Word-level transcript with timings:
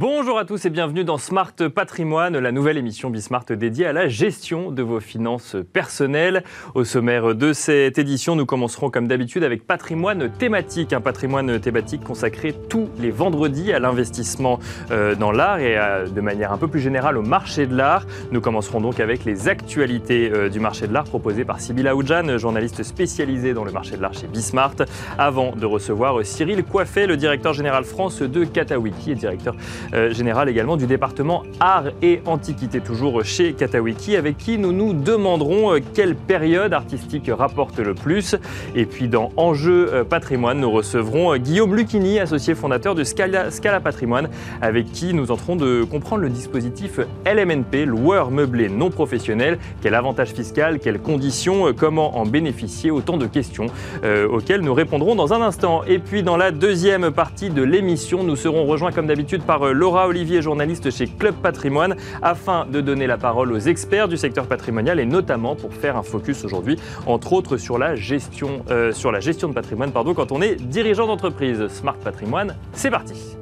Bonjour 0.00 0.38
à 0.38 0.44
tous 0.44 0.64
et 0.64 0.70
bienvenue 0.70 1.02
dans 1.02 1.18
Smart 1.18 1.52
Patrimoine, 1.74 2.38
la 2.38 2.52
nouvelle 2.52 2.78
émission 2.78 3.10
Bismart 3.10 3.46
dédiée 3.50 3.84
à 3.84 3.92
la 3.92 4.06
gestion 4.06 4.70
de 4.70 4.80
vos 4.80 5.00
finances 5.00 5.56
personnelles. 5.72 6.44
Au 6.76 6.84
sommaire 6.84 7.34
de 7.34 7.52
cette 7.52 7.98
édition, 7.98 8.36
nous 8.36 8.46
commencerons 8.46 8.90
comme 8.90 9.08
d'habitude 9.08 9.42
avec 9.42 9.66
patrimoine 9.66 10.30
thématique, 10.30 10.92
un 10.92 11.00
patrimoine 11.00 11.58
thématique 11.58 12.04
consacré 12.04 12.54
tous 12.68 12.88
les 13.00 13.10
vendredis 13.10 13.72
à 13.72 13.80
l'investissement 13.80 14.60
euh, 14.92 15.16
dans 15.16 15.32
l'art 15.32 15.58
et 15.58 15.76
de 16.08 16.20
manière 16.20 16.52
un 16.52 16.58
peu 16.58 16.68
plus 16.68 16.78
générale 16.78 17.18
au 17.18 17.22
marché 17.22 17.66
de 17.66 17.76
l'art. 17.76 18.06
Nous 18.30 18.40
commencerons 18.40 18.80
donc 18.80 19.00
avec 19.00 19.24
les 19.24 19.48
actualités 19.48 20.30
euh, 20.32 20.48
du 20.48 20.60
marché 20.60 20.86
de 20.86 20.92
l'art 20.92 21.06
proposées 21.06 21.44
par 21.44 21.58
Sybille 21.58 21.88
Aoudjan, 21.88 22.38
journaliste 22.38 22.84
spécialisée 22.84 23.52
dans 23.52 23.64
le 23.64 23.72
marché 23.72 23.96
de 23.96 24.02
l'art 24.02 24.14
chez 24.14 24.28
Bismart, 24.28 24.76
avant 25.18 25.56
de 25.56 25.66
recevoir 25.66 26.24
Cyril 26.24 26.62
Coiffet, 26.62 27.08
le 27.08 27.16
directeur 27.16 27.52
général 27.52 27.82
France 27.82 28.22
de 28.22 28.44
Katawiki 28.44 29.10
et 29.10 29.14
directeur 29.16 29.56
euh, 29.87 29.87
général 30.12 30.48
également 30.48 30.76
du 30.76 30.86
département 30.86 31.42
Art 31.60 31.86
et 32.02 32.20
Antiquité, 32.26 32.80
toujours 32.80 33.24
chez 33.24 33.52
Katawiki, 33.52 34.16
avec 34.16 34.36
qui 34.36 34.58
nous 34.58 34.72
nous 34.72 34.92
demanderons 34.92 35.74
euh, 35.74 35.80
quelle 35.94 36.14
période 36.14 36.72
artistique 36.72 37.30
rapporte 37.32 37.78
le 37.78 37.94
plus. 37.94 38.36
Et 38.74 38.86
puis 38.86 39.08
dans 39.08 39.30
Enjeu 39.36 39.90
euh, 39.92 40.04
patrimoine, 40.04 40.60
nous 40.60 40.70
recevrons 40.70 41.36
Guillaume 41.36 41.74
Lucchini, 41.74 42.18
associé 42.18 42.54
fondateur 42.54 42.94
de 42.94 43.04
Scala, 43.04 43.50
Patrimoine, 43.82 44.28
avec 44.60 44.92
qui 44.92 45.14
nous 45.14 45.30
entrons 45.30 45.56
de 45.56 45.84
comprendre 45.84 46.22
le 46.22 46.30
dispositif 46.30 47.00
LMNP, 47.26 47.86
loueur 47.86 48.30
meublé 48.30 48.68
non 48.68 48.90
professionnel, 48.90 49.58
quel 49.82 49.94
avantage 49.94 50.30
fiscal, 50.30 50.78
quelles 50.78 51.00
conditions, 51.00 51.72
comment 51.76 52.18
en 52.18 52.26
bénéficier, 52.26 52.90
autant 52.90 53.16
de 53.16 53.26
questions 53.26 53.66
auxquelles 54.30 54.60
nous 54.60 54.74
répondrons 54.74 55.14
dans 55.14 55.32
un 55.32 55.40
instant. 55.42 55.82
Et 55.86 55.98
puis 55.98 56.22
dans 56.22 56.36
la 56.36 56.50
deuxième 56.50 57.10
partie 57.10 57.50
de 57.50 57.62
l'émission, 57.62 58.22
nous 58.24 58.36
serons 58.36 58.66
rejoints 58.66 58.92
comme 58.92 59.06
d'habitude 59.06 59.42
par 59.42 59.72
Laura 59.78 60.08
Olivier, 60.08 60.42
journaliste 60.42 60.90
chez 60.90 61.06
Club 61.06 61.36
Patrimoine, 61.36 61.94
afin 62.20 62.66
de 62.66 62.80
donner 62.80 63.06
la 63.06 63.16
parole 63.16 63.52
aux 63.52 63.60
experts 63.60 64.08
du 64.08 64.16
secteur 64.16 64.46
patrimonial 64.46 64.98
et 64.98 65.06
notamment 65.06 65.54
pour 65.54 65.72
faire 65.72 65.96
un 65.96 66.02
focus 66.02 66.44
aujourd'hui, 66.44 66.76
entre 67.06 67.32
autres 67.32 67.58
sur 67.58 67.78
la 67.78 67.94
gestion, 67.94 68.64
euh, 68.72 68.90
de 68.90 69.52
patrimoine 69.52 69.92
pardon, 69.92 70.14
quand 70.14 70.32
on 70.32 70.42
est 70.42 70.56
dirigeant 70.56 71.06
d'entreprise. 71.06 71.68
Smart 71.68 71.96
Patrimoine, 71.96 72.56
c'est 72.72 72.90
parti. 72.90 73.37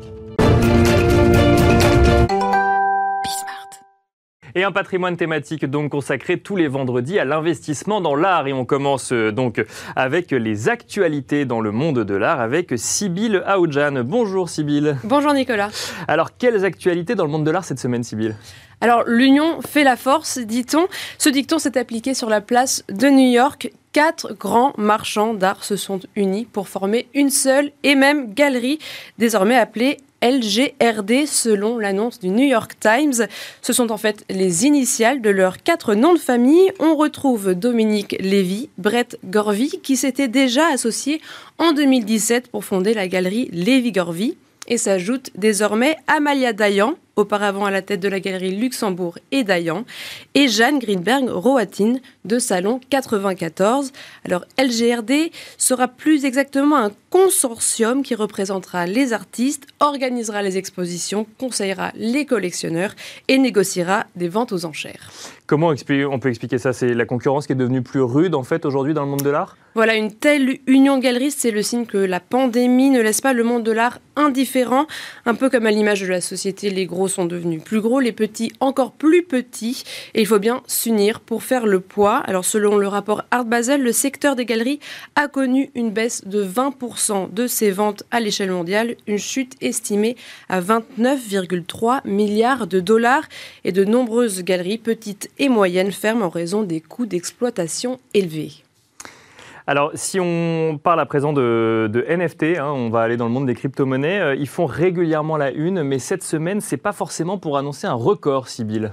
Et 4.59 4.65
un 4.65 4.73
patrimoine 4.73 5.19
thématique 5.19 5.67
donc 5.67 5.91
consacré 5.91 6.39
tous 6.39 6.57
les 6.57 6.67
vendredis 6.67 7.19
à 7.19 7.27
l'investissement 7.27 8.01
dans 8.01 8.15
l'art. 8.15 8.47
Et 8.47 8.55
on 8.55 8.65
commence 8.65 9.13
euh, 9.13 9.31
donc 9.31 9.63
avec 9.97 10.31
les 10.31 10.71
actualités 10.71 11.45
dans 11.45 11.61
le 11.61 11.73
monde 11.73 12.05
de 12.05 12.15
l'art 12.15 12.41
avec 12.41 12.73
Sybille 12.75 13.43
Aoudjan. 13.45 14.03
Bonjour 14.03 14.49
Sybille. 14.49 14.97
Bonjour 15.05 15.35
Nicolas. 15.35 15.69
Alors 16.09 16.39
quelles 16.39 16.65
actualités 16.65 17.15
dans 17.15 17.27
le 17.27 17.31
monde 17.31 17.45
de 17.45 17.51
l'art 17.51 17.67
cette 17.67 17.79
semaine 17.79 18.03
Sybille 18.03 18.35
alors, 18.83 19.05
l'union 19.07 19.63
fait 19.63 19.85
la 19.85 19.97
force, 19.97 20.37
dit-on. 20.39 20.87
Ce 21.17 21.31
dicton 21.31 21.59
s'est 21.59 21.79
appliqué 21.79 22.13
sur 22.13 22.29
la 22.29 22.43
place 22.43 22.85
de 22.91 23.09
New 23.09 23.33
York. 23.33 23.73
Quatre 23.93 24.35
grands 24.35 24.75
marchands 24.77 25.33
d'art 25.33 25.65
se 25.65 25.77
sont 25.77 26.01
unis 26.15 26.45
pour 26.45 26.69
former 26.69 27.09
une 27.15 27.31
seule 27.31 27.73
et 27.85 27.95
même 27.95 28.35
galerie, 28.35 28.79
désormais 29.17 29.57
appelée 29.57 29.97
LGRD 30.23 31.27
selon 31.27 31.79
l'annonce 31.79 32.21
du 32.21 32.29
New 32.29 32.47
York 32.47 32.73
Times. 32.81 33.27
Ce 33.63 33.73
sont 33.73 33.91
en 33.91 33.97
fait 33.97 34.25
les 34.31 34.67
initiales 34.67 35.21
de 35.21 35.31
leurs 35.31 35.63
quatre 35.63 35.95
noms 35.95 36.15
de 36.15 36.19
famille. 36.19 36.73
On 36.79 36.97
retrouve 36.97 37.55
Dominique 37.55 38.17
Lévy, 38.21 38.69
Brett 38.79 39.19
Gorvy, 39.25 39.81
qui 39.83 39.97
s'était 39.97 40.29
déjà 40.29 40.69
associé 40.69 41.21
en 41.59 41.73
2017 41.73 42.49
pour 42.49 42.65
fonder 42.65 42.95
la 42.95 43.09
galerie 43.09 43.49
Lévy-Gorvy. 43.53 44.37
Et 44.69 44.79
s'ajoute 44.79 45.31
désormais 45.37 45.97
Amalia 46.09 46.53
Dayan, 46.53 46.95
auparavant 47.15 47.65
à 47.65 47.71
la 47.71 47.83
tête 47.83 48.01
de 48.01 48.09
la 48.09 48.19
galerie 48.19 48.57
Luxembourg 48.57 49.19
et 49.31 49.45
Dayan, 49.45 49.85
et 50.35 50.49
Jeanne 50.49 50.81
Greenberg-Rohatine 50.81 52.01
de 52.25 52.39
Salon 52.41 52.81
94. 52.91 53.93
Alors 54.25 54.45
LGRD 54.59 55.31
sera 55.57 55.87
plus 55.87 56.25
exactement 56.25 56.77
un 56.77 56.91
consortium 57.17 58.03
qui 58.03 58.15
représentera 58.15 58.85
les 58.85 59.15
artistes, 59.15 59.67
organisera 59.81 60.43
les 60.43 60.59
expositions, 60.59 61.27
conseillera 61.39 61.91
les 61.95 62.27
collectionneurs 62.27 62.95
et 63.29 63.39
négociera 63.39 64.05
des 64.17 64.29
ventes 64.29 64.53
aux 64.53 64.67
enchères. 64.67 65.11
Comment 65.47 65.73
on 66.11 66.19
peut 66.19 66.29
expliquer 66.29 66.59
ça? 66.59 66.75
C'est 66.75 66.93
la 66.93 67.07
concurrence 67.07 67.47
qui 67.47 67.53
est 67.53 67.57
devenue 67.57 67.81
plus 67.81 68.03
rude 68.03 68.35
en 68.35 68.43
fait 68.43 68.67
aujourd'hui 68.67 68.93
dans 68.93 69.05
le 69.05 69.09
monde 69.09 69.23
de 69.23 69.31
l'art? 69.31 69.57
Voilà, 69.77 69.95
une 69.95 70.13
telle 70.13 70.59
union 70.67 70.99
galeriste, 70.99 71.41
c'est 71.41 71.51
le 71.51 71.63
signe 71.63 71.87
que 71.87 71.99
la 71.99 72.19
pandémie 72.19 72.91
ne 72.91 73.01
laisse 73.01 73.21
pas 73.21 73.33
le 73.33 73.45
monde 73.45 73.63
de 73.63 73.71
l'art 73.71 74.01
indifférent, 74.17 74.87
un 75.27 75.35
peu 75.35 75.51
comme 75.51 75.67
à 75.67 75.71
l'image 75.71 76.01
de 76.01 76.07
la 76.07 76.23
société, 76.23 76.71
les 76.71 76.87
gros 76.87 77.09
sont 77.09 77.27
devenus 77.27 77.63
plus 77.63 77.83
gros, 77.83 78.01
les 78.01 78.13
petits 78.13 78.51
encore 78.61 78.93
plus 78.93 79.23
petits, 79.23 79.85
et 80.15 80.23
il 80.23 80.27
faut 80.27 80.39
bien 80.39 80.63
s'unir 80.67 81.21
pour 81.21 81.43
faire 81.43 81.67
le 81.67 81.81
poids. 81.81 82.17
Alors 82.25 82.47
selon 82.47 82.77
le 82.77 82.89
rapport 82.89 83.25
Art 83.31 83.45
Basel, 83.45 83.83
le 83.83 83.93
secteur 83.93 84.35
des 84.35 84.47
galeries 84.47 84.81
a 85.15 85.29
connu 85.29 85.71
une 85.75 85.91
baisse 85.91 86.27
de 86.27 86.43
20% 86.43 87.06
de 87.11 87.47
ses 87.47 87.71
ventes 87.71 88.03
à 88.11 88.21
l'échelle 88.21 88.51
mondiale, 88.51 88.97
une 89.07 89.19
chute 89.19 89.55
estimée 89.61 90.17
à 90.49 90.61
29,3 90.61 92.01
milliards 92.05 92.67
de 92.67 92.81
dollars, 92.81 93.25
et 93.65 93.73
de 93.73 93.85
nombreuses 93.85 94.43
galeries, 94.43 94.79
petites 94.79 95.31
et 95.39 95.49
moyennes, 95.49 95.93
ferment 95.93 96.27
en 96.27 96.29
raison 96.31 96.63
des 96.63 96.81
coûts 96.81 97.07
d'exploitation 97.07 97.99
élevés. 98.15 98.53
Alors, 99.69 99.91
si 99.95 100.21
on 100.21 100.79
parle 100.81 101.01
à 101.01 101.07
présent 101.07 101.33
de, 101.33 102.05
NFT, 102.09 102.59
hein, 102.59 102.71
on 102.71 102.89
va 102.89 103.01
aller 103.01 103.17
dans 103.17 103.27
le 103.27 103.33
monde 103.33 103.47
des 103.47 103.55
crypto-monnaies. 103.55 104.21
Euh, 104.21 104.35
ils 104.37 104.47
font 104.47 104.67
régulièrement 104.67 105.37
la 105.37 105.51
une, 105.51 105.83
mais 105.83 105.99
cette 105.99 106.23
semaine, 106.23 106.61
c'est 106.61 106.77
pas 106.77 106.93
forcément 106.93 107.37
pour 107.39 107.59
annoncer 107.59 107.89
un 107.89 107.95
record, 107.95 108.47
Sibyl. 108.47 108.93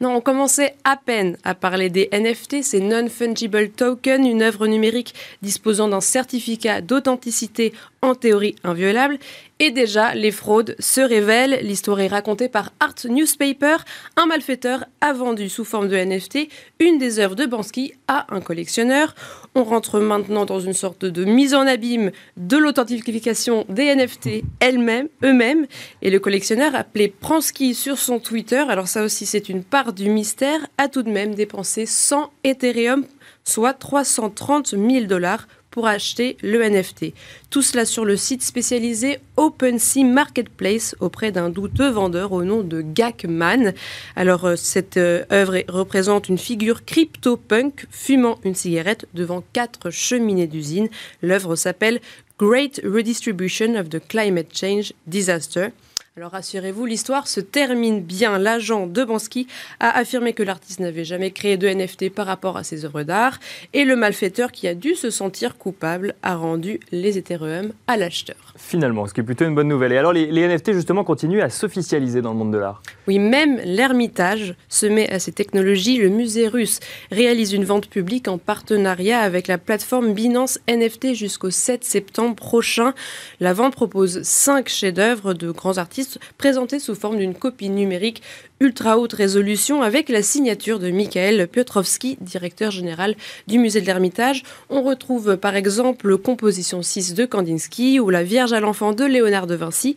Non, 0.00 0.16
on 0.16 0.20
commençait 0.20 0.74
à 0.82 0.96
peine 0.96 1.36
à 1.44 1.54
parler 1.54 1.88
des 1.88 2.08
NFT, 2.12 2.62
ces 2.62 2.80
non-fungible 2.80 3.70
tokens, 3.70 4.26
une 4.26 4.42
œuvre 4.42 4.66
numérique 4.66 5.14
disposant 5.40 5.86
d'un 5.88 6.00
certificat 6.00 6.80
d'authenticité 6.80 7.72
en 8.04 8.14
théorie 8.14 8.54
inviolable. 8.64 9.18
Et 9.60 9.70
déjà, 9.70 10.14
les 10.14 10.30
fraudes 10.30 10.76
se 10.78 11.00
révèlent. 11.00 11.60
L'histoire 11.62 12.00
est 12.00 12.08
racontée 12.08 12.48
par 12.48 12.72
Art 12.80 12.94
Newspaper. 13.08 13.76
Un 14.16 14.26
malfaiteur 14.26 14.84
a 15.00 15.12
vendu 15.12 15.48
sous 15.48 15.64
forme 15.64 15.88
de 15.88 15.96
NFT 15.96 16.48
une 16.80 16.98
des 16.98 17.18
œuvres 17.18 17.36
de 17.36 17.46
Bansky 17.46 17.94
à 18.08 18.26
un 18.34 18.40
collectionneur. 18.40 19.14
On 19.54 19.64
rentre 19.64 20.00
maintenant 20.00 20.44
dans 20.44 20.60
une 20.60 20.72
sorte 20.72 21.04
de 21.04 21.24
mise 21.24 21.54
en 21.54 21.66
abîme 21.66 22.10
de 22.36 22.56
l'authentification 22.56 23.64
des 23.68 23.94
NFT 23.94 24.42
elles-mêmes, 24.60 25.08
eux-mêmes. 25.22 25.66
Et 26.02 26.10
le 26.10 26.18
collectionneur 26.18 26.74
appelé 26.74 27.08
Pransky 27.08 27.74
sur 27.74 27.96
son 27.96 28.18
Twitter, 28.18 28.64
alors 28.68 28.88
ça 28.88 29.04
aussi 29.04 29.24
c'est 29.24 29.48
une 29.48 29.64
part 29.64 29.92
du 29.92 30.10
mystère, 30.10 30.66
a 30.78 30.88
tout 30.88 31.02
de 31.02 31.10
même 31.10 31.34
dépensé 31.34 31.86
100 31.86 32.30
Ethereum, 32.42 33.06
soit 33.44 33.74
330 33.74 34.70
000 34.70 35.06
dollars 35.06 35.46
pour 35.74 35.88
acheter 35.88 36.36
le 36.40 36.62
NFT. 36.62 37.14
Tout 37.50 37.60
cela 37.60 37.84
sur 37.84 38.04
le 38.04 38.16
site 38.16 38.42
spécialisé 38.42 39.18
OpenSea 39.36 40.04
Marketplace 40.04 40.94
auprès 41.00 41.32
d'un 41.32 41.48
douteux 41.48 41.90
vendeur 41.90 42.30
au 42.30 42.44
nom 42.44 42.62
de 42.62 42.80
Gakman. 42.80 43.74
Alors 44.14 44.44
euh, 44.44 44.54
cette 44.54 44.98
euh, 44.98 45.24
œuvre 45.32 45.64
représente 45.66 46.28
une 46.28 46.38
figure 46.38 46.84
crypto-punk 46.84 47.86
fumant 47.90 48.38
une 48.44 48.54
cigarette 48.54 49.08
devant 49.14 49.42
quatre 49.52 49.90
cheminées 49.90 50.46
d'usine. 50.46 50.88
L'œuvre 51.22 51.56
s'appelle 51.56 52.00
Great 52.38 52.80
Redistribution 52.84 53.74
of 53.74 53.88
the 53.88 53.98
Climate 54.06 54.56
Change 54.56 54.92
Disaster. 55.08 55.70
Alors 56.16 56.30
rassurez-vous, 56.30 56.86
l'histoire 56.86 57.26
se 57.26 57.40
termine 57.40 58.00
bien. 58.00 58.38
L'agent 58.38 58.86
de 58.86 59.02
Bansky 59.02 59.48
a 59.80 59.98
affirmé 59.98 60.32
que 60.32 60.44
l'artiste 60.44 60.78
n'avait 60.78 61.02
jamais 61.02 61.32
créé 61.32 61.56
de 61.56 61.66
NFT 61.66 62.08
par 62.08 62.26
rapport 62.26 62.56
à 62.56 62.62
ses 62.62 62.84
œuvres 62.84 63.02
d'art 63.02 63.40
et 63.72 63.84
le 63.84 63.96
malfaiteur 63.96 64.52
qui 64.52 64.68
a 64.68 64.76
dû 64.76 64.94
se 64.94 65.10
sentir 65.10 65.58
coupable 65.58 66.14
a 66.22 66.36
rendu 66.36 66.78
les 66.92 67.18
Ethereum 67.18 67.72
à 67.88 67.96
l'acheteur. 67.96 68.36
Finalement, 68.54 69.08
ce 69.08 69.12
qui 69.12 69.22
est 69.22 69.24
plutôt 69.24 69.44
une 69.44 69.56
bonne 69.56 69.66
nouvelle. 69.66 69.90
Et 69.90 69.98
alors 69.98 70.12
les, 70.12 70.26
les 70.26 70.46
NFT 70.46 70.74
justement 70.74 71.02
continuent 71.02 71.42
à 71.42 71.50
s'officialiser 71.50 72.22
dans 72.22 72.30
le 72.30 72.38
monde 72.38 72.52
de 72.52 72.58
l'art 72.58 72.80
Oui, 73.08 73.18
même 73.18 73.60
l'Ermitage 73.64 74.54
se 74.68 74.86
met 74.86 75.10
à 75.10 75.18
ces 75.18 75.32
technologies. 75.32 75.96
Le 75.96 76.10
musée 76.10 76.46
russe 76.46 76.78
réalise 77.10 77.54
une 77.54 77.64
vente 77.64 77.88
publique 77.88 78.28
en 78.28 78.38
partenariat 78.38 79.18
avec 79.18 79.48
la 79.48 79.58
plateforme 79.58 80.14
Binance 80.14 80.60
NFT 80.68 81.14
jusqu'au 81.14 81.50
7 81.50 81.82
septembre 81.82 82.36
prochain. 82.36 82.94
La 83.40 83.52
vente 83.52 83.74
propose 83.74 84.22
cinq 84.22 84.68
chefs-d'œuvre 84.68 85.34
de 85.34 85.50
grands 85.50 85.78
artistes 85.78 86.03
présenté 86.38 86.78
sous 86.78 86.94
forme 86.94 87.18
d'une 87.18 87.34
copie 87.34 87.70
numérique 87.70 88.22
ultra 88.60 88.98
haute 88.98 89.12
résolution 89.12 89.82
avec 89.82 90.08
la 90.08 90.22
signature 90.22 90.78
de 90.78 90.90
Michael 90.90 91.48
Piotrowski, 91.48 92.16
directeur 92.20 92.70
général 92.70 93.16
du 93.46 93.58
musée 93.58 93.80
de 93.80 93.86
l'Ermitage. 93.86 94.42
On 94.70 94.82
retrouve 94.82 95.36
par 95.36 95.56
exemple 95.56 96.16
Composition 96.16 96.82
6 96.82 97.14
de 97.14 97.26
Kandinsky 97.26 98.00
ou 98.00 98.10
La 98.10 98.22
Vierge 98.22 98.52
à 98.52 98.60
l'enfant 98.60 98.92
de 98.92 99.04
Léonard 99.04 99.46
de 99.46 99.54
Vinci 99.54 99.96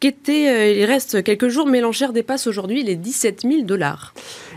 qui 0.00 0.08
était, 0.08 0.48
euh, 0.48 0.72
il 0.72 0.84
reste 0.84 1.22
quelques 1.22 1.48
jours, 1.48 1.66
mais 1.66 1.80
l'enchère 1.80 2.12
dépasse 2.12 2.46
aujourd'hui 2.46 2.82
les 2.82 2.96
17 2.96 3.42
000 3.42 3.62
dollars. 3.62 4.12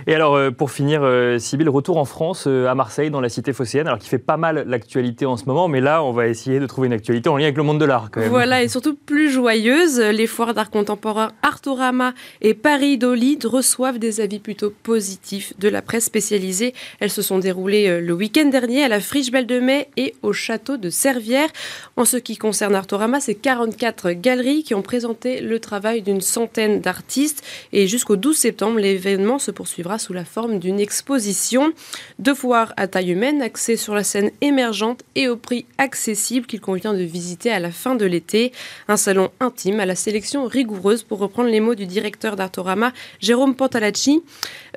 Et 0.10 0.16
alors, 0.16 0.34
euh, 0.34 0.50
pour 0.50 0.72
finir, 0.72 1.02
euh, 1.04 1.38
Sybille, 1.38 1.70
retour 1.70 1.98
en 1.98 2.04
France, 2.04 2.46
euh, 2.48 2.66
à 2.66 2.74
Marseille, 2.74 3.12
dans 3.12 3.22
la 3.22 3.30
cité 3.30 3.54
phocéenne, 3.54 3.86
alors 3.86 4.00
qui 4.00 4.10
fait 4.10 4.18
pas 4.18 4.38
mal 4.38 4.64
l'actualité 4.66 5.28
en 5.28 5.38
ce 5.38 5.46
moment, 5.46 5.68
mais 5.68 5.82
là, 5.82 6.04
on 6.04 6.12
va 6.14 6.28
essayer 6.28 6.60
de 6.60 6.66
trouver 6.66 6.88
une 6.88 6.94
actualité 6.94 7.30
en 7.30 7.38
lien 7.38 7.44
avec 7.44 7.58
le 7.58 7.62
monde 7.62 7.80
de 7.80 7.86
l'art. 7.86 8.10
Voilà, 8.16 8.64
et 8.64 8.70
surtout 8.70 8.96
plus 8.96 9.30
joyeuse. 9.30 10.00
Les 10.00 10.26
foires 10.26 10.56
d'art 10.56 10.72
contemporain 10.72 11.32
Artorama 11.44 12.16
et 12.42 12.56
Paris 12.56 12.98
Dolide 12.98 13.46
reçoivent 13.46 14.00
des 14.00 14.20
avis 14.20 14.40
plutôt 14.40 14.74
positifs 14.82 15.54
de 15.60 15.70
la 15.70 15.84
presse 15.84 16.06
spécialisée. 16.06 16.74
Elles 17.00 17.12
se 17.12 17.22
sont 17.22 17.38
déroulées 17.38 18.02
le 18.02 18.14
week-end 18.16 18.46
dernier 18.46 18.84
à 18.84 18.88
la 18.88 19.02
Friche 19.02 19.30
Belle 19.30 19.46
de 19.46 19.60
Mai 19.60 19.90
et 19.96 20.16
au 20.24 20.34
château 20.34 20.78
de 20.78 20.90
Servières. 20.90 21.50
En 21.98 22.06
ce 22.06 22.18
qui 22.18 22.36
concerne 22.36 22.74
Artorama, 22.74 23.20
c'est 23.20 23.36
44 23.36 24.14
galeries 24.14 24.64
qui 24.64 24.74
ont 24.74 24.82
présenté 24.82 25.40
le 25.40 25.60
travail 25.60 26.02
d'une 26.02 26.22
centaine 26.22 26.82
d'artistes. 26.82 27.44
Et 27.74 27.86
jusqu'au 27.86 28.16
12 28.16 28.36
septembre, 28.36 28.80
l'événement 28.80 29.38
se 29.38 29.52
poursuivra 29.52 29.99
sous 30.00 30.14
la 30.14 30.26
forme 30.26 30.58
d'une 30.58 30.80
exposition. 30.80 31.72
Deux 32.18 32.34
foires 32.34 32.74
à 32.78 32.88
taille 32.88 33.12
humaine, 33.12 33.42
axées 33.42 33.78
sur 33.78 33.94
la 33.94 34.04
scène 34.04 34.32
émergente 34.42 35.04
et 35.16 35.28
au 35.28 35.38
prix 35.38 35.66
accessible 35.78 36.48
qu'il 36.48 36.62
convient 36.62 36.94
de 36.94 37.04
visiter 37.04 37.52
à 37.52 37.60
la 37.60 37.72
fin 37.72 37.94
de 37.94 38.06
l'été. 38.06 38.52
Un 38.88 38.98
salon 38.98 39.30
intime 39.40 39.80
à 39.80 39.86
la 39.86 39.96
sélection 39.96 40.46
rigoureuse, 40.46 41.04
pour 41.04 41.20
reprendre 41.20 41.50
les 41.50 41.60
mots 41.60 41.76
du 41.76 41.86
directeur 41.86 42.36
d'Artorama, 42.36 42.94
Jérôme 43.20 43.56
Pantalacci. 43.56 44.24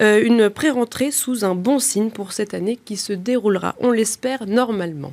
Euh, 0.00 0.22
une 0.22 0.50
pré-rentrée 0.50 1.10
sous 1.10 1.44
un 1.44 1.54
bon 1.54 1.78
signe 1.78 2.10
pour 2.10 2.32
cette 2.32 2.54
année 2.54 2.78
qui 2.84 2.96
se 2.96 3.12
déroulera, 3.12 3.74
on 3.80 3.90
l'espère, 3.90 4.46
normalement. 4.46 5.12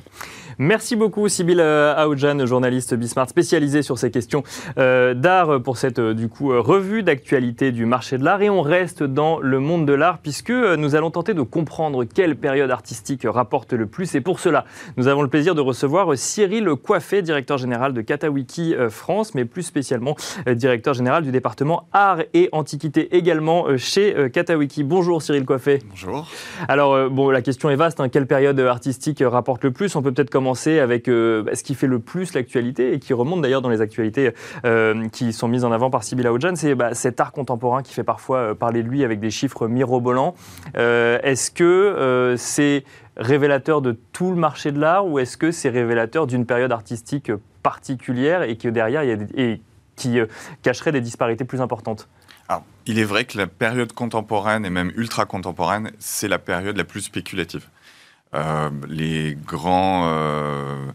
Merci 0.62 0.94
beaucoup, 0.94 1.26
Sybille 1.26 1.58
euh, 1.58 1.94
Aoudjan, 1.96 2.44
journaliste 2.44 2.92
Bismart 2.92 3.30
spécialisée 3.30 3.80
sur 3.80 3.96
ces 3.96 4.10
questions 4.10 4.42
euh, 4.76 5.14
d'art 5.14 5.62
pour 5.62 5.78
cette 5.78 5.98
euh, 5.98 6.12
du 6.12 6.28
coup 6.28 6.48
revue 6.50 7.02
d'actualité 7.02 7.72
du 7.72 7.86
marché 7.86 8.18
de 8.18 8.24
l'art. 8.24 8.42
Et 8.42 8.50
on 8.50 8.60
reste 8.60 9.02
dans 9.02 9.38
le 9.40 9.58
monde 9.58 9.86
de 9.86 9.94
l'art 9.94 10.18
puisque 10.18 10.50
nous 10.50 10.94
allons 10.94 11.10
tenter 11.10 11.32
de 11.32 11.40
comprendre 11.40 12.04
quelle 12.04 12.36
période 12.36 12.70
artistique 12.70 13.22
rapporte 13.24 13.72
le 13.72 13.86
plus. 13.86 14.14
Et 14.14 14.20
pour 14.20 14.38
cela, 14.38 14.66
nous 14.98 15.08
avons 15.08 15.22
le 15.22 15.28
plaisir 15.28 15.54
de 15.54 15.62
recevoir 15.62 16.08
Cyril 16.18 16.68
Coiffé, 16.74 17.22
directeur 17.22 17.56
général 17.56 17.94
de 17.94 18.02
Katawiki 18.02 18.74
France, 18.90 19.34
mais 19.34 19.46
plus 19.46 19.62
spécialement 19.62 20.14
directeur 20.46 20.92
général 20.92 21.22
du 21.22 21.32
département 21.32 21.88
art 21.94 22.18
et 22.34 22.50
antiquité 22.52 23.16
également 23.16 23.78
chez 23.78 24.14
Katawiki. 24.30 24.84
Bonjour 24.84 25.22
Cyril 25.22 25.46
Coiffé. 25.46 25.78
Bonjour. 25.88 26.28
Alors 26.68 27.08
bon, 27.08 27.30
la 27.30 27.40
question 27.40 27.70
est 27.70 27.76
vaste. 27.76 27.98
Hein. 28.00 28.10
Quelle 28.10 28.26
période 28.26 28.60
artistique 28.60 29.22
rapporte 29.24 29.64
le 29.64 29.70
plus? 29.70 29.96
On 29.96 30.02
peut 30.02 30.12
peut-être 30.12 30.28
commencer 30.28 30.49
avec 30.80 31.08
euh, 31.08 31.42
bah, 31.42 31.54
ce 31.54 31.62
qui 31.62 31.74
fait 31.74 31.86
le 31.86 31.98
plus 31.98 32.34
l'actualité 32.34 32.92
et 32.92 32.98
qui 32.98 33.12
remonte 33.12 33.40
d'ailleurs 33.40 33.62
dans 33.62 33.68
les 33.68 33.80
actualités 33.80 34.32
euh, 34.64 35.08
qui 35.08 35.32
sont 35.32 35.48
mises 35.48 35.64
en 35.64 35.72
avant 35.72 35.90
par 35.90 36.02
Sybilla 36.02 36.32
Ojan, 36.32 36.54
c'est 36.56 36.74
bah, 36.74 36.94
cet 36.94 37.20
art 37.20 37.32
contemporain 37.32 37.82
qui 37.82 37.94
fait 37.94 38.04
parfois 38.04 38.38
euh, 38.38 38.54
parler 38.54 38.82
de 38.82 38.88
lui 38.88 39.04
avec 39.04 39.20
des 39.20 39.30
chiffres 39.30 39.68
mirobolants. 39.68 40.34
est-ce 40.74 41.50
que 41.50 42.34
c'est 42.36 42.84
révélateur 43.16 43.82
de 43.82 43.98
tout 44.12 44.30
le 44.30 44.36
marché 44.36 44.72
de 44.72 44.80
l'art 44.80 45.06
ou 45.06 45.18
est-ce 45.18 45.36
que 45.36 45.50
c'est 45.50 45.68
révélateur 45.68 46.26
d'une 46.26 46.46
période 46.46 46.72
artistique 46.72 47.30
particulière 47.62 48.42
et 48.42 48.56
que 48.56 48.68
derrière 48.68 49.04
il 49.04 49.60
qui 49.96 50.18
cacherait 50.62 50.92
des 50.92 51.02
disparités 51.02 51.44
plus 51.44 51.60
importantes? 51.60 52.08
Il 52.86 52.98
est 52.98 53.04
vrai 53.04 53.24
que 53.24 53.38
la 53.38 53.46
période 53.46 53.92
contemporaine 53.92 54.64
et 54.64 54.70
même 54.70 54.92
ultra 54.96 55.26
contemporaine, 55.26 55.92
c'est 55.98 56.28
la 56.28 56.38
période 56.38 56.76
la 56.76 56.84
plus 56.84 57.02
spéculative. 57.02 57.66
Euh, 58.34 58.70
les 58.88 59.36
grands 59.46 60.06
euh, 60.06 60.86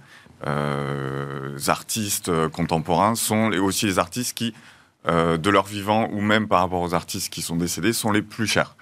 euh, 0.47 1.57
artistes 1.67 2.31
contemporains 2.49 3.15
sont 3.15 3.51
aussi 3.53 3.87
les 3.87 3.99
artistes 3.99 4.37
qui, 4.37 4.53
de 5.07 5.49
leur 5.49 5.65
vivant 5.65 6.09
ou 6.11 6.21
même 6.21 6.47
par 6.47 6.61
rapport 6.61 6.81
aux 6.81 6.93
artistes 6.93 7.31
qui 7.31 7.41
sont 7.41 7.55
décédés, 7.55 7.93
sont 7.93 8.11
les 8.11 8.21
plus 8.21 8.47
chers. 8.47 8.75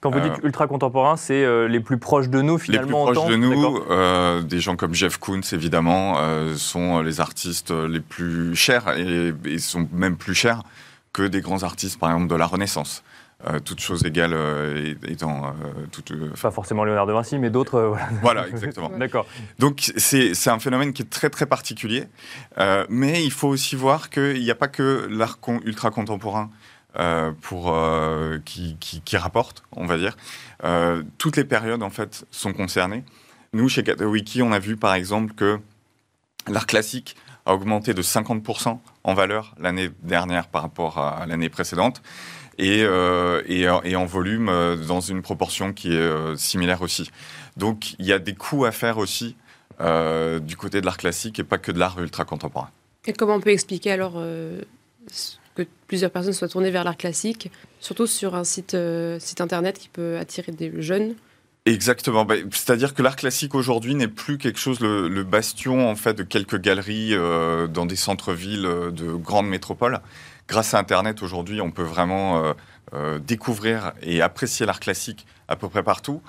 Quand 0.00 0.10
vous 0.10 0.20
dites 0.20 0.38
ultra 0.42 0.66
contemporains, 0.66 1.16
c'est 1.16 1.66
les 1.66 1.80
plus 1.80 1.98
proches 1.98 2.28
de 2.28 2.42
nous 2.42 2.58
finalement. 2.58 3.06
Les 3.06 3.12
plus 3.12 3.14
proches 3.14 3.30
de 3.30 3.36
nous, 3.36 4.42
des 4.42 4.60
gens 4.60 4.76
comme 4.76 4.94
Jeff 4.94 5.16
Koons 5.16 5.40
évidemment, 5.52 6.16
sont 6.56 7.00
les 7.00 7.20
artistes 7.20 7.70
les 7.70 8.00
plus 8.00 8.54
chers 8.54 8.96
et, 8.96 9.32
et, 9.46 9.58
sont 9.58 9.88
même 9.92 10.16
plus 10.16 10.34
chers 10.34 10.62
que 11.12 11.22
des 11.22 11.40
grands 11.40 11.62
artistes 11.62 11.98
par 11.98 12.10
exemple 12.10 12.28
de 12.28 12.36
la 12.36 12.46
Renaissance. 12.46 13.02
Euh, 13.46 13.58
toutes 13.60 13.80
choses 13.80 14.04
égales 14.06 14.32
euh, 14.32 14.94
étant 15.06 15.46
euh, 15.46 15.50
toute, 15.92 16.12
Pas 16.40 16.50
forcément 16.50 16.84
Léonard 16.84 17.06
de 17.06 17.12
Vinci, 17.12 17.38
mais 17.38 17.50
d'autres. 17.50 17.94
voilà. 18.22 18.48
exactement. 18.48 18.88
D'accord. 18.98 19.26
Donc 19.58 19.92
c'est 19.96 20.48
un 20.48 20.58
phénomène 20.58 20.94
qui 20.94 21.02
est 21.02 21.10
très 21.10 21.28
très 21.28 21.46
particulier, 21.46 22.04
mais 22.88 23.24
il 23.24 23.32
faut 23.32 23.48
aussi 23.48 23.76
voir 23.76 24.08
qu'il 24.08 24.40
n'y 24.40 24.50
a 24.50 24.54
pas 24.54 24.68
que 24.68 25.06
l'art 25.10 25.38
ultra 25.64 25.90
contemporain. 25.90 26.50
pour 27.42 27.76
qui, 28.44 28.76
qui, 28.78 29.16
rapporte, 29.16 29.62
on 29.72 29.86
va 29.86 29.98
dire. 29.98 30.16
toutes 31.18 31.36
les 31.36 31.44
périodes 31.44 31.82
en 31.82 31.90
fait 31.90 32.24
sont 32.30 32.52
concernées. 32.52 33.04
Nous, 33.52 33.68
chez 33.68 33.82
Katawiki, 33.82 34.42
on 34.42 34.52
a 34.52 34.58
vu 34.58 34.76
par 34.76 34.94
exemple 34.94 35.34
que 35.34 35.58
l'art 36.48 36.66
classique 36.66 37.16
a 37.46 37.54
augmenté 37.54 37.92
de 37.92 38.02
50% 38.02 38.78
en 39.04 39.14
valeur 39.14 39.54
l'année 39.58 39.90
dernière 40.02 40.48
par 40.48 40.62
rapport 40.62 40.98
à 40.98 41.26
l'année 41.26 41.50
précédente 41.50 42.00
et, 42.58 42.82
euh, 42.82 43.42
et, 43.46 43.96
en 43.96 44.04
volume 44.04 44.48
euh, 44.48 44.76
dans 44.76 45.00
une 45.00 45.22
proportion 45.22 45.72
qui 45.72 45.92
est 45.92 45.98
euh, 45.98 46.36
similaire 46.36 46.82
aussi. 46.82 47.10
Donc 47.56 47.94
il 47.98 48.06
y 48.06 48.12
a 48.12 48.18
des 48.18 48.34
coûts 48.34 48.64
à 48.64 48.72
faire 48.72 48.98
aussi 48.98 49.36
du 49.80 50.56
côté 50.56 50.80
de 50.80 50.86
l'art 50.86 50.96
classique 50.96 51.40
et 51.40 51.44
pas 51.44 51.58
que 51.58 51.72
de 51.72 51.80
l'art 51.80 51.98
ultra 52.00 52.24
contemporain. 52.24 52.70
Et 53.06 53.12
comment 53.12 53.34
on 53.34 53.40
peut 53.40 53.50
expliquer 53.50 53.90
alors 53.90 54.22
que 55.56 55.66
plusieurs 55.88 56.12
personnes 56.12 56.32
soient 56.32 56.48
tournées 56.48 56.70
vers 56.70 56.84
l'art 56.84 56.96
classique, 56.96 57.50
surtout 57.80 58.06
sur 58.06 58.36
un 58.36 58.44
site, 58.44 58.76
site 59.18 59.40
internet 59.40 59.76
qui 59.76 59.88
peut 59.88 60.16
attirer 60.16 60.52
des 60.52 60.80
jeunes? 60.80 61.16
Exactement. 61.66 62.24
Bah, 62.24 62.36
c'est-à-dire 62.52 62.94
que 62.94 63.02
l'art 63.02 63.16
classique 63.16 63.56
aujourd'hui 63.56 63.96
n'est 63.96 64.06
plus 64.06 64.38
quelque 64.38 64.60
chose, 64.60 64.78
le, 64.78 65.24
bastion 65.24 65.90
en 65.90 65.96
fait 65.96 66.14
de 66.14 66.22
quelques 66.22 66.60
galeries 66.60 67.16
dans 67.68 67.84
des 67.84 67.96
centres-villes 67.96 68.62
de 68.92 69.12
grandes 69.14 69.48
métropoles 69.48 70.00
grâce 70.48 70.74
à 70.74 70.78
Internet, 70.78 71.22
aujourd'hui, 71.22 71.60
on 71.60 71.70
peut 71.70 71.82
vraiment 71.82 72.42
euh, 72.42 72.52
euh, 72.94 73.18
découvrir 73.18 73.92
et 74.02 74.22
apprécier 74.22 74.66
l'art 74.66 74.80
classique 74.80 75.26
à 75.48 75.56
peu 75.56 75.68
près 75.68 75.82
partout. 75.82 76.22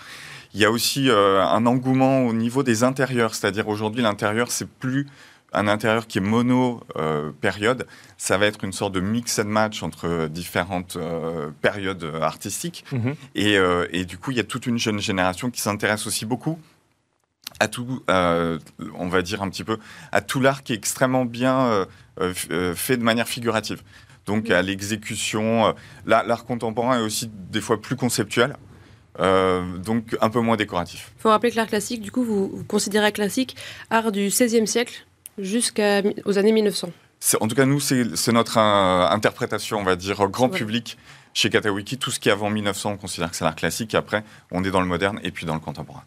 Il 0.53 0.59
y 0.59 0.65
a 0.65 0.71
aussi 0.71 1.09
euh, 1.09 1.43
un 1.43 1.65
engouement 1.65 2.25
au 2.25 2.33
niveau 2.33 2.63
des 2.63 2.83
intérieurs, 2.83 3.35
c'est-à-dire 3.35 3.67
aujourd'hui, 3.67 4.01
l'intérieur, 4.01 4.51
c'est 4.51 4.67
plus 4.67 5.07
un 5.53 5.67
intérieur 5.69 6.05
qui 6.07 6.17
est 6.17 6.21
mono 6.21 6.81
période, 7.39 7.87
ça 8.17 8.37
va 8.37 8.45
être 8.45 8.65
une 8.65 8.73
sorte 8.73 8.91
de 8.91 8.99
mix 8.99 9.39
and 9.39 9.45
match 9.45 9.83
entre 9.83 10.27
différentes 10.27 10.97
périodes 11.61 12.11
artistiques. 12.21 12.83
Mhm. 12.91 13.15
Et, 13.35 13.57
et, 13.91 14.03
du 14.03 14.17
coup, 14.17 14.31
il 14.31 14.37
y 14.37 14.41
a 14.41 14.43
toute 14.43 14.65
une 14.65 14.77
jeune 14.77 14.99
génération 14.99 15.49
qui 15.49 15.61
s'intéresse 15.61 16.07
aussi 16.07 16.25
beaucoup 16.25 16.59
à 17.61 17.69
tout, 17.69 18.03
on 18.09 19.07
va 19.07 19.21
dire 19.21 19.43
un 19.43 19.49
petit 19.49 19.63
peu, 19.63 19.77
à 20.11 20.19
tout 20.19 20.41
l'art 20.41 20.61
qui 20.61 20.73
est 20.73 20.75
extrêmement 20.75 21.23
bien 21.23 21.87
fait 22.75 22.97
de 22.97 23.03
manière 23.03 23.29
figurative 23.29 23.81
donc 24.25 24.49
à 24.49 24.61
l'exécution. 24.61 25.67
Euh, 25.67 25.71
l'art 26.05 26.45
contemporain 26.45 26.99
est 26.99 27.03
aussi 27.03 27.29
des 27.51 27.61
fois 27.61 27.81
plus 27.81 27.95
conceptuel. 27.95 28.55
Euh, 29.19 29.77
donc 29.77 30.17
un 30.19 30.29
peu 30.29 30.41
moins 30.41 30.57
décoratif. 30.57 31.13
Il 31.17 31.21
faut 31.21 31.29
rappeler 31.29 31.51
que 31.51 31.55
l'art 31.55 31.67
classique, 31.67 32.01
du 32.01 32.11
coup, 32.11 32.23
vous, 32.23 32.63
considérez 32.67 33.13
classique 33.13 33.55
art 33.89 34.11
du 34.11 34.27
XVIe 34.27 34.67
siècle 34.67 35.05
jusqu'aux 35.37 36.37
années 36.37 36.51
1900. 36.51 36.89
En 37.39 37.47
tout 37.47 37.55
cas, 37.55 37.65
nous, 37.65 37.79
c'est 37.79 38.31
notre 38.33 38.57
euh, 38.57 39.07
interprétation, 39.07 39.79
on 39.79 39.83
va 39.83 39.95
dire, 39.95 40.27
grand 40.27 40.49
public 40.49 40.97
chez 41.33 41.49
Katawiki. 41.49 41.97
Tout 41.97 42.11
ce 42.11 42.19
qui 42.19 42.29
est 42.29 42.31
avant 42.31 42.49
1900, 42.49 42.91
on 42.91 42.97
considère 42.97 43.31
que 43.31 43.37
c'est 43.37 43.45
l'art 43.45 43.55
classique. 43.55 43.93
Et 43.93 43.97
après, 43.97 44.23
on 44.51 44.63
est 44.63 44.71
dans 44.71 44.81
le 44.81 44.87
moderne 44.87 45.19
et 45.23 45.31
puis 45.31 45.45
dans 45.45 45.55
le 45.55 45.61
contemporain. 45.61 46.03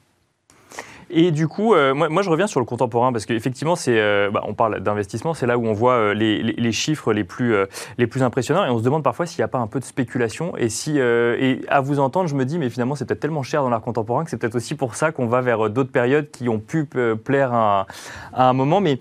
Et 1.11 1.31
du 1.31 1.49
coup, 1.49 1.75
euh, 1.75 1.95
moi, 1.95 2.23
je 2.23 2.31
reviens 2.31 2.47
sur 2.47 2.61
le 2.61 2.67
contemporain 2.67 3.13
parce 3.13 3.25
qu'effectivement, 3.25 3.77
c'est, 3.77 3.99
euh, 3.99 4.31
bah, 4.31 4.43
on 4.47 4.55
parle 4.55 4.81
d'investissement, 4.81 5.35
c'est 5.35 5.47
là 5.47 5.57
où 5.57 5.67
on 5.67 5.73
voit 5.73 5.95
euh, 5.95 6.15
les, 6.15 6.73
chiffres 6.73 7.13
les 7.13 7.25
plus, 7.25 7.55
les 7.97 8.07
plus 8.07 8.23
impressionnants 8.23 8.65
et 8.65 8.71
on 8.71 8.79
se 8.79 8.83
demande 8.83 9.03
parfois 9.03 9.27
s'il 9.27 9.41
n'y 9.41 9.45
a 9.45 9.49
pas 9.49 9.59
un 9.59 9.67
peu 9.67 9.81
de 9.81 9.85
spéculation. 9.85 10.57
Et, 10.57 10.69
si, 10.69 10.99
et 10.99 11.61
à 11.69 11.81
vous 11.81 11.99
entendre, 11.99 12.29
je 12.29 12.35
me 12.35 12.45
dis, 12.45 12.59
mais 12.59 12.71
finalement, 12.71 12.95
c'est 12.95 13.05
peut-être 13.07 13.21
tellement 13.21 13.43
cher 13.43 13.63
dans 13.63 13.71
l'art 13.71 13.81
contemporain 13.81 14.25
que 14.25 14.31
c'est 14.31 14.37
peut-être 14.37 14.55
aussi 14.55 14.75
pour 14.75 14.95
ça 14.95 15.13
qu'on 15.13 15.27
va 15.27 15.41
vers 15.41 15.71
d'autres 15.71 15.91
périodes 15.91 16.31
qui 16.31 16.49
ont 16.49 16.61
pu 16.61 16.85
plaire 17.25 17.53
à, 17.53 17.87
à 18.33 18.49
un 18.49 18.53
moment. 18.53 18.81
Mais 18.81 18.99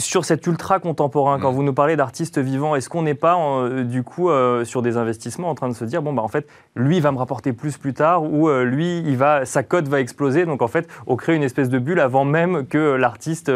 sur 0.00 0.24
cet 0.24 0.46
ultra 0.46 0.80
contemporain, 0.80 1.38
quand 1.38 1.52
mm. 1.52 1.54
vous 1.54 1.62
nous 1.62 1.74
parlez 1.74 1.96
d'artistes 1.96 2.38
vivants, 2.38 2.74
est-ce 2.74 2.88
qu'on 2.88 3.02
n'est 3.02 3.14
pas 3.14 3.38
euh, 3.38 3.84
du 3.84 4.02
coup 4.02 4.30
euh, 4.30 4.64
sur 4.64 4.82
des 4.82 4.96
investissements 4.96 5.50
en 5.50 5.54
train 5.54 5.68
de 5.68 5.74
se 5.74 5.84
dire 5.84 6.02
bon 6.02 6.12
bah 6.12 6.22
en 6.22 6.28
fait 6.28 6.48
lui 6.74 7.00
va 7.00 7.12
me 7.12 7.18
rapporter 7.18 7.52
plus 7.52 7.76
plus 7.76 7.94
tard 7.94 8.24
ou 8.24 8.48
euh, 8.48 8.64
lui 8.64 8.98
il 8.98 9.16
va 9.16 9.44
sa 9.44 9.62
cote 9.62 9.88
va 9.88 10.00
exploser 10.00 10.46
donc 10.46 10.62
en 10.62 10.68
fait 10.68 10.88
on 11.06 11.16
crée 11.16 11.36
une 11.36 11.42
espèce 11.42 11.68
de 11.68 11.78
bulle 11.78 12.00
avant 12.00 12.24
même 12.24 12.66
que 12.66 12.78
l'artiste 12.94 13.50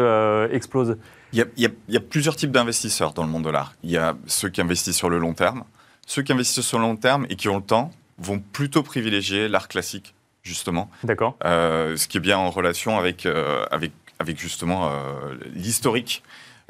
explose. 0.51 0.97
Il 1.33 1.45
y, 1.57 1.65
a, 1.65 1.99
plusieurs 1.99 2.35
types 2.37 2.51
d'investisseurs 2.51 3.13
dans 3.13 3.23
le 3.23 3.29
monde 3.29 3.43
de 3.43 3.49
l'art. 3.49 3.73
Il 3.83 3.91
y 3.91 3.97
a 3.97 4.15
ceux 4.25 4.47
qui 4.47 4.61
investissent 4.61 4.95
sur 4.95 5.09
le 5.09 5.17
long 5.17 5.33
terme, 5.33 5.63
ceux 6.05 6.21
qui 6.21 6.31
investissent 6.31 6.65
sur 6.65 6.79
le 6.79 6.85
long 6.85 6.95
terme 6.95 7.25
et 7.29 7.35
qui 7.35 7.49
ont 7.49 7.57
le 7.57 7.63
temps 7.63 7.91
vont 8.19 8.39
plutôt 8.39 8.83
privilégier 8.83 9.49
l'art 9.49 9.67
classique 9.67 10.15
justement. 10.43 10.89
D'accord. 11.03 11.35
ce 11.43 12.07
qui 12.07 12.17
est 12.17 12.21
bien 12.21 12.37
en 12.37 12.51
relation 12.51 12.97
avec 12.97 13.27
avec 13.71 13.91
avec 14.19 14.39
justement 14.39 14.87
euh, 14.89 15.35
l'historique 15.53 16.23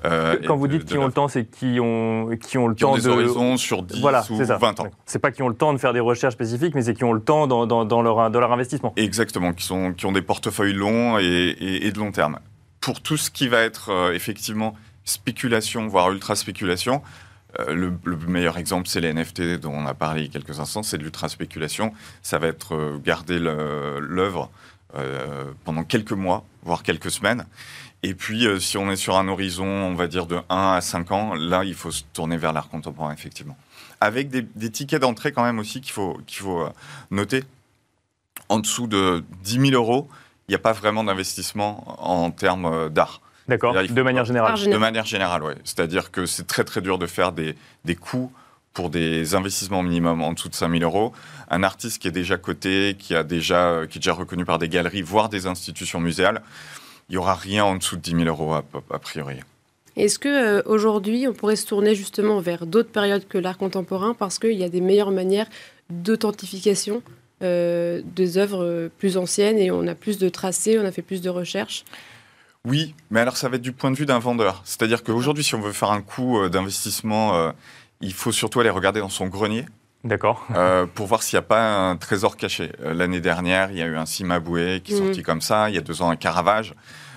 Euh, 0.03 0.35
Quand 0.45 0.57
vous 0.57 0.67
dites 0.67 0.83
de 0.83 0.87
qui 0.89 0.97
ont 0.97 1.01
la- 1.01 1.07
le 1.07 1.13
temps, 1.13 1.29
c'est 1.29 1.45
qui 1.45 1.79
ont, 1.79 2.29
qui 2.41 2.57
ont 2.57 2.67
le 2.67 2.75
qui 2.75 2.83
ont 2.83 2.89
temps 2.91 2.95
des 2.97 3.03
de. 3.03 3.09
horizons 3.09 3.55
sur 3.55 3.81
10 3.81 4.01
voilà, 4.01 4.23
ou 4.29 4.37
c'est 4.37 4.47
ça. 4.47 4.57
20 4.57 4.81
ans. 4.81 4.87
C'est 5.05 5.19
pas 5.19 5.31
qui 5.31 5.41
ont 5.41 5.47
le 5.47 5.55
temps 5.55 5.71
de 5.71 5.77
faire 5.77 5.93
des 5.93 6.01
recherches 6.01 6.33
spécifiques, 6.33 6.75
mais 6.75 6.81
c'est 6.81 6.93
qui 6.93 7.05
ont 7.05 7.13
le 7.13 7.21
temps 7.21 7.47
dans, 7.47 7.65
dans- 7.65 7.85
dans 7.85 8.01
leur, 8.01 8.29
dans 8.29 8.39
leur 8.41 8.51
investissement. 8.51 8.91
Exactement, 8.97 9.53
qui, 9.53 9.63
sont, 9.63 9.93
qui 9.93 10.05
ont 10.05 10.11
des 10.11 10.21
portefeuilles 10.21 10.73
longs 10.73 11.17
et, 11.17 11.23
et- 11.23 11.87
et 11.87 11.91
de 11.93 11.97
long 11.99 12.11
terme. 12.11 12.39
Pour 12.81 13.01
tout 13.01 13.15
ce 13.15 13.31
qui 13.31 13.47
va 13.47 13.61
être 13.61 13.89
euh, 13.89 14.13
effectivement 14.13 14.75
spéculation, 15.05 15.87
voire 15.87 16.11
ultra 16.11 16.35
spéculation, 16.35 17.01
euh, 17.61 17.73
le, 17.73 17.93
le 18.03 18.17
meilleur 18.27 18.57
exemple, 18.57 18.89
c'est 18.89 18.99
les 18.99 19.13
NFT 19.13 19.61
dont 19.61 19.71
on 19.73 19.85
a 19.85 19.93
parlé 19.93 20.21
il 20.23 20.25
y 20.27 20.29
a 20.29 20.31
quelques 20.33 20.59
instants, 20.59 20.83
c'est 20.83 20.97
de 20.97 21.03
l'ultra 21.03 21.29
spéculation. 21.29 21.93
Ça 22.21 22.37
va 22.37 22.47
être 22.47 22.99
garder 23.01 23.39
l'œuvre 23.39 24.51
pendant 25.63 25.83
quelques 25.83 26.11
mois, 26.13 26.43
voire 26.65 26.83
quelques 26.83 27.11
semaines. 27.11 27.45
Et 28.03 28.13
puis, 28.13 28.45
euh, 28.45 28.59
si 28.59 28.77
on 28.77 28.91
est 28.91 28.95
sur 28.97 29.15
un 29.17 29.27
horizon, 29.27 29.65
on 29.65 29.93
va 29.95 30.07
dire 30.07 30.25
de 30.25 30.39
1 30.49 30.73
à 30.73 30.81
5 30.81 31.11
ans, 31.11 31.33
là, 31.33 31.63
il 31.63 31.73
faut 31.73 31.91
se 31.91 32.03
tourner 32.13 32.37
vers 32.37 32.51
l'art 32.53 32.67
contemporain, 32.69 33.13
effectivement. 33.13 33.57
Avec 34.01 34.29
des, 34.29 34.41
des 34.41 34.69
tickets 34.69 35.01
d'entrée 35.01 35.31
quand 35.31 35.43
même 35.43 35.59
aussi 35.59 35.79
qu'il 35.81 35.93
faut, 35.93 36.19
qu'il 36.27 36.39
faut 36.39 36.61
euh, 36.61 36.69
noter. 37.11 37.43
En 38.49 38.59
dessous 38.59 38.87
de 38.87 39.23
10 39.43 39.69
000 39.69 39.73
euros, 39.73 40.07
il 40.47 40.51
n'y 40.51 40.55
a 40.55 40.59
pas 40.59 40.73
vraiment 40.73 41.03
d'investissement 41.03 41.83
en 41.97 42.29
termes 42.31 42.65
euh, 42.65 42.89
d'art. 42.89 43.21
D'accord 43.47 43.73
De 43.73 44.01
manière 44.01 44.23
pas- 44.23 44.27
générale. 44.27 44.51
Art 44.51 44.67
De 44.67 44.77
manière 44.77 45.05
générale, 45.05 45.43
oui. 45.43 45.53
C'est-à-dire 45.63 46.11
que 46.11 46.25
c'est 46.25 46.45
très 46.47 46.63
très 46.63 46.81
dur 46.81 46.97
de 46.99 47.07
faire 47.07 47.31
des, 47.31 47.55
des 47.85 47.95
coûts 47.95 48.31
pour 48.75 48.91
des 48.91 49.33
investissements 49.33 49.81
minimum 49.81 50.21
en 50.21 50.33
dessous 50.33 50.49
de 50.49 50.53
5 50.53 50.69
000 50.69 50.83
euros. 50.83 51.13
Un 51.49 51.63
artiste 51.63 51.99
qui 51.99 52.07
est 52.07 52.11
déjà 52.11 52.37
coté, 52.37 52.95
qui, 52.99 53.15
a 53.15 53.23
déjà, 53.23 53.87
qui 53.89 53.97
est 53.97 54.01
déjà 54.01 54.13
reconnu 54.13 54.45
par 54.45 54.59
des 54.59 54.69
galeries, 54.69 55.01
voire 55.01 55.29
des 55.29 55.47
institutions 55.47 55.99
muséales, 55.99 56.43
il 57.09 57.13
n'y 57.13 57.17
aura 57.17 57.33
rien 57.33 57.63
en 57.65 57.77
dessous 57.77 57.95
de 57.95 58.01
10 58.01 58.11
000 58.11 58.23
euros 58.25 58.53
a, 58.53 58.63
a 58.91 58.99
priori. 58.99 59.37
Est-ce 59.95 60.19
que 60.19 60.27
euh, 60.27 60.61
aujourd'hui 60.65 61.25
on 61.27 61.33
pourrait 61.33 61.55
se 61.55 61.65
tourner 61.65 61.95
justement 61.95 62.41
vers 62.41 62.65
d'autres 62.65 62.89
périodes 62.89 63.27
que 63.27 63.37
l'art 63.37 63.57
contemporain 63.57 64.13
parce 64.13 64.39
qu'il 64.39 64.51
y 64.51 64.63
a 64.63 64.69
des 64.69 64.81
meilleures 64.81 65.11
manières 65.11 65.47
d'authentification 65.89 67.01
euh, 67.43 68.01
des 68.03 68.37
œuvres 68.37 68.63
euh, 68.63 68.89
plus 68.97 69.15
anciennes 69.15 69.57
et 69.57 69.71
on 69.71 69.87
a 69.87 69.95
plus 69.95 70.17
de 70.17 70.27
tracés, 70.27 70.77
on 70.77 70.85
a 70.85 70.91
fait 70.91 71.01
plus 71.01 71.21
de 71.21 71.29
recherches? 71.29 71.85
Oui, 72.65 72.95
mais 73.11 73.19
alors 73.19 73.37
ça 73.37 73.47
va 73.47 73.57
être 73.57 73.61
du 73.61 73.71
point 73.71 73.91
de 73.91 73.95
vue 73.95 74.07
d'un 74.07 74.19
vendeur. 74.19 74.61
C'est-à-dire 74.65 75.03
qu'aujourd'hui, 75.03 75.43
si 75.43 75.53
on 75.53 75.61
veut 75.61 75.71
faire 75.71 75.91
un 75.91 76.01
coût 76.01 76.39
euh, 76.39 76.49
d'investissement, 76.49 77.35
euh, 77.35 77.51
il 78.01 78.13
faut 78.13 78.31
surtout 78.31 78.59
aller 78.59 78.69
regarder 78.69 78.99
dans 78.99 79.09
son 79.09 79.27
grenier 79.27 79.65
D'accord. 80.03 80.45
euh, 80.55 80.85
pour 80.85 81.07
voir 81.07 81.23
s'il 81.23 81.37
n'y 81.37 81.39
a 81.39 81.47
pas 81.47 81.89
un 81.89 81.95
trésor 81.97 82.37
caché. 82.37 82.71
Euh, 82.83 82.93
L'année 82.93 83.21
dernière, 83.21 83.71
il 83.71 83.77
y 83.77 83.81
a 83.81 83.85
eu 83.87 83.95
un 83.95 84.05
Cimaboué 84.05 84.81
qui 84.83 84.93
est 84.93 84.97
sorti 84.97 85.23
comme 85.23 85.41
ça. 85.41 85.69
Il 85.69 85.75
y 85.75 85.77
a 85.77 85.81
deux 85.81 86.01
ans, 86.01 86.09
un 86.09 86.15
Caravage. 86.15 86.73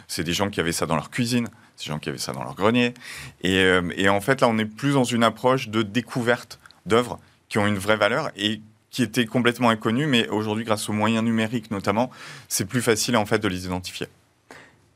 C'est 0.06 0.24
des 0.24 0.32
gens 0.32 0.48
qui 0.48 0.60
avaient 0.60 0.72
ça 0.72 0.86
dans 0.86 0.94
leur 0.94 1.10
cuisine. 1.10 1.48
C'est 1.76 1.86
des 1.86 1.92
gens 1.92 1.98
qui 1.98 2.08
avaient 2.08 2.18
ça 2.18 2.32
dans 2.32 2.42
leur 2.42 2.54
grenier. 2.54 2.94
Et, 3.42 3.58
euh, 3.58 3.82
et 3.96 4.08
en 4.08 4.20
fait, 4.20 4.40
là, 4.40 4.48
on 4.48 4.56
est 4.58 4.64
plus 4.64 4.94
dans 4.94 5.04
une 5.04 5.22
approche 5.22 5.68
de 5.68 5.82
découverte 5.82 6.58
d'œuvres 6.86 7.18
qui 7.48 7.58
ont 7.58 7.66
une 7.66 7.78
vraie 7.78 7.96
valeur 7.96 8.30
et 8.36 8.60
qui 8.90 9.02
étaient 9.02 9.26
complètement 9.26 9.68
inconnues. 9.68 10.06
Mais 10.06 10.26
aujourd'hui, 10.28 10.64
grâce 10.64 10.88
aux 10.88 10.92
moyens 10.94 11.22
numériques 11.24 11.70
notamment, 11.70 12.10
c'est 12.48 12.64
plus 12.64 12.80
facile 12.80 13.16
en 13.16 13.26
fait 13.26 13.38
de 13.38 13.48
les 13.48 13.66
identifier. 13.66 14.06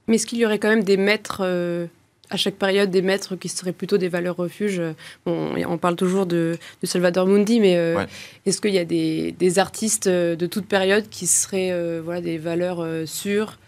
Mais 0.09 0.17
est-ce 0.17 0.27
qu'il 0.27 0.39
y 0.39 0.47
aurait 0.47 0.59
quand 0.59 0.69
même 0.71 0.83
des 0.83 0.97
maîtres, 0.97 1.43
euh, 1.45 1.87
à 2.33 2.37
chaque 2.37 2.55
période, 2.57 2.91
des 2.91 3.03
maîtres 3.03 3.37
qui 3.37 3.49
seraient 3.49 3.73
plutôt 3.73 3.99
des 3.99 4.09
valeurs 4.09 4.37
refuges 4.37 4.83
Bon, 5.27 5.53
On 5.69 5.79
parle 5.79 5.97
toujours 5.97 6.27
de, 6.27 6.59
de 6.83 6.87
Salvador 6.87 7.27
Mundi, 7.27 7.61
mais 7.61 7.77
euh, 7.77 7.97
Ouais. 7.97 8.07
est-ce 8.47 8.61
qu'il 8.61 8.73
y 8.75 8.79
a 8.79 8.85
des, 8.85 9.33
des 9.33 9.59
artistes 9.59 10.07
euh, 10.07 10.35
de 10.37 10.47
toute 10.47 10.67
période 10.67 11.09
qui 11.11 11.27
seraient 11.27 11.71
euh, 11.73 12.01
voilà, 12.05 12.21
des 12.21 12.39
valeurs 12.39 12.87
sûres? 13.07 13.59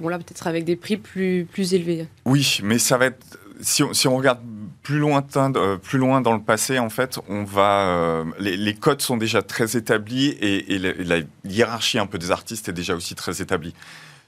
Bon, 0.00 0.08
là, 0.08 0.18
peut-être 0.18 0.46
avec 0.46 0.64
des 0.64 0.76
prix 0.76 0.96
plus, 0.96 1.46
plus 1.50 1.74
élevés. 1.74 2.06
Oui, 2.24 2.58
mais 2.62 2.78
ça 2.78 2.98
va 2.98 3.06
être. 3.06 3.38
Si 3.60 3.82
on, 3.84 3.92
si 3.92 4.08
on 4.08 4.16
regarde 4.16 4.40
plus 4.82 4.98
lointain, 4.98 5.52
euh, 5.54 5.76
plus 5.76 5.98
loin 5.98 6.20
dans 6.20 6.32
le 6.34 6.40
passé, 6.42 6.80
en 6.80 6.90
fait, 6.90 7.18
on 7.28 7.44
va. 7.44 7.86
euh, 7.88 8.24
les, 8.40 8.56
les 8.56 8.74
codes 8.74 9.00
sont 9.00 9.16
déjà 9.16 9.42
très 9.42 9.76
établis 9.76 10.28
et, 10.40 10.74
et 10.74 10.78
la, 10.78 10.92
la 11.18 11.24
hiérarchie 11.44 11.98
un 12.00 12.06
peu 12.06 12.18
des 12.18 12.32
artistes 12.32 12.68
est 12.68 12.72
déjà 12.72 12.96
aussi 12.96 13.14
très 13.14 13.40
établie. 13.40 13.74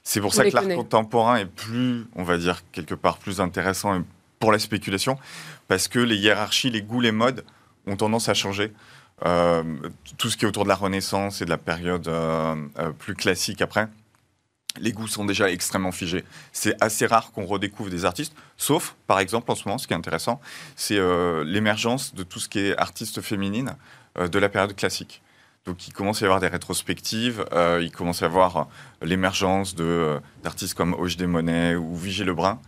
C'est 0.05 0.21
pour 0.21 0.29
On 0.29 0.33
ça 0.33 0.49
que 0.49 0.55
l'art 0.55 0.67
contemporain 0.67 1.37
est 1.37 1.45
plus, 1.45 2.05
on 2.15 2.23
va 2.23 2.37
dire 2.37 2.61
quelque 2.71 2.93
part 2.93 3.17
plus 3.17 3.41
intéressant 3.41 4.01
pour 4.39 4.51
la 4.51 4.59
spéculation, 4.59 5.17
parce 5.67 5.87
que 5.87 5.99
les 5.99 6.15
hiérarchies, 6.15 6.69
les 6.69 6.83
goûts, 6.83 7.01
les 7.01 7.11
modes 7.11 7.43
ont 7.87 7.97
tendance 7.97 8.29
à 8.29 8.35
changer. 8.35 8.71
Euh, 9.25 9.63
tout 10.17 10.29
ce 10.29 10.37
qui 10.37 10.45
est 10.45 10.47
autour 10.47 10.63
de 10.63 10.69
la 10.69 10.75
Renaissance 10.75 11.41
et 11.41 11.45
de 11.45 11.49
la 11.49 11.57
période 11.57 12.07
euh, 12.07 12.55
euh, 12.77 12.91
plus 12.91 13.15
classique 13.15 13.61
après, 13.61 13.87
les 14.77 14.91
goûts 14.91 15.07
sont 15.07 15.25
déjà 15.25 15.49
extrêmement 15.49 15.93
figés. 15.93 16.23
C'est 16.51 16.75
assez 16.83 17.07
rare 17.07 17.31
qu'on 17.31 17.45
redécouvre 17.45 17.89
des 17.89 18.05
artistes, 18.05 18.35
sauf, 18.57 18.95
par 19.07 19.19
exemple, 19.19 19.49
en 19.51 19.55
ce 19.55 19.65
moment, 19.65 19.77
ce 19.77 19.87
qui 19.87 19.93
est 19.93 19.97
intéressant, 19.97 20.39
c'est 20.75 20.99
l'émergence 21.45 22.13
de 22.13 22.23
tout 22.23 22.39
ce 22.39 22.49
qui 22.49 22.59
est 22.59 22.77
artistes 22.77 23.21
féminines 23.21 23.75
euh, 24.17 24.29
de 24.29 24.39
la 24.39 24.47
période 24.47 24.73
classique. 24.75 25.21
Donc, 25.65 25.87
il 25.87 25.93
commence 25.93 26.21
à 26.21 26.25
y 26.25 26.27
avoir 26.27 26.39
des 26.39 26.47
rétrospectives, 26.47 27.43
euh, 27.51 27.81
il 27.81 27.91
commence 27.91 28.21
à 28.21 28.25
y 28.25 28.29
avoir 28.29 28.57
euh, 28.57 28.63
l'émergence 29.01 29.73
de, 29.73 29.83
euh, 29.83 30.19
d'artistes 30.43 30.75
comme 30.75 30.93
Auge 30.93 31.17
des 31.17 31.25
Monet 31.25 31.75
ou 31.75 31.95
Vigée 31.95 32.23
Lebrun, 32.23 32.59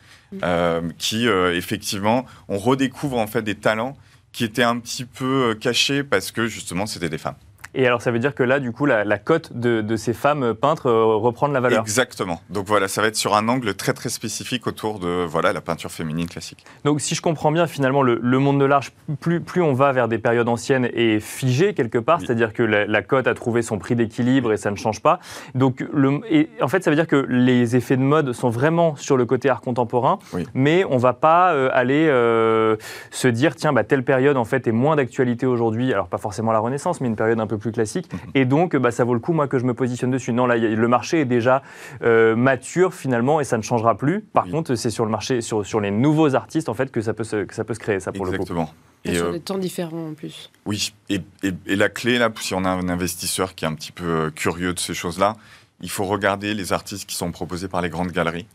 euh, 0.41 0.81
qui, 0.97 1.27
euh, 1.27 1.55
effectivement, 1.55 2.25
on 2.47 2.57
redécouvre 2.57 3.19
en 3.19 3.27
fait 3.27 3.43
des 3.43 3.53
talents 3.53 3.95
qui 4.31 4.43
étaient 4.43 4.63
un 4.63 4.79
petit 4.79 5.05
peu 5.05 5.55
cachés 5.61 6.03
parce 6.03 6.31
que, 6.31 6.47
justement, 6.47 6.87
c'était 6.87 7.09
des 7.09 7.19
femmes. 7.19 7.35
Et 7.79 7.85
alors, 7.85 8.01
ça 8.01 8.09
veut 8.09 8.17
dire 8.17 8.33
que 8.33 8.41
là, 8.41 8.59
du 8.59 8.71
coup, 8.71 8.87
la, 8.87 9.03
la 9.03 9.19
cote 9.19 9.53
de, 9.53 9.81
de 9.81 9.95
ces 9.97 10.13
femmes 10.13 10.55
peintres 10.55 10.87
euh, 10.87 11.15
reprend 11.15 11.47
de 11.47 11.53
la 11.53 11.59
valeur. 11.59 11.81
Exactement. 11.81 12.41
Donc 12.49 12.65
voilà, 12.65 12.87
ça 12.87 13.01
va 13.03 13.07
être 13.07 13.15
sur 13.15 13.35
un 13.35 13.47
angle 13.47 13.75
très 13.75 13.93
très 13.93 14.09
spécifique 14.09 14.65
autour 14.65 14.97
de 14.97 15.23
voilà 15.25 15.53
la 15.53 15.61
peinture 15.61 15.91
féminine 15.91 16.27
classique. 16.27 16.65
Donc, 16.85 17.01
si 17.01 17.13
je 17.13 17.21
comprends 17.21 17.51
bien, 17.51 17.67
finalement, 17.67 18.01
le, 18.01 18.19
le 18.21 18.39
monde 18.39 18.59
de 18.59 18.65
l'art, 18.65 18.81
plus, 19.19 19.41
plus 19.41 19.61
on 19.61 19.73
va 19.73 19.91
vers 19.91 20.07
des 20.07 20.17
périodes 20.17 20.49
anciennes 20.49 20.89
est 20.91 21.19
figé 21.19 21.75
quelque 21.75 21.99
part, 21.99 22.17
Oui. 22.19 22.25
c'est-à-dire 22.25 22.51
que 22.51 22.63
la, 22.63 22.85
la 22.87 23.01
cote 23.03 23.27
a 23.27 23.35
trouvé 23.35 23.61
son 23.61 23.77
prix 23.77 23.95
d'équilibre 23.95 24.51
et 24.53 24.57
ça 24.57 24.71
ne 24.71 24.75
change 24.75 25.01
pas. 25.03 25.19
Donc, 25.53 25.85
le, 25.93 26.19
et 26.31 26.49
en 26.61 26.67
fait, 26.67 26.83
ça 26.83 26.89
veut 26.89 26.95
dire 26.95 27.05
que 27.07 27.27
les 27.29 27.75
effets 27.75 27.95
de 27.97 28.01
mode 28.01 28.33
sont 28.33 28.49
vraiment 28.49 28.95
sur 28.95 29.17
le 29.17 29.25
côté 29.27 29.49
art 29.51 29.61
contemporain, 29.61 30.17
Oui. 30.33 30.47
mais 30.55 30.83
on 30.89 30.97
va 30.97 31.13
pas 31.13 31.53
euh, 31.53 31.69
aller 31.73 32.07
euh, 32.09 32.75
se 33.11 33.27
dire, 33.27 33.55
tiens, 33.55 33.71
bah, 33.71 33.83
telle 33.83 34.03
période 34.03 34.35
en 34.37 34.45
fait 34.45 34.65
est 34.67 34.71
moins 34.71 34.95
d'actualité 34.95 35.45
aujourd'hui. 35.45 35.93
Alors, 35.93 36.07
pas 36.07 36.17
forcément 36.17 36.51
la 36.51 36.59
Renaissance, 36.59 37.01
mais 37.01 37.07
une 37.07 37.15
période 37.15 37.39
un 37.39 37.45
peu 37.45 37.59
plus 37.59 37.66
classique. 37.71 38.11
Mhm. 38.13 38.19
Et 38.35 38.45
donc, 38.45 38.75
bah, 38.75 38.91
ça 38.91 39.03
vaut 39.03 39.13
le 39.13 39.19
coup, 39.19 39.33
moi, 39.33 39.47
que 39.47 39.59
je 39.59 39.65
me 39.65 39.73
positionne 39.73 40.11
dessus. 40.11 40.33
Non, 40.33 40.45
là, 40.45 40.57
le 40.57 40.87
marché 40.87 41.21
est 41.21 41.25
déjà 41.25 41.61
euh, 42.01 42.35
mature 42.35 42.93
finalement 42.93 43.39
et 43.39 43.43
ça 43.43 43.57
ne 43.57 43.61
changera 43.63 43.95
plus. 43.97 44.21
Par 44.21 44.45
Oui. 44.45 44.51
contre, 44.51 44.75
c'est 44.75 44.89
sur 44.89 45.05
le 45.05 45.11
marché, 45.11 45.41
sur, 45.41 45.65
sur 45.65 45.79
les 45.81 45.91
nouveaux 45.91 46.35
artistes 46.35 46.69
en 46.69 46.73
fait 46.73 46.91
que 46.91 47.01
ça 47.01 47.13
peut 47.13 47.23
se, 47.23 47.43
que 47.45 47.53
ça 47.55 47.63
peut 47.63 47.73
se 47.73 47.79
créer, 47.79 47.99
ça 47.99 48.11
pour 48.11 48.25
le 48.25 48.31
coup. 48.31 48.35
Exactement. 48.37 48.73
Et 49.05 49.11
Et 49.11 49.15
sur 49.15 49.25
euh, 49.27 49.31
des 49.33 49.39
temps 49.39 49.57
différents 49.57 50.09
en 50.09 50.13
plus. 50.13 50.51
oui, 50.65 50.93
et, 51.09 51.21
et- 51.43 51.53
et 51.67 51.75
la 51.75 51.87
clé 51.89 52.17
là, 52.17 52.29
si 52.39 52.53
on 52.55 52.65
a 52.65 52.69
un 52.69 52.89
investisseur 52.89 53.53
qui 53.55 53.63
est 53.63 53.67
un 53.67 53.75
petit 53.75 53.91
peu 53.91 54.03
euh, 54.05 54.29
curieux 54.31 54.73
de 54.73 54.79
ces 54.79 54.93
choses-là, 54.95 55.35
il 55.81 55.89
faut 55.89 56.05
regarder 56.05 56.53
les 56.55 56.73
artistes 56.73 57.07
qui 57.07 57.15
sont 57.15 57.31
proposés 57.31 57.67
par 57.67 57.81
les 57.81 57.89
grandes 57.89 58.11
galeries. 58.11 58.47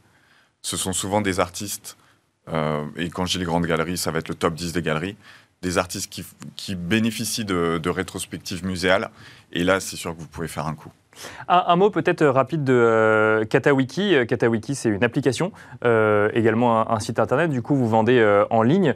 Ce 0.61 0.76
sont 0.76 0.92
souvent 0.92 1.21
des 1.21 1.38
artistes, 1.40 1.97
euh, 2.49 2.85
et 2.97 3.09
quand 3.09 3.25
je 3.25 3.33
dis 3.33 3.38
les 3.38 3.45
grandes 3.45 3.66
galeries, 3.66 3.97
ça 3.97 4.11
va 4.11 4.19
être 4.19 4.28
le 4.28 4.35
top 4.35 4.54
10 4.54 4.73
des 4.73 4.83
galeries, 4.83 5.16
des 5.62 5.78
artistes 5.78 6.12
qui, 6.57 6.75
bénéficient 6.75 7.45
de, 7.45 7.88
rétrospectives 7.88 8.64
muséales. 8.64 9.11
Et 9.52 9.64
là, 9.64 9.81
c'est 9.81 9.97
sûr 9.97 10.14
que 10.14 10.21
vous 10.21 10.26
pouvez 10.26 10.49
faire 10.49 10.66
un 10.66 10.75
coup. 10.75 10.90
Un, 11.47 11.76
mot 11.76 11.90
peut-être 11.90 12.25
rapide 12.25 12.64
de 12.64 12.73
euh, 12.73 13.45
Katawiki. 13.45 14.14
Euh, 14.14 14.25
Katawiki, 14.25 14.75
c'est 14.75 14.88
une 14.88 15.04
application, 15.04 15.52
euh, 15.85 16.31
également 16.33 16.90
un, 16.90 17.00
site 17.00 17.19
internet. 17.19 17.50
Du 17.50 17.61
coup, 17.61 17.76
vous 17.76 17.88
vendez 17.88 18.19
euh, 18.19 18.45
en 18.50 18.62
ligne. 18.62 18.95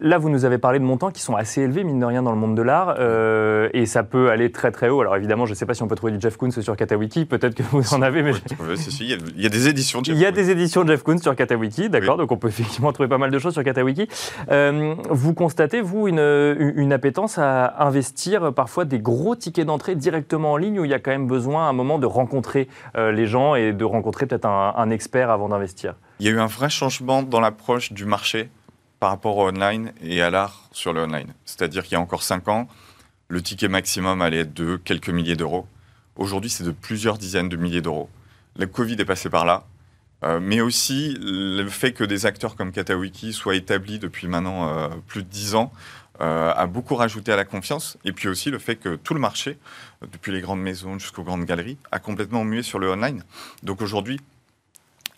Là, 0.00 0.18
vous 0.18 0.28
nous 0.30 0.44
avez 0.44 0.58
parlé 0.58 0.78
de 0.78 0.84
montants 0.84 1.10
qui 1.10 1.20
sont 1.22 1.36
assez 1.36 1.62
élevés, 1.62 1.84
mine 1.84 1.98
de 2.00 2.04
rien, 2.04 2.22
dans 2.22 2.30
le 2.32 2.36
monde 2.38 2.54
de 2.56 2.62
l'art. 2.62 2.96
euh, 2.98 3.68
et 3.72 3.86
ça 3.86 4.02
peut 4.02 4.30
aller 4.30 4.52
très 4.52 4.70
très 4.70 4.88
haut. 4.88 5.00
Alors 5.00 5.16
évidemment, 5.16 5.46
je 5.46 5.52
ne 5.52 5.56
sais 5.56 5.66
pas 5.66 5.74
si 5.74 5.82
on 5.82 5.88
peut 5.88 5.94
trouver 5.96 6.12
du 6.12 6.20
Jeff 6.20 6.36
Koons 6.36 6.50
sur 6.50 6.76
Katawiki. 6.76 7.24
Peut-être 7.24 7.54
que 7.54 7.62
vous 7.70 7.94
en 7.94 8.02
avez, 8.02 8.22
mais 8.22 8.32
il, 9.00 9.06
y 9.08 9.14
a, 9.14 9.16
il 9.36 9.42
y 9.42 9.46
a 9.46 9.48
des 9.48 9.68
éditions. 9.68 10.02
de 10.02 10.10
Il 10.10 10.16
y 10.18 10.24
a 10.24 10.28
Jeff 10.28 10.34
des 10.34 10.50
éditions 10.50 10.84
de 10.84 10.88
Jeff 10.90 11.02
Koons 11.02 11.18
sur 11.18 11.34
Katawiki, 11.34 11.88
d'accord, 11.88 12.14
Oui. 12.14 12.18
donc 12.20 12.32
on 12.32 12.36
peut 12.36 12.48
effectivement 12.56 12.92
trouver 12.92 13.08
pas 13.08 13.18
mal 13.18 13.30
de 13.30 13.38
choses 13.38 13.52
sur 13.54 13.64
Katawiki. 13.64 14.08
Euh, 14.50 14.94
vous 15.10 15.34
constatez, 15.34 15.80
vous, 15.80 16.08
une, 16.08 16.18
une 16.76 16.92
appétence 16.92 17.38
à 17.38 17.82
investir 17.84 18.52
parfois 18.52 18.84
des 18.84 18.98
gros 18.98 19.34
tickets 19.36 19.66
d'entrée 19.66 19.94
directement 19.94 20.52
en 20.52 20.56
ligne 20.56 20.80
où 20.80 20.84
il 20.84 20.90
y 20.90 20.94
a 20.94 20.98
quand 20.98 21.10
même 21.10 21.26
besoin 21.26 21.66
à 21.66 21.68
un 21.68 21.72
moment 21.72 21.98
de 21.98 22.06
rencontrer 22.06 22.68
euh, 22.96 23.12
les 23.12 23.26
gens 23.26 23.54
et 23.54 23.72
de 23.72 23.84
rencontrer 23.84 24.26
peut-être 24.26 24.46
un, 24.46 24.74
un 24.76 24.90
expert 24.90 25.30
avant 25.30 25.48
d'investir? 25.48 25.94
Il 26.20 26.26
y 26.26 26.28
a 26.28 26.32
eu 26.32 26.38
un 26.38 26.46
vrai 26.46 26.70
changement 26.70 27.22
dans 27.22 27.40
l'approche 27.40 27.92
du 27.92 28.04
marché 28.06 28.48
par 29.00 29.10
rapport 29.10 29.36
au 29.36 29.48
online 29.48 29.92
et 30.02 30.22
à 30.22 30.30
l'art 30.30 30.68
sur 30.72 30.92
le 30.92 31.02
online. 31.02 31.32
C'est-à-dire 31.44 31.82
qu'il 31.82 31.92
y 31.92 31.96
a 31.96 32.00
encore 32.00 32.22
cinq 32.22 32.48
ans, 32.48 32.68
le 33.28 33.42
ticket 33.42 33.68
maximum 33.68 34.22
allait 34.22 34.40
être 34.40 34.54
de 34.54 34.76
quelques 34.76 35.10
milliers 35.10 35.36
d'euros. 35.36 35.66
Aujourd'hui, 36.16 36.50
c'est 36.50 36.64
de 36.64 36.70
plusieurs 36.70 37.18
dizaines 37.18 37.48
de 37.48 37.56
milliers 37.56 37.82
d'euros. 37.82 38.08
Le 38.56 38.66
Covid 38.66 38.94
est 38.98 39.04
passé 39.04 39.28
par 39.28 39.44
là, 39.44 39.66
euh, 40.24 40.40
mais 40.40 40.60
aussi 40.60 41.16
le 41.20 41.68
fait 41.68 41.92
que 41.92 42.04
des 42.04 42.24
acteurs 42.24 42.56
comme 42.56 42.72
Katawiki 42.72 43.32
soient 43.32 43.54
établis 43.54 43.98
depuis 43.98 44.28
maintenant 44.28 44.68
euh, 44.68 44.88
plus 45.06 45.22
de 45.22 45.28
dix 45.28 45.54
ans 45.54 45.72
euh, 46.22 46.50
a 46.54 46.66
beaucoup 46.66 46.94
rajouté 46.94 47.32
à 47.32 47.36
la 47.36 47.44
confiance. 47.44 47.98
Et 48.04 48.12
puis 48.12 48.28
aussi 48.28 48.50
le 48.50 48.58
fait 48.58 48.76
que 48.76 48.96
tout 48.96 49.12
le 49.12 49.20
marché, 49.20 49.58
depuis 50.12 50.32
les 50.32 50.40
grandes 50.40 50.62
maisons 50.62 50.98
jusqu'aux 50.98 51.24
grandes 51.24 51.44
galeries, 51.44 51.76
a 51.92 51.98
complètement 51.98 52.44
mué 52.44 52.62
sur 52.62 52.78
le 52.78 52.90
online. 52.90 53.22
Donc 53.62 53.82
aujourd'hui, 53.82 54.18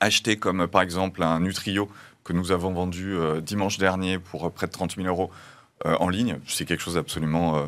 acheter 0.00 0.36
comme 0.36 0.66
par 0.66 0.82
exemple 0.82 1.22
un 1.22 1.40
Nutrio 1.40 1.88
que 2.28 2.34
nous 2.34 2.52
avons 2.52 2.72
vendu 2.74 3.16
dimanche 3.40 3.78
dernier 3.78 4.18
pour 4.18 4.52
près 4.52 4.66
de 4.66 4.72
30 4.72 4.96
000 4.96 5.08
euros 5.08 5.30
en 5.84 6.10
ligne, 6.10 6.38
c'est 6.46 6.66
quelque 6.66 6.82
chose 6.82 6.96
d'absolument 6.96 7.66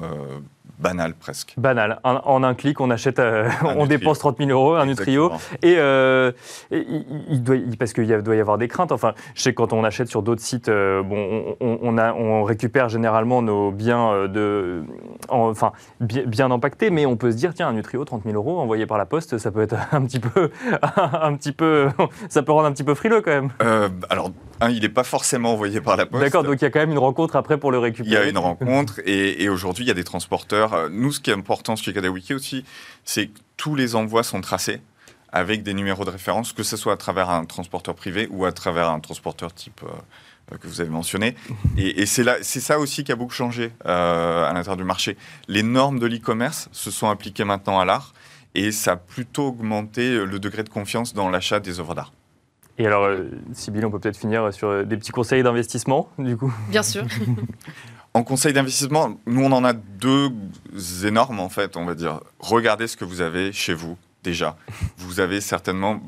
banal 0.78 1.14
presque. 1.14 1.54
Banal. 1.56 2.00
En, 2.04 2.42
un 2.42 2.54
clic, 2.54 2.80
on 2.80 2.90
achète, 2.90 3.18
euh, 3.18 3.48
on 3.64 3.86
dépense 3.86 4.18
30 4.18 4.38
000 4.38 4.50
euros, 4.50 4.74
un 4.74 4.86
Nutrio. 4.86 5.32
Et, 5.62 5.76
euh, 5.78 6.32
il, 6.70 7.42
doit, 7.42 7.56
parce 7.78 7.92
qu'il 7.92 8.06
doit 8.22 8.36
y 8.36 8.40
avoir 8.40 8.58
des 8.58 8.68
craintes. 8.68 8.92
Enfin, 8.92 9.14
je 9.34 9.42
sais 9.42 9.50
que 9.50 9.56
quand 9.56 9.72
on 9.72 9.84
achète 9.84 10.08
sur 10.08 10.22
d'autres 10.22 10.42
sites, 10.42 10.68
euh, 10.68 11.02
bon, 11.02 11.56
on, 11.60 11.98
a, 11.98 12.12
on, 12.12 12.44
récupère 12.44 12.88
généralement 12.88 13.42
nos 13.42 13.70
biens 13.70 14.28
de, 14.28 14.82
enfin, 15.28 15.72
bien, 16.00 16.24
bien, 16.24 16.50
empaquetés, 16.50 16.90
mais 16.90 17.06
on 17.06 17.16
peut 17.16 17.30
se 17.30 17.36
dire, 17.36 17.54
tiens, 17.54 17.68
un 17.68 17.72
Nutrio, 17.72 18.04
30 18.04 18.22
000 18.24 18.34
euros 18.34 18.60
envoyé 18.60 18.86
par 18.86 18.98
la 18.98 19.06
poste, 19.06 19.38
ça 19.38 19.50
peut 19.50 19.62
être 19.62 19.76
un 19.92 20.02
petit 20.02 20.20
peu, 20.20 20.50
un 20.96 21.34
petit 21.36 21.52
peu, 21.52 21.88
ça 22.28 22.42
peut 22.42 22.52
rendre 22.52 22.66
un 22.66 22.72
petit 22.72 22.84
peu 22.84 22.94
frileux 22.94 23.20
quand 23.20 23.30
même. 23.30 23.50
alors, 24.08 24.30
il 24.68 24.80
n'est 24.80 24.88
pas 24.88 25.04
forcément 25.04 25.52
envoyé 25.52 25.80
par 25.80 25.96
la 25.96 26.06
poste. 26.06 26.22
D'accord, 26.22 26.44
donc 26.44 26.60
il 26.60 26.64
y 26.64 26.66
a 26.66 26.70
quand 26.70 26.80
même 26.80 26.90
une 26.90 26.98
rencontre 26.98 27.36
après 27.36 27.58
pour 27.58 27.72
le 27.72 27.78
récupérer. 27.78 28.10
Il 28.10 28.12
y 28.12 28.16
a 28.16 28.28
une 28.28 28.38
rencontre 28.38 29.00
et, 29.06 29.48
aujourd'hui 29.48 29.84
il 29.84 29.88
y 29.88 29.90
a 29.90 29.94
des 29.94 30.04
transporteurs. 30.04 30.59
Euh, 30.60 30.88
nous, 30.90 31.12
ce 31.12 31.20
qui 31.20 31.30
est 31.30 31.34
important 31.34 31.76
chez 31.76 31.92
Kadawiki 31.92 32.34
aussi, 32.34 32.64
c'est 33.04 33.28
que 33.28 33.38
tous 33.56 33.74
les 33.74 33.94
envois 33.94 34.22
sont 34.22 34.40
tracés 34.40 34.80
avec 35.32 35.62
des 35.62 35.74
numéros 35.74 36.04
de 36.04 36.10
référence, 36.10 36.52
que 36.52 36.62
ce 36.62 36.76
soit 36.76 36.92
à 36.92 36.96
travers 36.96 37.30
un 37.30 37.44
transporteur 37.44 37.94
privé 37.94 38.26
ou 38.30 38.44
à 38.44 38.52
travers 38.52 38.90
un 38.90 39.00
transporteur 39.00 39.54
type 39.54 39.80
euh, 39.84 40.56
que 40.58 40.66
vous 40.66 40.80
avez 40.80 40.90
mentionné. 40.90 41.36
Et, 41.76 42.06
c'est 42.06 42.42
ça 42.42 42.80
aussi 42.80 43.04
qui 43.04 43.12
a 43.12 43.16
beaucoup 43.16 43.32
changé 43.32 43.70
euh, 43.86 44.48
à 44.48 44.52
l'intérieur 44.52 44.76
du 44.76 44.84
marché. 44.84 45.16
Les 45.46 45.62
normes 45.62 46.00
de 46.00 46.06
l'e-commerce 46.06 46.68
se 46.72 46.90
sont 46.90 47.08
appliquées 47.08 47.44
maintenant 47.44 47.78
à 47.78 47.84
l'art 47.84 48.12
et 48.56 48.72
ça 48.72 48.92
a 48.92 48.96
plutôt 48.96 49.48
augmenté 49.48 50.24
le 50.24 50.38
degré 50.40 50.64
de 50.64 50.68
confiance 50.68 51.14
dans 51.14 51.30
l'achat 51.30 51.60
des 51.60 51.78
œuvres 51.78 51.94
d'art. 51.94 52.12
Et 52.78 52.86
alors, 52.86 53.08
Sybille, 53.52 53.84
on 53.84 53.90
peut 53.90 54.00
peut-être 54.00 54.16
finir 54.16 54.52
sur 54.52 54.84
des 54.84 54.96
petits 54.96 55.12
conseils 55.12 55.42
d'investissement, 55.44 56.08
du 56.18 56.36
coup? 56.36 56.52
Bien 56.70 56.82
sûr. 56.82 57.04
en 58.14 58.24
conseil 58.24 58.52
d'investissement, 58.52 59.18
nous, 59.26 59.44
on 59.44 59.52
en 59.52 59.64
a 59.64 59.72
deux 59.72 60.30
énormes, 61.04 61.40
en 61.40 61.48
fait, 61.48 61.76
on 61.76 61.84
va 61.84 61.94
dire. 61.94 62.20
Regardez 62.40 62.86
ce 62.86 62.96
que 62.96 63.04
vous 63.04 63.20
avez 63.20 63.52
chez 63.52 63.74
vous, 63.74 63.96
déjà. 64.24 64.56
Vous 64.98 65.20
avez 65.20 65.40
certainement 65.40 66.02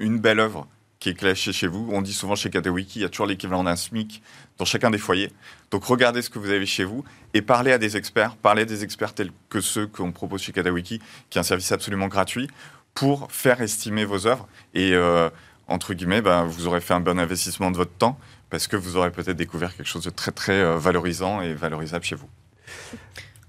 une 0.00 0.18
belle 0.18 0.40
œuvre 0.40 0.66
qui 0.98 1.10
est 1.10 1.14
clashée 1.14 1.52
chez 1.52 1.66
vous. 1.66 1.88
On 1.92 2.02
dit 2.02 2.12
souvent 2.12 2.34
chez 2.34 2.50
Katawiki, 2.50 3.00
il 3.00 3.02
y 3.02 3.04
a 3.04 3.08
toujours 3.08 3.26
l'équivalent 3.26 3.64
d'un 3.64 3.76
SMIC 3.76 4.22
dans 4.58 4.64
chacun 4.64 4.90
des 4.90 4.98
foyers. 4.98 5.30
Donc 5.70 5.84
regardez 5.84 6.22
ce 6.22 6.30
que 6.30 6.38
vous 6.38 6.50
avez 6.50 6.66
chez 6.66 6.84
vous 6.84 7.04
et 7.34 7.42
parlez 7.42 7.72
à 7.72 7.78
des 7.78 7.96
experts. 7.96 8.36
Parlez 8.36 8.62
à 8.62 8.64
des 8.64 8.82
experts 8.82 9.14
tels 9.14 9.30
que 9.48 9.60
ceux 9.60 9.86
qu'on 9.86 10.12
propose 10.12 10.42
chez 10.42 10.52
Katawiki, 10.52 11.00
qui 11.30 11.38
est 11.38 11.40
un 11.40 11.44
service 11.44 11.70
absolument 11.72 12.08
gratuit, 12.08 12.48
pour 12.94 13.30
faire 13.30 13.60
estimer 13.60 14.04
vos 14.04 14.26
œuvres. 14.26 14.48
Et 14.74 14.92
euh, 14.94 15.28
entre 15.68 15.94
guillemets, 15.94 16.22
ben, 16.22 16.44
vous 16.44 16.66
aurez 16.66 16.80
fait 16.80 16.94
un 16.94 17.00
bon 17.00 17.18
investissement 17.18 17.70
de 17.70 17.76
votre 17.76 17.92
temps 17.92 18.18
parce 18.50 18.66
que 18.66 18.76
vous 18.76 18.96
aurez 18.96 19.10
peut-être 19.10 19.36
découvert 19.36 19.76
quelque 19.76 19.88
chose 19.88 20.04
de 20.04 20.10
très 20.10 20.32
très 20.32 20.60
euh, 20.60 20.78
valorisant 20.78 21.40
et 21.40 21.54
valorisable 21.54 22.04
chez 22.04 22.14
vous. 22.14 22.28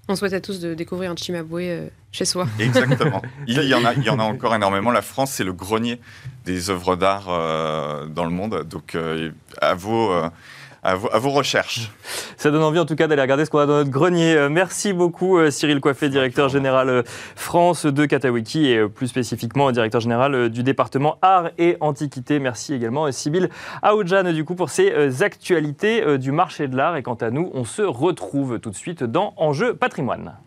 On 0.09 0.15
souhaite 0.15 0.33
à 0.33 0.39
tous 0.39 0.59
de 0.61 0.73
découvrir 0.73 1.11
un 1.11 1.15
Chimabwe 1.15 1.59
euh, 1.61 1.87
chez 2.11 2.25
soi. 2.25 2.47
Exactement. 2.59 3.21
Il 3.45 3.61
y, 3.61 3.73
en 3.73 3.83
a, 3.83 3.93
il 3.93 4.03
y 4.03 4.09
en 4.09 4.19
a 4.19 4.23
encore 4.23 4.55
énormément. 4.55 4.91
La 4.91 5.01
France, 5.01 5.31
c'est 5.31 5.43
le 5.43 5.53
grenier 5.53 5.99
des 6.45 6.69
œuvres 6.69 6.95
d'art 6.95 7.25
dans 7.25 8.23
le 8.23 8.31
monde. 8.31 8.63
Donc, 8.63 8.97
à 9.61 9.73
vos 9.73 10.13
à 10.87 10.95
vos, 10.95 11.29
recherches. 11.31 11.91
Ça 12.37 12.49
donne 12.49 12.63
envie 12.63 12.79
en 12.79 12.85
tout 12.85 12.95
cas 12.95 13.07
d'aller 13.07 13.21
regarder 13.21 13.43
ce 13.43 13.49
qu'on 13.49 13.59
a 13.59 13.65
dans 13.65 13.75
notre 13.75 13.89
grenier. 13.89 14.35
Euh, 14.35 14.47
merci 14.47 14.93
beaucoup 14.93 15.37
euh, 15.37 15.51
Cyril 15.51 15.81
Coiffé, 15.81 16.07
directeur 16.07 16.47
général 16.47 16.87
euh, 16.87 17.03
France 17.35 17.85
de 17.85 18.05
Katawiki 18.05 18.71
et 18.71 18.87
plus 18.87 19.07
spécifiquement 19.07 19.69
directeur 19.73 19.99
général 19.99 20.47
du 20.49 20.63
département 20.63 21.17
Art 21.21 21.49
et 21.57 21.75
Antiquité. 21.81 22.39
Merci 22.39 22.73
également 22.73 23.11
Sybille 23.11 23.49
Aoudjan 23.81 24.31
du 24.31 24.45
coup 24.45 24.55
pour 24.55 24.69
ces 24.69 25.23
actualités 25.23 26.17
du 26.17 26.31
marché 26.31 26.69
de 26.69 26.77
l'art. 26.77 26.95
Et 26.95 27.03
quant 27.03 27.15
à 27.15 27.31
nous, 27.31 27.51
on 27.53 27.65
se 27.65 27.81
retrouve 27.81 28.59
tout 28.59 28.69
de 28.69 28.75
suite 28.75 29.03
dans 29.03 29.33
Enjeu 29.35 29.73
patrimoine. 29.73 30.37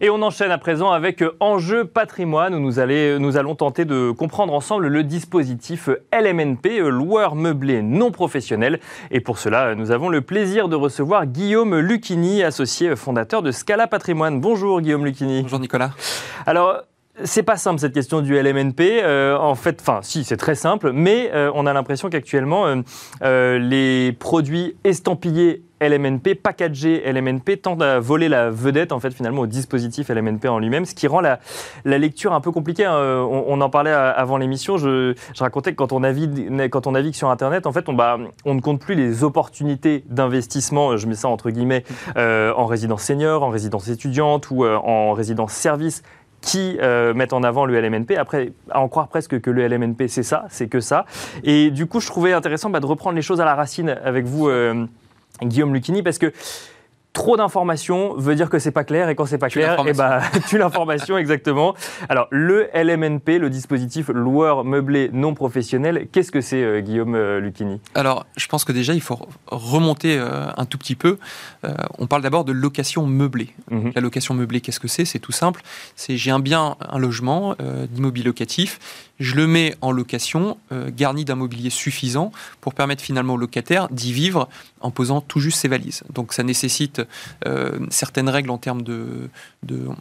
Et 0.00 0.08
on 0.10 0.22
enchaîne 0.22 0.50
à 0.50 0.58
présent 0.58 0.90
avec 0.90 1.22
euh, 1.22 1.36
Enjeu 1.40 1.84
patrimoine 1.84 2.54
où 2.54 2.60
nous, 2.60 2.78
allons 2.78 3.54
tenter 3.54 3.84
de 3.84 4.10
comprendre 4.10 4.54
ensemble 4.54 4.86
le 4.86 5.04
dispositif 5.04 5.88
euh, 5.88 6.02
LMNP, 6.12 6.80
euh, 6.80 6.88
loueur 6.88 7.34
meublé 7.34 7.82
non 7.82 8.10
professionnel. 8.10 8.80
Et 9.10 9.20
pour 9.20 9.38
cela, 9.38 9.74
nous 9.74 9.90
avons 9.90 10.08
le 10.08 10.22
plaisir 10.22 10.68
de 10.68 10.76
recevoir 10.76 11.26
Guillaume 11.26 11.78
Lucchini, 11.78 12.42
associé 12.42 12.96
fondateur 12.96 13.42
de 13.42 13.52
Scala 13.52 13.86
Patrimoine. 13.86 14.40
Bonjour 14.40 14.80
Guillaume 14.80 15.04
Lucchini. 15.04 15.42
Bonjour 15.42 15.60
Nicolas. 15.60 15.90
Alors, 16.46 16.82
c'est 17.24 17.42
pas 17.42 17.56
simple 17.56 17.78
cette 17.78 17.92
question 17.92 18.22
du 18.22 18.34
LMNP. 18.40 19.04
en 19.38 19.54
fait, 19.54 19.78
enfin, 19.82 20.00
si, 20.02 20.24
c'est 20.24 20.38
très 20.38 20.54
simple, 20.54 20.92
mais 20.92 21.30
on 21.54 21.66
a 21.66 21.72
l'impression 21.74 22.08
qu'actuellement, 22.08 22.64
les 23.20 24.16
produits 24.18 24.74
estampillés 24.84 25.62
LMNP, 25.86 26.34
packagé 26.34 27.02
LMNP, 27.10 27.60
tente 27.62 27.82
à 27.82 28.00
voler 28.00 28.28
la 28.28 28.50
vedette 28.50 28.92
en 28.92 29.00
fait 29.00 29.12
finalement 29.12 29.42
au 29.42 29.46
dispositif 29.46 30.08
LMNP 30.08 30.46
en 30.46 30.58
lui-même, 30.58 30.84
ce 30.84 30.94
qui 30.94 31.06
rend 31.06 31.20
la, 31.20 31.40
lecture 31.84 32.32
un 32.32 32.40
peu 32.40 32.52
compliquée. 32.52 32.84
Hein. 32.84 32.96
On, 32.96 33.60
en 33.60 33.70
parlait 33.70 33.90
avant 33.92 34.36
l'émission. 34.36 34.76
Je, 34.76 35.14
racontais 35.38 35.72
que 35.72 35.76
quand 35.76 35.92
on 35.92 36.00
navigue, 36.00 36.68
quand 36.70 36.86
on 36.86 36.92
sur 37.12 37.30
Internet, 37.30 37.66
en 37.66 37.72
fait, 37.72 37.88
on, 37.88 37.94
bah, 37.94 38.18
on 38.44 38.54
ne 38.54 38.60
compte 38.60 38.80
plus 38.80 38.94
les 38.94 39.24
opportunités 39.24 40.04
d'investissement. 40.08 40.96
Je 40.96 41.06
mets 41.06 41.14
ça 41.14 41.28
entre 41.28 41.50
guillemets 41.50 41.84
euh, 42.16 42.52
en 42.54 42.66
résidence 42.66 43.02
senior, 43.02 43.42
en 43.42 43.48
résidence 43.48 43.88
étudiante 43.88 44.50
ou 44.50 44.64
euh, 44.64 44.76
en 44.76 45.12
résidence 45.12 45.52
service 45.52 46.02
qui 46.40 46.76
euh, 46.80 47.14
mettent 47.14 47.32
en 47.32 47.42
avant 47.44 47.66
le 47.66 47.80
LMNP. 47.80 48.16
Après, 48.16 48.52
à 48.70 48.80
en 48.80 48.88
croire 48.88 49.08
presque 49.08 49.40
que 49.40 49.50
le 49.50 49.66
LMNP, 49.66 50.08
c'est 50.08 50.24
ça, 50.24 50.44
c'est 50.50 50.68
que 50.68 50.80
ça. 50.80 51.06
Et 51.44 51.70
du 51.70 51.86
coup, 51.86 52.00
je 52.00 52.08
trouvais 52.08 52.32
intéressant 52.32 52.68
bah, 52.68 52.80
de 52.80 52.86
reprendre 52.86 53.14
les 53.14 53.22
choses 53.22 53.40
à 53.40 53.44
la 53.44 53.54
racine 53.54 53.96
avec 54.04 54.26
vous. 54.26 54.50
Guillaume 55.44 55.74
Lucchini, 55.74 56.02
parce 56.02 56.18
que 56.18 56.32
Trop 57.12 57.36
d'informations 57.36 58.14
veut 58.16 58.34
dire 58.34 58.48
que 58.48 58.58
c'est 58.58 58.70
pas 58.70 58.84
clair 58.84 59.10
et 59.10 59.14
quand 59.14 59.26
c'est 59.26 59.36
pas 59.36 59.50
clair, 59.50 59.78
et 59.80 59.90
eh 59.90 59.92
bah, 59.92 60.22
tu 60.48 60.56
l'information 60.56 61.18
exactement. 61.18 61.74
Alors 62.08 62.26
le 62.30 62.70
LMNP, 62.74 63.38
le 63.38 63.50
dispositif 63.50 64.08
loueur 64.08 64.64
meublé 64.64 65.10
non 65.12 65.34
professionnel, 65.34 66.08
qu'est-ce 66.10 66.32
que 66.32 66.40
c'est 66.40 66.62
euh, 66.62 66.80
Guillaume 66.80 67.14
euh, 67.14 67.38
Lucchini? 67.38 67.80
Alors 67.94 68.24
je 68.36 68.46
pense 68.46 68.64
que 68.64 68.72
déjà 68.72 68.94
il 68.94 69.02
faut 69.02 69.18
remonter 69.46 70.16
euh, 70.16 70.46
un 70.56 70.64
tout 70.64 70.78
petit 70.78 70.94
peu. 70.94 71.18
on 71.98 72.06
parle 72.06 72.22
d'abord 72.22 72.44
de 72.44 72.52
location 72.52 73.06
meublée. 73.06 73.50
Mhm. 73.70 73.92
La 73.94 74.00
location 74.00 74.32
meublée, 74.32 74.62
qu'est-ce 74.62 74.80
que 74.80 74.88
c'est? 74.88 75.04
C'est 75.04 75.18
tout 75.18 75.32
simple. 75.32 75.60
C'est 75.96 76.16
j'ai 76.16 76.30
un 76.30 76.40
bien, 76.40 76.76
un 76.80 76.98
logement 76.98 77.54
d'immobilier 77.90 78.24
locatif 78.24 78.78
je 79.20 79.36
le 79.36 79.46
mets 79.46 79.76
en 79.82 79.92
location, 79.92 80.58
garni 80.88 81.24
d'un 81.24 81.36
mobilier 81.36 81.70
suffisant 81.70 82.32
pour 82.60 82.74
permettre 82.74 83.04
finalement 83.04 83.34
au 83.34 83.36
locataire 83.36 83.88
d'y 83.90 84.12
vivre 84.12 84.48
en 84.80 84.90
posant 84.90 85.20
tout 85.20 85.38
juste 85.38 85.58
ses 85.58 85.68
valises. 85.68 86.02
Donc 86.12 86.32
ça 86.32 86.42
nécessite 86.42 87.01
euh, 87.46 87.78
certaines 87.90 88.28
règles 88.28 88.50
en 88.50 88.58
termes 88.58 88.82
de, 88.82 89.28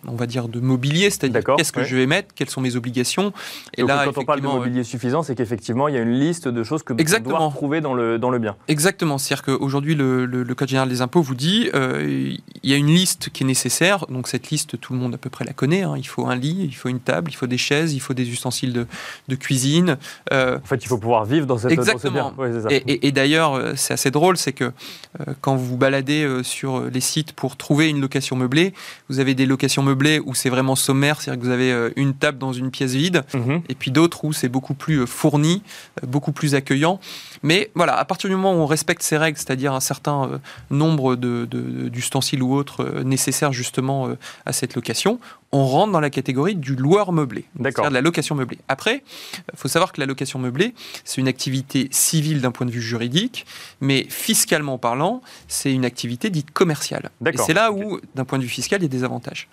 on 0.07 0.15
va 0.15 0.25
dire, 0.25 0.47
de 0.47 0.59
mobilier, 0.59 1.09
c'est-à-dire 1.09 1.43
qu'est-ce 1.57 1.71
que 1.71 1.83
je 1.83 1.95
vais 1.95 2.07
mettre, 2.07 2.33
quelles 2.33 2.49
sont 2.49 2.61
mes 2.61 2.75
obligations. 2.75 3.33
Et 3.77 3.83
là, 3.83 4.05
quand 4.05 4.17
on 4.17 4.25
parle 4.25 4.41
de 4.41 4.47
mobilier 4.47 4.83
suffisant, 4.83 5.23
c'est 5.23 5.35
qu'effectivement 5.35 5.87
il 5.87 5.95
y 5.95 5.97
a 5.97 6.01
une 6.01 6.19
liste 6.19 6.47
de 6.47 6.63
choses 6.63 6.83
que 6.83 6.93
vous 6.93 7.19
doit 7.19 7.49
trouver 7.49 7.81
dans 7.81 7.93
le, 7.93 8.17
dans 8.17 8.29
le 8.29 8.39
bien. 8.39 8.55
Exactement, 8.67 9.17
c'est-à-dire 9.17 9.43
qu'aujourd'hui 9.43 9.95
le, 9.95 10.25
le, 10.25 10.55
Code 10.55 10.67
général 10.67 10.89
des 10.89 11.01
impôts 11.01 11.21
vous 11.21 11.33
dit 11.33 11.69
euh, 11.73 12.35
il 12.63 12.69
y 12.69 12.73
a 12.73 12.77
une 12.77 12.87
liste 12.87 13.29
qui 13.29 13.43
est 13.43 13.47
nécessaire, 13.47 14.05
donc 14.07 14.27
cette 14.27 14.49
liste 14.49 14.79
tout 14.79 14.93
le 14.93 14.99
monde 14.99 15.15
à 15.15 15.17
peu 15.17 15.29
près 15.29 15.45
la 15.45 15.53
connaît, 15.53 15.83
hein. 15.83 15.95
il 15.97 16.07
faut 16.07 16.27
un 16.27 16.35
lit, 16.35 16.57
il 16.63 16.75
faut 16.75 16.89
une 16.89 16.99
table, 16.99 17.31
il 17.31 17.35
faut 17.35 17.47
des 17.47 17.57
chaises, 17.57 17.93
il 17.93 17.99
faut 17.99 18.13
des 18.13 18.29
ustensiles 18.29 18.73
de, 18.73 18.85
de 19.27 19.35
cuisine. 19.35 19.97
Euh, 20.31 20.57
en 20.57 20.67
fait, 20.67 20.83
il 20.83 20.87
faut 20.87 20.97
pouvoir 20.97 21.25
vivre 21.25 21.45
dans 21.45 21.57
cette 21.57 21.71
Exactement. 21.71 22.33
et, 22.69 23.11
d'ailleurs, 23.11 23.55
euh, 23.55 23.73
c'est 23.75 23.93
assez 23.93 24.11
drôle, 24.11 24.37
c'est 24.37 24.53
que 24.53 24.65
euh, 24.65 25.33
quand 25.41 25.55
vous 25.55 25.65
vous 25.65 25.77
baladez 25.77 26.27
sur 26.43 26.90
les 26.93 27.01
sites 27.01 27.33
pour 27.33 27.57
trouver 27.57 27.89
une 27.89 28.01
location 28.01 28.35
meublée, 28.35 28.73
vous 29.09 29.19
avez 29.19 29.35
des 29.35 29.45
locations 29.45 29.83
meublées 29.83 30.19
où 30.19 30.33
c'est 30.33 30.49
vraiment 30.49 30.75
sommaire, 30.75 31.21
c'est-à-dire 31.21 31.41
que 31.41 31.45
vous 31.47 31.51
avez 31.51 31.91
une 31.95 32.13
table 32.13 32.37
dans 32.37 32.53
une 32.53 32.71
pièce 32.71 32.93
vide, 32.93 33.23
mhm. 33.33 33.61
et 33.69 33.75
puis 33.75 33.91
d'autres 33.91 34.25
où 34.25 34.33
c'est 34.33 34.49
beaucoup 34.49 34.73
plus 34.73 35.05
fourni, 35.07 35.63
beaucoup 36.05 36.31
plus 36.31 36.55
accueillant. 36.55 36.99
Mais 37.43 37.71
voilà, 37.75 37.97
à 37.97 38.05
partir 38.05 38.29
du 38.29 38.35
moment 38.35 38.53
où 38.53 38.57
on 38.57 38.65
respecte 38.65 39.01
ces 39.01 39.17
règles, 39.17 39.37
c'est-à-dire 39.37 39.73
un 39.73 39.79
certain 39.79 40.41
nombre 40.69 41.15
d'ustensiles 41.15 42.39
de, 42.39 42.43
ou 42.43 42.53
autres 42.53 43.01
nécessaires 43.03 43.53
justement 43.53 44.09
à 44.45 44.53
cette 44.53 44.75
location, 44.75 45.19
on 45.51 45.65
rentre 45.65 45.91
dans 45.91 45.99
la 45.99 46.09
catégorie 46.09 46.55
du 46.55 46.75
loueur 46.75 47.11
meublé, 47.11 47.45
c'est-à-dire 47.59 47.89
de 47.89 47.93
la 47.93 48.01
location 48.01 48.35
meublée. 48.35 48.59
Après, 48.67 49.03
il 49.53 49.57
faut 49.57 49.67
savoir 49.67 49.91
que 49.91 49.99
la 49.99 50.05
location 50.05 50.39
meublée, 50.39 50.73
c'est 51.03 51.19
une 51.19 51.27
activité 51.27 51.89
civile 51.91 52.41
d'un 52.41 52.51
point 52.51 52.65
de 52.65 52.71
vue 52.71 52.81
juridique, 52.81 53.45
mais 53.81 54.05
fiscalement 54.09 54.77
parlant, 54.77 55.21
c'est 55.47 55.73
une 55.73 55.85
activité 55.85 56.29
dite 56.29 56.51
commerciale. 56.51 57.09
Et 57.25 57.37
c'est 57.37 57.53
là 57.53 57.71
où, 57.71 57.99
d'un 58.15 58.25
point 58.25 58.37
de 58.37 58.43
vue 58.43 58.49
fiscal, 58.49 58.79
il 58.79 58.83
y 58.83 58.85
a 58.85 58.89
des 58.89 59.03
avantages. 59.03 59.47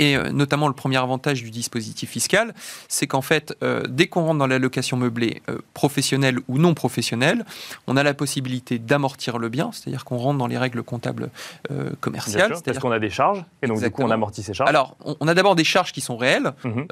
Et 0.00 0.16
euh, 0.16 0.30
notamment 0.32 0.66
le 0.66 0.74
premier 0.74 0.96
avantage 0.96 1.42
du 1.44 1.50
dispositif 1.50 2.10
fiscal, 2.10 2.54
c'est 2.88 3.06
qu'en 3.06 3.20
fait, 3.22 3.54
euh, 3.62 3.82
dès 3.88 4.06
qu'on 4.08 4.24
rentre 4.24 4.38
dans 4.38 4.46
la 4.46 4.58
location 4.58 4.96
meublée 4.96 5.42
euh, 5.50 5.58
professionnelle 5.74 6.38
ou 6.48 6.58
non 6.58 6.74
professionnelle, 6.74 7.44
on 7.86 7.96
a 7.96 8.02
la 8.02 8.14
possibilité 8.14 8.78
d'amortir 8.78 9.38
le 9.38 9.48
bien, 9.50 9.70
c'est-à-dire 9.72 10.04
qu'on 10.06 10.16
rentre 10.16 10.38
dans 10.38 10.46
les 10.46 10.56
règles 10.58 10.82
comptables 10.82 11.30
euh, 11.70 11.90
commerciales. 12.00 12.54
Sûr, 12.56 12.62
parce 12.64 12.78
qu'on 12.78 12.90
a 12.92 12.98
des 12.98 13.10
charges, 13.10 13.44
et 13.62 13.66
donc 13.66 13.80
du 13.80 13.90
coup 13.90 14.02
on 14.02 14.10
amortit 14.10 14.42
ces 14.42 14.54
charges. 14.54 14.70
alors, 14.70 14.96
on, 15.04 15.16
on 15.20 15.28
a 15.28 15.34
d'abord 15.34 15.54
des 15.54 15.64
charges 15.64 15.92
qui 15.92 16.00
sont 16.00 16.16
réelles, 16.16 16.52
Mhm. 16.64 16.86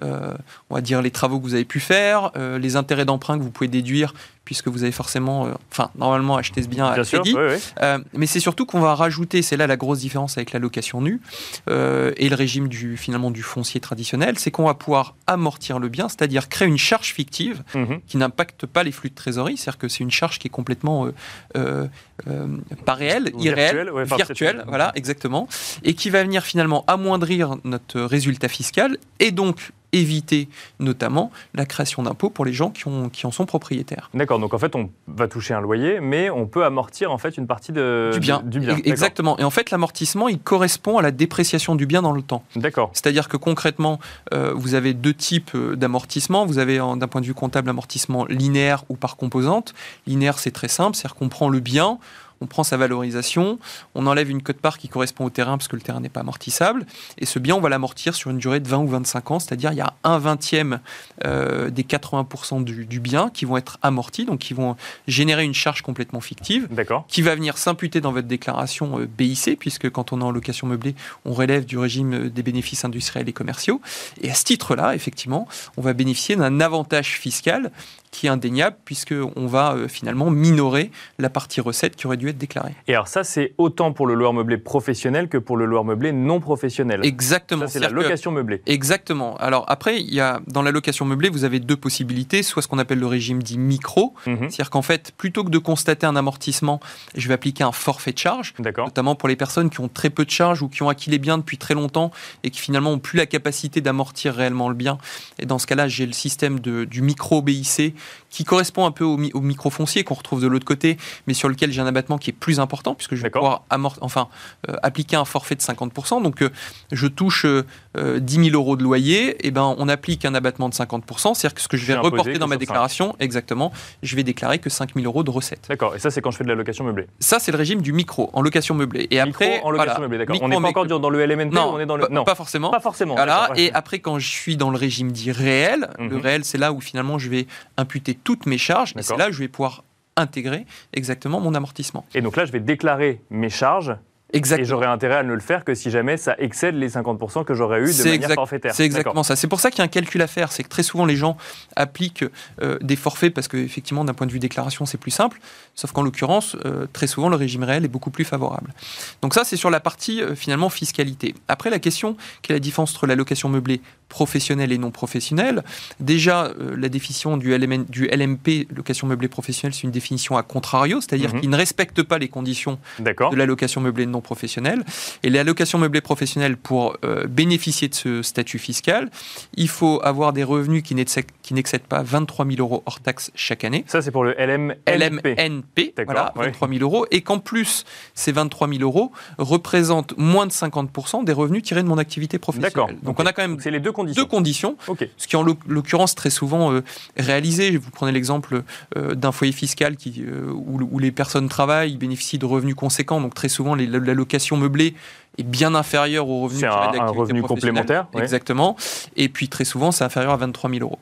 on 0.71 0.75
va 0.75 0.81
dire 0.83 1.01
les 1.03 1.11
travaux 1.11 1.39
que 1.39 1.45
vous 1.45 1.55
avez 1.55 1.65
pu 1.65 1.81
faire, 1.81 2.31
les 2.37 2.77
intérêts 2.77 3.05
d'emprunt 3.07 3.39
que 3.39 3.43
vous 3.43 3.51
pouvez 3.51 3.69
déduire 3.69 4.13
puisque 4.45 4.69
vous 4.69 4.83
avez 4.83 4.93
forcément, 4.93 5.45
euh, 5.47 5.51
enfin 5.71 5.91
normalement 5.99 6.39
acheté 6.39 6.63
ce 6.63 6.69
bien 6.69 6.87
à 6.87 6.95
Bien 6.95 7.05
sûr, 7.05 7.21
crédit. 7.21 7.37
oui, 7.37 7.43
oui. 7.51 7.61
Euh, 7.83 7.99
mais 8.15 8.25
c'est 8.27 8.41
surtout 8.41 8.65
qu'on 8.65 8.81
va 8.81 8.95
rajouter, 8.95 9.43
c'est 9.43 9.59
là 9.59 9.67
la 9.67 9.77
grosse 9.77 9.99
différence 9.99 10.39
avec 10.39 10.53
la 10.53 10.59
location 10.59 11.03
nue 11.03 11.21
euh, 11.69 12.13
et 12.17 12.31
le 12.31 12.35
régime 12.35 12.67
du 12.67 12.97
finalement 12.99 13.31
du 13.31 13.43
foncier 13.43 13.81
traditionnel, 13.81 14.39
c'est 14.39 14.51
qu'on 14.51 14.65
va 14.67 14.75
pouvoir 14.75 15.15
amortir 15.27 15.79
le 15.79 15.89
bien, 15.89 16.09
c'est-à-dire 16.09 16.49
créer 16.49 16.69
une 16.69 16.79
charge 16.79 17.13
fictive 17.15 17.63
Mhm. 17.75 18.01
qui 18.07 18.17
n'impacte 18.17 18.67
pas 18.67 18.83
les 18.83 18.93
flux 18.93 19.11
de 19.11 19.15
trésorerie, 19.15 19.57
c'est-à-dire 19.57 19.79
que 19.79 19.89
c'est 19.89 20.05
une 20.05 20.11
charge 20.11 20.39
qui 20.39 20.49
est 20.49 20.51
complètement 20.51 21.07
euh, 21.07 21.13
euh, 21.57 21.87
euh, 22.29 22.47
pas 22.85 22.95
réelle, 22.95 23.25
Virtuelle, 23.25 23.45
irréelle, 23.45 23.91
ouais, 23.91 24.05
virtuelle, 24.05 24.65
voilà, 24.67 24.93
exactement, 24.95 25.49
et 25.85 25.95
qui 25.95 26.11
va 26.11 26.23
venir 26.23 26.43
finalement 26.45 26.85
amoindrir 26.87 27.57
notre 27.65 28.01
résultat 28.01 28.49
fiscal 28.49 28.99
et 29.21 29.31
donc 29.31 29.71
éviter 29.93 30.49
notamment 30.81 31.31
la 31.55 31.65
création 31.67 32.03
d'impôts 32.03 32.31
pour 32.31 32.45
les 32.45 32.53
gens 32.53 32.71
qui, 32.71 32.87
ont, 32.89 33.09
qui 33.09 33.27
en 33.27 33.31
sont 33.31 33.47
propriétaires. 33.47 34.11
D'accord, 34.15 34.39
donc 34.39 34.55
en 34.55 34.59
fait 34.59 34.75
on 34.77 34.91
va 35.07 35.29
toucher 35.29 35.55
un 35.55 35.61
loyer, 35.61 36.01
mais 36.01 36.31
on 36.31 36.47
peut 36.47 36.65
amortir 36.65 37.11
en 37.13 37.19
fait 37.19 37.37
une 37.37 37.47
partie 37.47 37.73
de, 37.73 38.11
du 38.13 38.21
bien. 38.21 38.41
de- 38.41 38.49
du 38.49 38.61
bien. 38.61 38.77
E- 38.77 38.81
Exactement. 38.85 39.39
Et 39.39 39.45
en 39.45 39.51
fait, 39.51 39.71
l'amortissement, 39.71 40.29
il 40.29 40.39
correspond 40.39 40.99
à 40.99 41.03
la 41.03 41.11
dépréciation 41.11 41.75
du 41.75 41.87
bien 41.87 42.03
dans 42.03 42.13
le 42.13 42.23
temps. 42.23 42.43
D'accord. 42.57 42.91
C'est-à-dire 42.93 43.29
que 43.29 43.37
concrètement, 43.37 43.99
euh, 44.33 44.53
vous 44.55 44.75
avez 44.75 44.95
deux 44.95 45.15
types 45.15 45.53
euh, 45.55 45.77
d'amortissement. 45.77 46.47
Vous 46.47 46.59
avez, 46.59 46.79
d'un 46.79 47.09
point 47.09 47.21
de 47.21 47.27
vue 47.27 47.35
comptable, 47.35 47.69
amortissement 47.71 48.25
linéaire 48.27 48.85
ou 48.89 48.97
par 48.97 49.17
composante. 49.17 49.75
Linéaire, 50.07 50.39
c'est 50.39 50.51
très 50.51 50.69
simple, 50.69 50.97
c'est-à-dire 50.97 51.15
qu'on 51.17 51.29
prend 51.29 51.49
le 51.49 51.61
bien, 51.61 51.99
on 52.41 52.47
prend 52.47 52.65
sa 52.65 52.77
valorisation, 52.77 53.59
on 53.95 54.07
enlève 54.07 54.31
une 54.31 54.43
cote-part 54.43 54.79
qui 54.79 54.89
correspond 54.89 55.25
au 55.25 55.31
terrain 55.31 55.59
parce 55.59 55.69
que 55.69 55.77
le 55.77 55.83
terrain 55.83 56.01
n'est 56.01 56.09
pas 56.09 56.21
amortissable, 56.21 56.87
et 57.19 57.27
ce 57.27 57.39
bien, 57.39 57.55
on 57.55 57.61
va 57.61 57.69
l'amortir 57.69 58.15
sur 58.15 58.31
une 58.31 58.39
durée 58.39 58.61
de 58.61 58.69
20 58.69 58.79
ou 58.79 58.89
25 58.89 59.31
ans, 59.31 59.39
c'est-à-dire 59.39 59.73
il 59.73 59.79
y 59.79 59.83
a 59.83 59.95
un 60.05 60.19
vingtième 60.19 60.81
euh, 61.25 61.71
des 61.71 61.83
80% 61.83 62.65
du, 62.65 62.87
du 62.87 63.01
bien 63.01 63.31
qui 63.31 63.45
vont 63.45 63.57
être 63.57 63.79
amortis, 63.83 64.25
donc 64.25 64.39
qui 64.39 64.55
vont 64.55 64.77
générer 65.07 65.45
une 65.45 65.55
charge 65.55 65.83
complètement 65.83 66.21
fictive 66.21 66.69
qui 67.09 67.23
va 67.23 67.35
venir 67.35 67.59
s'imputer 67.59 68.01
dans 68.01 68.13
votre 68.13 68.29
déclaration 68.29 69.01
euh, 69.01 69.07
BIC, 69.07 69.59
puisque 69.59 69.91
quand 69.91 70.13
on 70.13 70.21
est 70.21 70.25
en 70.25 70.31
location 70.31 70.67
meublée, 70.67 70.95
on 71.25 71.33
relève 71.33 71.65
du 71.65 71.79
régime 71.79 72.15
euh, 72.15 72.31
des 72.31 72.43
bénéfices 72.43 72.85
industriels 72.85 73.29
et 73.29 73.33
commerciaux. 73.33 73.81
Et 74.21 74.31
à 74.31 74.35
ce 74.35 74.45
titre-là, 74.45 74.95
effectivement, 74.95 75.49
on 75.77 75.83
va 75.83 75.93
bénéficier 75.93 76.37
d'un 76.37 76.61
avantage 76.61 77.19
fiscal 77.19 77.71
qui 78.11 78.27
est 78.27 78.31
indéniable, 78.31 78.77
puisqu'on 78.85 79.47
va 79.47 79.75
euh, 79.75 79.89
finalement 79.89 80.31
minorer 80.31 80.91
la 81.19 81.31
partie 81.31 81.61
recette 81.61 81.97
qui 81.97 82.07
aurait 82.07 82.17
dû 82.17 82.28
être 82.31 82.39
déclarée. 82.39 82.75
Et 82.87 82.95
alors 82.95 83.09
ça 83.09 83.25
c'est 83.25 83.55
autant 83.59 83.93
pour 83.93 84.07
le 84.07 84.15
loueur 84.15 84.33
meublé 84.33 84.59
professionnel 84.59 85.29
que 85.29 85.39
pour 85.39 85.57
le 85.57 85.65
loueur 85.65 85.85
meublé 85.85 86.13
non 86.13 86.41
professionnel. 86.41 87.01
Exactement. 87.05 87.63
Ça 87.67 87.73
c'est 87.75 87.81
la 87.81 87.89
que- 87.89 87.95
location 87.95 88.31
meublée. 88.33 88.63
Exactement. 88.67 89.37
Alors 89.39 89.65
après, 89.69 90.01
il 90.01 90.15
y 90.15 90.21
a, 90.21 90.41
dans 90.47 90.63
la 90.63 90.71
location 90.71 91.05
meublée, 91.05 91.29
vous 91.29 91.45
avez 91.45 91.61
deux 91.61 91.77
possibilités, 91.77 92.43
soit 92.43 92.63
ce 92.63 92.69
qu'on 92.69 92.79
appelle 92.79 92.99
le 92.99 93.07
régime 93.07 93.43
dit 93.43 93.59
micro, 93.59 94.15
Mhm. 94.27 94.37
c'est-à-dire 94.51 94.71
qu'en 94.71 94.83
fait, 94.83 95.13
plutôt 95.17 95.45
que 95.45 95.51
de 95.51 95.59
constater 95.59 96.07
un 96.07 96.17
amortissement, 96.17 96.81
je 97.15 97.29
vais 97.29 97.35
appliquer 97.35 97.65
un 97.65 97.73
forfait 97.73 98.13
de 98.13 98.19
charge. 98.19 98.55
Notamment 98.77 99.15
pour 99.15 99.29
les 99.29 99.37
personnes 99.37 99.71
qui 99.71 99.81
ont 99.81 99.89
très 99.89 100.11
peu 100.11 100.25
de 100.25 100.31
charges 100.31 100.63
ou 100.63 100.69
qui 100.69 100.83
ont 100.83 100.89
acquis 100.89 101.11
les 101.11 101.19
biens 101.19 101.39
depuis 101.39 101.59
très 101.59 101.75
longtemps 101.75 102.11
et 102.45 102.51
qui 102.51 102.61
finalement 102.61 102.91
n'ont 102.91 102.99
plus 102.99 103.17
la 103.17 103.27
capacité 103.27 103.81
d'amortir 103.81 104.35
réellement 104.35 104.69
le 104.69 104.75
bien. 104.75 104.99
Et 105.39 105.47
dans 105.47 105.59
ce 105.59 105.67
cas-là, 105.67 105.89
j'ai 105.89 106.07
le 106.07 106.13
système 106.13 106.61
de, 106.61 106.85
du 106.85 107.03
micro 107.03 107.43
BIC 107.43 107.95
qui 108.31 108.45
correspond 108.45 108.85
un 108.87 108.91
peu 108.91 109.05
au, 109.05 109.17
mi- 109.17 109.31
au 109.35 109.41
micro 109.41 109.71
foncier 109.71 110.05
qu'on 110.05 110.15
retrouve 110.15 110.41
de 110.43 110.47
l'autre 110.47 110.65
côté, 110.67 110.97
mais 111.27 111.35
sur 111.35 111.49
lequel 111.49 111.73
j'ai 111.73 111.81
un 111.81 111.87
abattement 111.87 112.18
qui 112.19 112.31
est 112.31 112.33
plus 112.33 112.61
important 112.61 112.95
puisque 112.95 113.15
je 113.15 113.23
vais 113.23 113.31
pouvoir 113.31 113.63
amort- 113.71 113.99
enfin, 114.01 114.29
euh, 114.69 114.75
appliquer 114.83 115.17
un 115.17 115.25
forfait 115.25 115.55
de 115.55 115.61
50%. 115.61 116.23
Donc 116.23 116.43
euh, 116.43 116.51
je 116.93 117.07
touche 117.07 117.45
euh, 117.45 117.65
euh, 117.97 118.19
10 118.21 118.51
000 118.51 118.57
euros 118.57 118.77
de 118.77 118.83
loyer, 118.83 119.47
et 119.47 119.51
ben 119.51 119.75
on 119.79 119.89
applique 119.89 120.25
un 120.25 120.35
abattement 120.35 120.69
de 120.69 120.75
50%, 120.75 121.35
c'est-à-dire 121.35 121.55
que 121.55 121.61
ce 121.61 121.69
que 121.69 121.77
je 121.77 121.87
vais 121.87 121.95
reporter 121.97 122.39
dans 122.39 122.47
ma 122.49 122.57
déclaration, 122.57 123.15
exactement, 123.21 123.73
je 124.03 124.15
vais 124.17 124.23
déclarer 124.23 124.59
que 124.59 124.71
5 124.71 124.95
000 124.95 125.07
euros 125.07 125.23
de 125.23 125.31
recettes. 125.31 125.67
D'accord. 125.69 125.95
Et 125.97 125.99
ça 125.99 126.11
c'est 126.11 126.21
quand 126.21 126.31
je 126.31 126.37
fais 126.39 126.45
de 126.45 126.49
la 126.49 126.55
location 126.55 126.85
meublée. 126.85 127.07
Ça, 127.21 127.39
c'est 127.39 127.53
le 127.53 127.59
régime 127.59 127.83
du 127.83 127.93
micro 127.93 128.31
en 128.33 128.43
location 128.43 128.75
meublée. 128.75 129.07
Et 129.11 129.23
Micro 129.25 129.45
après, 129.45 129.61
en 129.63 129.71
location 129.71 129.93
voilà, 129.95 130.01
meublée. 130.01 130.19
D'accord. 130.19 130.37
On 130.43 130.49
n'est 130.49 130.61
pas 130.61 130.69
encore 130.69 130.87
dans 131.01 131.11
le 131.11 131.25
LMNP. 131.25 131.53
non, 131.55 131.73
on 131.75 131.81
est 131.81 131.87
dans 131.87 131.97
le 131.97 132.07
non. 132.11 132.25
pas 132.25 132.35
forcément. 132.35 132.71
Pas 132.71 132.81
forcément. 132.81 133.15
Voilà, 133.15 133.51
et 133.57 133.73
après, 133.73 133.99
quand 134.01 134.19
je 134.19 134.29
suis 134.29 134.57
dans 134.57 134.71
le 134.71 134.77
régime 134.79 135.13
dit 135.13 135.33
réel, 135.33 135.89
le 135.99 136.09
Mhm. 136.17 136.17
réel, 136.21 136.45
c'est 136.45 136.59
là 136.59 136.73
où 136.73 136.81
finalement 136.81 137.19
je 137.19 137.29
vais 137.29 137.47
imputer 137.77 138.15
toutes 138.15 138.47
mes 138.47 138.59
charges, 138.59 138.93
et 138.99 139.03
c'est 139.03 139.17
là 139.17 139.29
où 139.29 139.33
je 139.33 139.39
vais 139.39 139.49
pouvoir 139.49 139.85
intégrer 140.19 140.67
exactement 140.93 141.41
mon 141.41 141.55
amortissement. 141.55 142.05
Et 142.15 142.21
donc 142.21 142.37
là 142.37 142.45
je 142.45 142.53
vais 142.53 142.61
déclarer 142.61 143.23
mes 143.31 143.51
charges 143.51 143.97
et 144.31 144.37
Exactement. 144.37 144.69
j'aurai 144.69 144.85
intérêt 144.87 145.15
à 145.17 145.23
ne 145.23 145.33
le 145.33 145.41
faire 145.41 145.65
que 145.65 145.75
si 145.75 145.91
jamais 145.91 146.19
ça 146.19 146.35
excède 146.39 146.75
les 146.75 146.91
50% 146.91 147.47
que 147.47 147.55
j'aurais 147.55 147.81
eu 147.81 147.91
de 147.91 147.97
manière 147.97 148.13
exact- 148.13 148.35
forfaitaire. 148.35 148.75
C'est 148.75 148.85
exactement 148.85 149.23
ça. 149.23 149.37
C'est 149.37 149.47
pour 149.49 149.59
ça 149.59 149.71
qu'il 149.71 149.79
y 149.79 149.81
a 149.81 149.85
un 149.87 149.89
calcul 149.89 150.21
à 150.21 150.27
faire. 150.27 150.53
C'est 150.53 150.65
que 150.65 150.69
très 150.69 150.83
souvent, 150.83 151.07
les 151.07 151.17
gens 151.17 151.39
appliquent 151.77 152.27
euh, 152.61 152.77
des 152.83 152.97
forfaits 152.97 153.33
parce 153.33 153.49
qu'effectivement, 153.49 154.05
d'un 154.05 154.13
point 154.13 154.27
de 154.27 154.33
vue 154.33 154.39
déclaration, 154.39 154.85
c'est 154.85 154.99
plus 154.99 155.13
simple. 155.13 155.41
Sauf 155.75 155.93
qu'en 155.93 156.03
l'occurrence, 156.03 156.57
euh, 156.67 156.87
très 156.93 157.07
souvent, 157.07 157.31
le 157.31 157.37
régime 157.37 157.65
réel 157.65 157.87
est 157.87 157.89
beaucoup 157.89 158.11
plus 158.11 158.25
favorable. 158.27 158.75
Donc 159.23 159.33
ça, 159.33 159.45
c'est 159.45 159.57
sur 159.57 159.71
la 159.71 159.81
partie 159.81 160.21
euh, 160.21 160.35
finalement 160.35 160.69
fiscalité. 160.69 161.35
Après, 161.49 161.71
la 161.71 161.79
question, 161.79 162.15
quelle 162.43 162.57
est 162.57 162.59
la 162.59 162.63
différence 162.63 162.95
entre 162.95 163.07
la 163.07 163.15
location 163.15 163.49
meublée 163.49 163.81
professionnelle 164.09 164.73
et 164.73 164.79
non 164.79 164.91
professionnelle 164.91 165.63
Déjà, 166.01 166.47
euh, 166.47 166.77
la 166.77 166.89
définition 166.89 167.37
du, 167.37 167.57
LMN 167.57 167.85
du 167.89 168.07
LMP, 168.07 168.67
location 168.75 169.07
meublée 169.07 169.29
professionnelle, 169.29 169.75
c'est 169.75 169.83
une 169.85 169.91
définition 169.91 170.37
à 170.37 170.43
contrario, 170.43 171.01
c'est-à-dire 171.01 171.35
Mhm. 171.35 171.41
qu'il 171.41 171.51
ne 171.51 171.57
respecte 171.57 172.03
pas 172.03 172.19
les 172.19 172.29
conditions 172.29 172.79
de 172.99 173.37
la 173.37 173.47
location 173.47 173.81
meublée 173.81 174.07
non 174.07 174.21
professionnelle. 174.21 174.85
Et 175.23 175.31
la 175.31 175.45
location 175.45 175.79
meublée 175.79 176.01
professionnelle, 176.01 176.57
pour 176.57 176.97
euh, 177.05 177.27
bénéficier 177.27 177.89
de 177.89 177.95
ce 177.95 178.23
statut 178.23 178.59
fiscal, 178.59 179.11
il 179.57 179.69
faut 179.69 180.01
avoir 180.03 180.33
des 180.33 180.45
revenus 180.45 180.83
qui 180.83 180.95
n'excèdent 180.95 181.81
pas 181.89 182.03
23 182.03 182.47
000 182.47 182.57
euros 182.61 182.83
hors 182.87 183.01
taxes 183.01 183.31
chaque 183.35 183.65
année. 183.65 183.85
Ça 183.87 184.03
c'est 184.03 184.11
pour 184.11 184.25
le 184.25 184.35
LMNP. 184.39 184.79
LMNP, 184.87 185.95
voilà, 186.05 186.33
ouais. 186.37 186.47
23 186.47 186.69
000 186.69 186.81
euros, 186.83 187.07
et 187.11 187.21
qu'en 187.23 187.39
plus, 187.39 187.85
ces 188.15 188.33
23 188.33 188.69
000 188.69 188.81
euros 188.83 189.13
représentent 189.39 190.15
moins 190.17 190.47
de 190.47 190.53
50% 190.53 191.25
des 191.25 191.33
revenus 191.33 191.63
tirés 191.63 191.83
de 191.83 191.89
mon 191.89 191.99
activité 191.99 192.39
professionnelle. 192.39 192.73
D'accord. 192.75 192.91
Donc 193.03 193.21
on 193.21 193.27
a 193.27 193.33
quand 193.33 193.43
même 193.43 193.59
C'est 193.61 193.71
les 193.71 193.81
deux 193.81 193.93
conditions. 194.03 194.23
deux 194.23 194.29
conditions, 194.29 194.77
ce 195.17 195.27
qui 195.27 195.37
en 195.37 195.43
l'oc- 195.43 195.59
l'occurrence 195.67 196.15
très 196.15 196.31
souvent 196.31 196.73
euh, 196.73 196.83
réalisé. 197.17 197.77
Vous 197.77 197.91
prenez 197.91 198.13
l'exemple 198.13 198.63
euh, 198.97 199.15
d'un 199.15 199.33
foyer 199.33 199.53
fiscal 199.53 199.97
qui, 199.97 200.23
euh, 200.27 200.51
où, 200.53 200.81
où 200.91 200.99
les 200.99 201.11
personnes 201.13 201.49
travaillent, 201.49 201.93
ils 201.93 201.99
bénéficient 201.99 202.39
de 202.39 202.47
revenus 202.47 202.75
conséquents, 202.75 203.21
donc 203.21 203.35
très 203.35 203.49
souvent 203.49 203.75
les- 203.75 203.87
la 203.87 204.15
location 204.15 204.57
meublée 204.57 204.95
est 205.37 205.43
bien 205.45 205.75
inférieure 205.75 206.29
aux 206.29 206.41
revenus 206.43 206.61
C'est 206.61 206.67
un- 206.67 207.07
revenu 207.13 207.43
complémentaire, 207.43 208.07
ouais. 208.15 208.23
Exactement. 208.23 208.77
Et 209.17 209.29
puis 209.29 209.49
très 209.49 209.65
souvent, 209.65 209.93
c'est 209.93 210.03
inférieur 210.05 210.33
à 210.33 210.37
23 210.37 210.69
000 210.71 210.83
euros. 210.83 210.99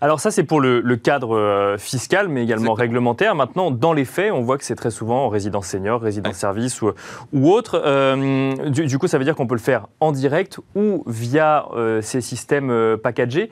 Alors 0.00 0.20
ça, 0.20 0.30
c'est 0.30 0.44
pour 0.44 0.60
le, 0.60 0.80
le 0.80 0.96
cadre 0.96 1.36
euh, 1.36 1.78
fiscal, 1.78 2.28
mais 2.28 2.42
également 2.42 2.72
Exactement. 2.72 2.74
réglementaire. 2.74 3.34
Maintenant, 3.34 3.70
dans 3.70 3.92
les 3.92 4.04
faits, 4.04 4.32
on 4.32 4.42
voit 4.42 4.58
que 4.58 4.64
c'est 4.64 4.74
très 4.74 4.90
souvent 4.90 5.26
en 5.26 5.28
résidence 5.28 5.66
senior, 5.68 6.00
résidence 6.00 6.26
Ouais. 6.34 6.38
service 6.38 6.82
ou, 6.82 6.90
ou 7.32 7.50
autre. 7.52 7.80
Euh, 7.84 8.68
du, 8.68 8.86
du 8.86 8.98
coup, 8.98 9.06
ça 9.06 9.18
veut 9.18 9.24
dire 9.24 9.34
qu'on 9.36 9.46
peut 9.46 9.54
le 9.54 9.60
faire 9.60 9.86
en 10.00 10.12
direct 10.12 10.58
ou 10.74 11.02
via 11.06 11.66
euh, 11.74 12.02
ces 12.02 12.20
systèmes 12.20 12.96
packagés. 13.02 13.50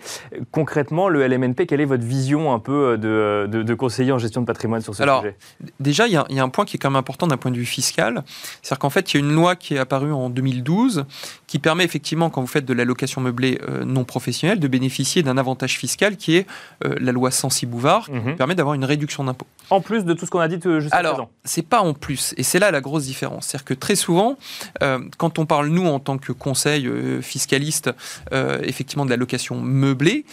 Concrètement, 0.51 1.09
le 1.09 1.27
LMNP, 1.27 1.67
quelle 1.67 1.81
est 1.81 1.85
votre 1.87 2.05
vision 2.05 2.53
un 2.53 2.59
peu 2.59 2.99
de, 2.99 3.47
de, 3.51 3.63
de 3.63 3.75
conseiller 3.75 4.13
en 4.13 4.19
gestion 4.19 4.41
de 4.41 4.47
patrimoine 4.47 4.81
sur 4.81 4.95
ce 4.95 5.03
Alors, 5.03 5.21
sujet? 5.21 5.37
Déjà, 5.81 6.07
il 6.07 6.11
y, 6.11 6.35
y 6.35 6.41
a 6.41 6.43
un 6.43 6.49
point 6.49 6.65
qui 6.65 6.77
est 6.77 6.79
quand 6.79 6.91
même 6.91 6.97
important 6.99 7.27
d'un 7.27 7.37
point 7.37 7.51
de 7.51 7.57
vue 7.57 7.65
fiscal. 7.65 8.23
C'est-à-dire 8.63 8.79
qu'en 8.81 8.91
fait, 8.91 9.13
il 9.15 9.21
y 9.21 9.23
a 9.23 9.27
une 9.27 9.35
loi 9.35 9.57
qui 9.57 9.75
est 9.75 9.79
apparue 9.79 10.13
en 10.13 10.31
2012 10.31 11.05
qui 11.47 11.59
permet 11.59 11.85
effectivement, 11.85 12.31
quand 12.31 12.41
vous 12.41 12.47
faites 12.47 12.65
de 12.65 12.75
la 12.75 12.85
location 12.85 13.21
meublée 13.21 13.61
non 13.87 14.05
professionnelle, 14.05 14.59
de 14.59 14.69
bénéficier 14.69 15.23
d'un 15.23 15.39
avantage 15.39 15.79
fiscal 15.79 16.17
qui 16.17 16.34
est 16.34 16.34
euh, 16.85 16.95
la 17.01 17.13
loi 17.13 17.31
Sancy-Bouvard, 17.31 18.07
qui 18.07 18.13
Mhm. 18.13 18.37
permet 18.37 18.55
d'avoir 18.55 18.75
une 18.75 18.85
réduction 18.85 19.25
d'impôt. 19.25 19.47
En 19.71 19.81
plus 19.81 20.05
de 20.05 20.13
tout 20.13 20.27
ce 20.27 20.31
qu'on 20.31 20.41
a 20.41 20.49
dit 20.49 20.59
jusqu'à 20.63 20.97
Alors, 20.97 21.15
présent. 21.15 21.31
c'est 21.45 21.63
pas 21.67 21.81
en 21.81 21.95
plus, 21.95 22.35
et 22.37 22.43
c'est 22.43 22.59
là 22.59 22.71
la 22.71 22.81
grosse 22.83 23.05
différence. 23.05 23.47
C'est-à-dire 23.47 23.65
que 23.65 23.75
très 23.75 23.97
souvent, 23.97 24.37
euh, 24.83 24.99
quand 25.17 25.39
on 25.39 25.47
parle, 25.47 25.69
nous, 25.69 25.87
en 25.87 25.99
tant 26.01 26.19
que 26.19 26.33
conseil 26.33 26.87
euh, 26.87 27.23
fiscaliste, 27.23 27.91
effectivement, 28.63 29.05
de 29.07 29.11
la 29.11 29.17
location 29.17 29.61
meublée, 29.61 30.25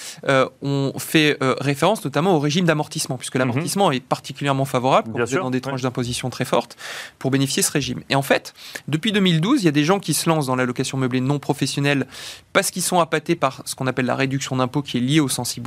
on 0.61 0.93
fait 0.97 1.37
référence 1.59 2.03
notamment 2.03 2.35
au 2.35 2.39
régime 2.39 2.65
d'amortissement, 2.65 3.17
puisque 3.17 3.35
l'amortissement 3.35 3.91
est 3.91 3.99
particulièrement 4.03 4.65
favorable 4.65 5.09
quand 5.11 5.19
Mhm. 5.19 5.21
Bien 5.21 5.25
vous 5.25 5.35
êtes 5.35 5.41
dans 5.43 5.49
des 5.51 5.61
tranches 5.61 5.81
d'imposition 5.81 6.29
très 6.29 6.45
fortes 6.45 6.75
pour 7.19 7.31
bénéficier 7.31 7.61
de 7.61 7.67
ce 7.67 7.71
régime. 7.71 8.01
Et 8.09 8.15
en 8.15 8.21
fait, 8.21 8.53
depuis 8.87 9.11
2012, 9.11 9.61
il 9.61 9.65
y 9.65 9.69
a 9.69 9.71
des 9.71 9.83
gens 9.83 9.99
qui 9.99 10.13
se 10.13 10.27
lancent 10.29 10.47
dans 10.47 10.55
la 10.55 10.65
location 10.65 10.97
meublée 10.97 11.21
non 11.21 11.39
professionnelle 11.39 12.07
parce 12.53 12.71
qu'ils 12.71 12.81
sont 12.81 12.99
appâtés 12.99 13.35
par 13.35 13.61
ce 13.65 13.75
qu'on 13.75 13.87
appelle 13.87 14.05
la 14.05 14.15
réduction 14.15 14.55
d'impôt 14.55 14.81
qui 14.81 14.97
est 14.97 15.01
liée 15.01 15.19
au 15.19 15.29
sensi 15.29 15.59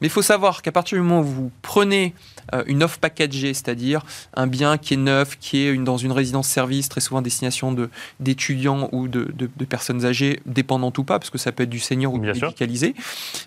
Mais 0.00 0.08
il 0.08 0.10
faut 0.10 0.22
savoir 0.22 0.62
qu'à 0.62 0.72
partir 0.72 0.98
du 0.98 1.02
moment 1.02 1.20
où 1.20 1.24
vous 1.24 1.50
prenez 1.62 2.14
euh, 2.54 2.62
une 2.66 2.82
offre 2.82 2.98
packagée, 2.98 3.54
c'est-à-dire 3.54 4.02
un 4.34 4.46
bien 4.46 4.78
qui 4.78 4.94
est 4.94 4.98
neuf, 4.98 5.36
qui 5.38 5.58
est 5.58 5.70
une, 5.70 5.84
dans 5.84 5.96
une 5.96 6.12
résidence-service, 6.12 6.88
très 6.88 7.00
souvent 7.00 7.22
destination 7.22 7.74
d'étudiants 8.20 8.88
ou 8.92 9.08
de, 9.08 9.32
de, 9.34 9.64
personnes 9.64 10.04
âgées, 10.04 10.40
dépendantes 10.46 10.98
ou 10.98 11.04
pas, 11.04 11.18
parce 11.18 11.30
que 11.30 11.38
ça 11.38 11.52
peut 11.52 11.64
être 11.64 11.70
du 11.70 11.80
senior 11.80 12.14
ou 12.14 12.18
médicalisé. 12.18 12.94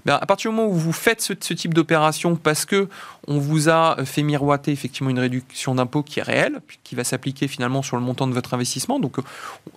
Ben, 0.05 0.17
à 0.21 0.25
partir 0.25 0.51
du 0.51 0.55
moment 0.55 0.69
où 0.69 0.75
vous 0.75 0.91
faites 0.91 1.21
ce, 1.21 1.33
ce 1.39 1.53
type 1.53 1.73
d'opération 1.73 2.35
parce 2.35 2.65
que 2.65 2.89
on 3.27 3.37
vous 3.37 3.69
a 3.69 3.97
fait 4.05 4.23
miroiter 4.23 4.71
effectivement 4.71 5.11
une 5.11 5.19
réduction 5.19 5.75
d'impôt 5.75 6.03
qui 6.03 6.19
est 6.19 6.23
réelle, 6.23 6.61
qui 6.83 6.95
va 6.95 7.03
s'appliquer 7.03 7.47
finalement 7.47 7.83
sur 7.83 7.95
le 7.95 8.01
montant 8.01 8.27
de 8.27 8.33
votre 8.33 8.53
investissement. 8.53 8.99
Donc 8.99 9.17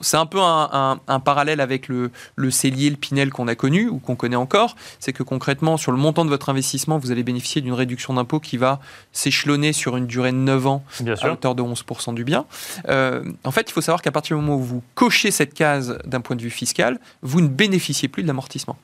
c'est 0.00 0.16
un 0.16 0.26
peu 0.26 0.38
un, 0.40 0.98
parallèle 1.24 1.60
avec 1.60 1.88
le, 1.88 2.10
le 2.36 2.50
Célier, 2.50 2.90
le 2.90 2.96
Pinel 2.96 3.30
qu'on 3.30 3.48
a 3.48 3.54
connu 3.54 3.88
ou 3.88 3.98
qu'on 3.98 4.16
connaît 4.16 4.36
encore. 4.36 4.74
C'est 5.00 5.12
que 5.12 5.22
concrètement, 5.22 5.76
sur 5.76 5.92
le 5.92 5.98
montant 6.02 6.24
de 6.24 6.30
votre 6.30 6.48
investissement, 6.50 6.98
vous 6.98 7.10
allez 7.10 7.22
bénéficier 7.22 7.62
d'une 7.62 7.72
réduction 7.72 8.14
d'impôt 8.14 8.40
qui 8.40 8.56
va 8.56 8.80
s'échelonner 9.12 9.72
sur 9.72 9.96
une 9.96 10.06
durée 10.06 10.32
de 10.32 10.36
9 10.36 10.66
ans 10.66 10.84
à 11.22 11.32
hauteur 11.32 11.54
de 11.54 11.62
11% 11.62 12.14
du 12.14 12.24
bien. 12.24 12.44
Euh, 12.88 13.24
en 13.44 13.50
fait, 13.50 13.70
il 13.70 13.72
faut 13.72 13.80
savoir 13.80 14.02
qu'à 14.02 14.12
partir 14.12 14.36
du 14.36 14.42
moment 14.42 14.56
où 14.56 14.62
vous 14.62 14.82
cochez 14.94 15.30
cette 15.30 15.54
case 15.54 15.98
d'un 16.04 16.20
point 16.20 16.36
de 16.36 16.42
vue 16.42 16.50
fiscal, 16.50 16.98
vous 17.22 17.40
ne 17.40 17.48
bénéficiez 17.48 18.08
plus 18.08 18.22
de 18.22 18.28
l'amortissement. 18.28 18.76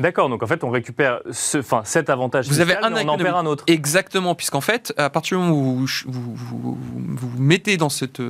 D'accord, 0.00 0.28
donc 0.28 0.42
en 0.42 0.46
fait, 0.46 0.64
on 0.64 0.70
récupère 0.70 1.20
ce, 1.30 1.58
enfin, 1.58 1.82
cet 1.84 2.10
avantage 2.10 2.48
vous 2.48 2.60
avez 2.60 2.76
un 2.76 2.90
mais 2.90 3.04
on 3.04 3.08
en 3.08 3.16
perd 3.16 3.36
un 3.36 3.46
autre. 3.46 3.64
Exactement, 3.66 4.34
puisqu'en 4.34 4.60
fait, 4.60 4.92
à 4.96 5.10
partir 5.10 5.38
du 5.38 5.44
moment 5.44 5.56
où 5.56 5.86
vous 6.06 6.34
vous, 6.34 6.78
vous, 7.16 7.30
mettez 7.38 7.76
dans 7.76 7.88
cette, 7.88 8.20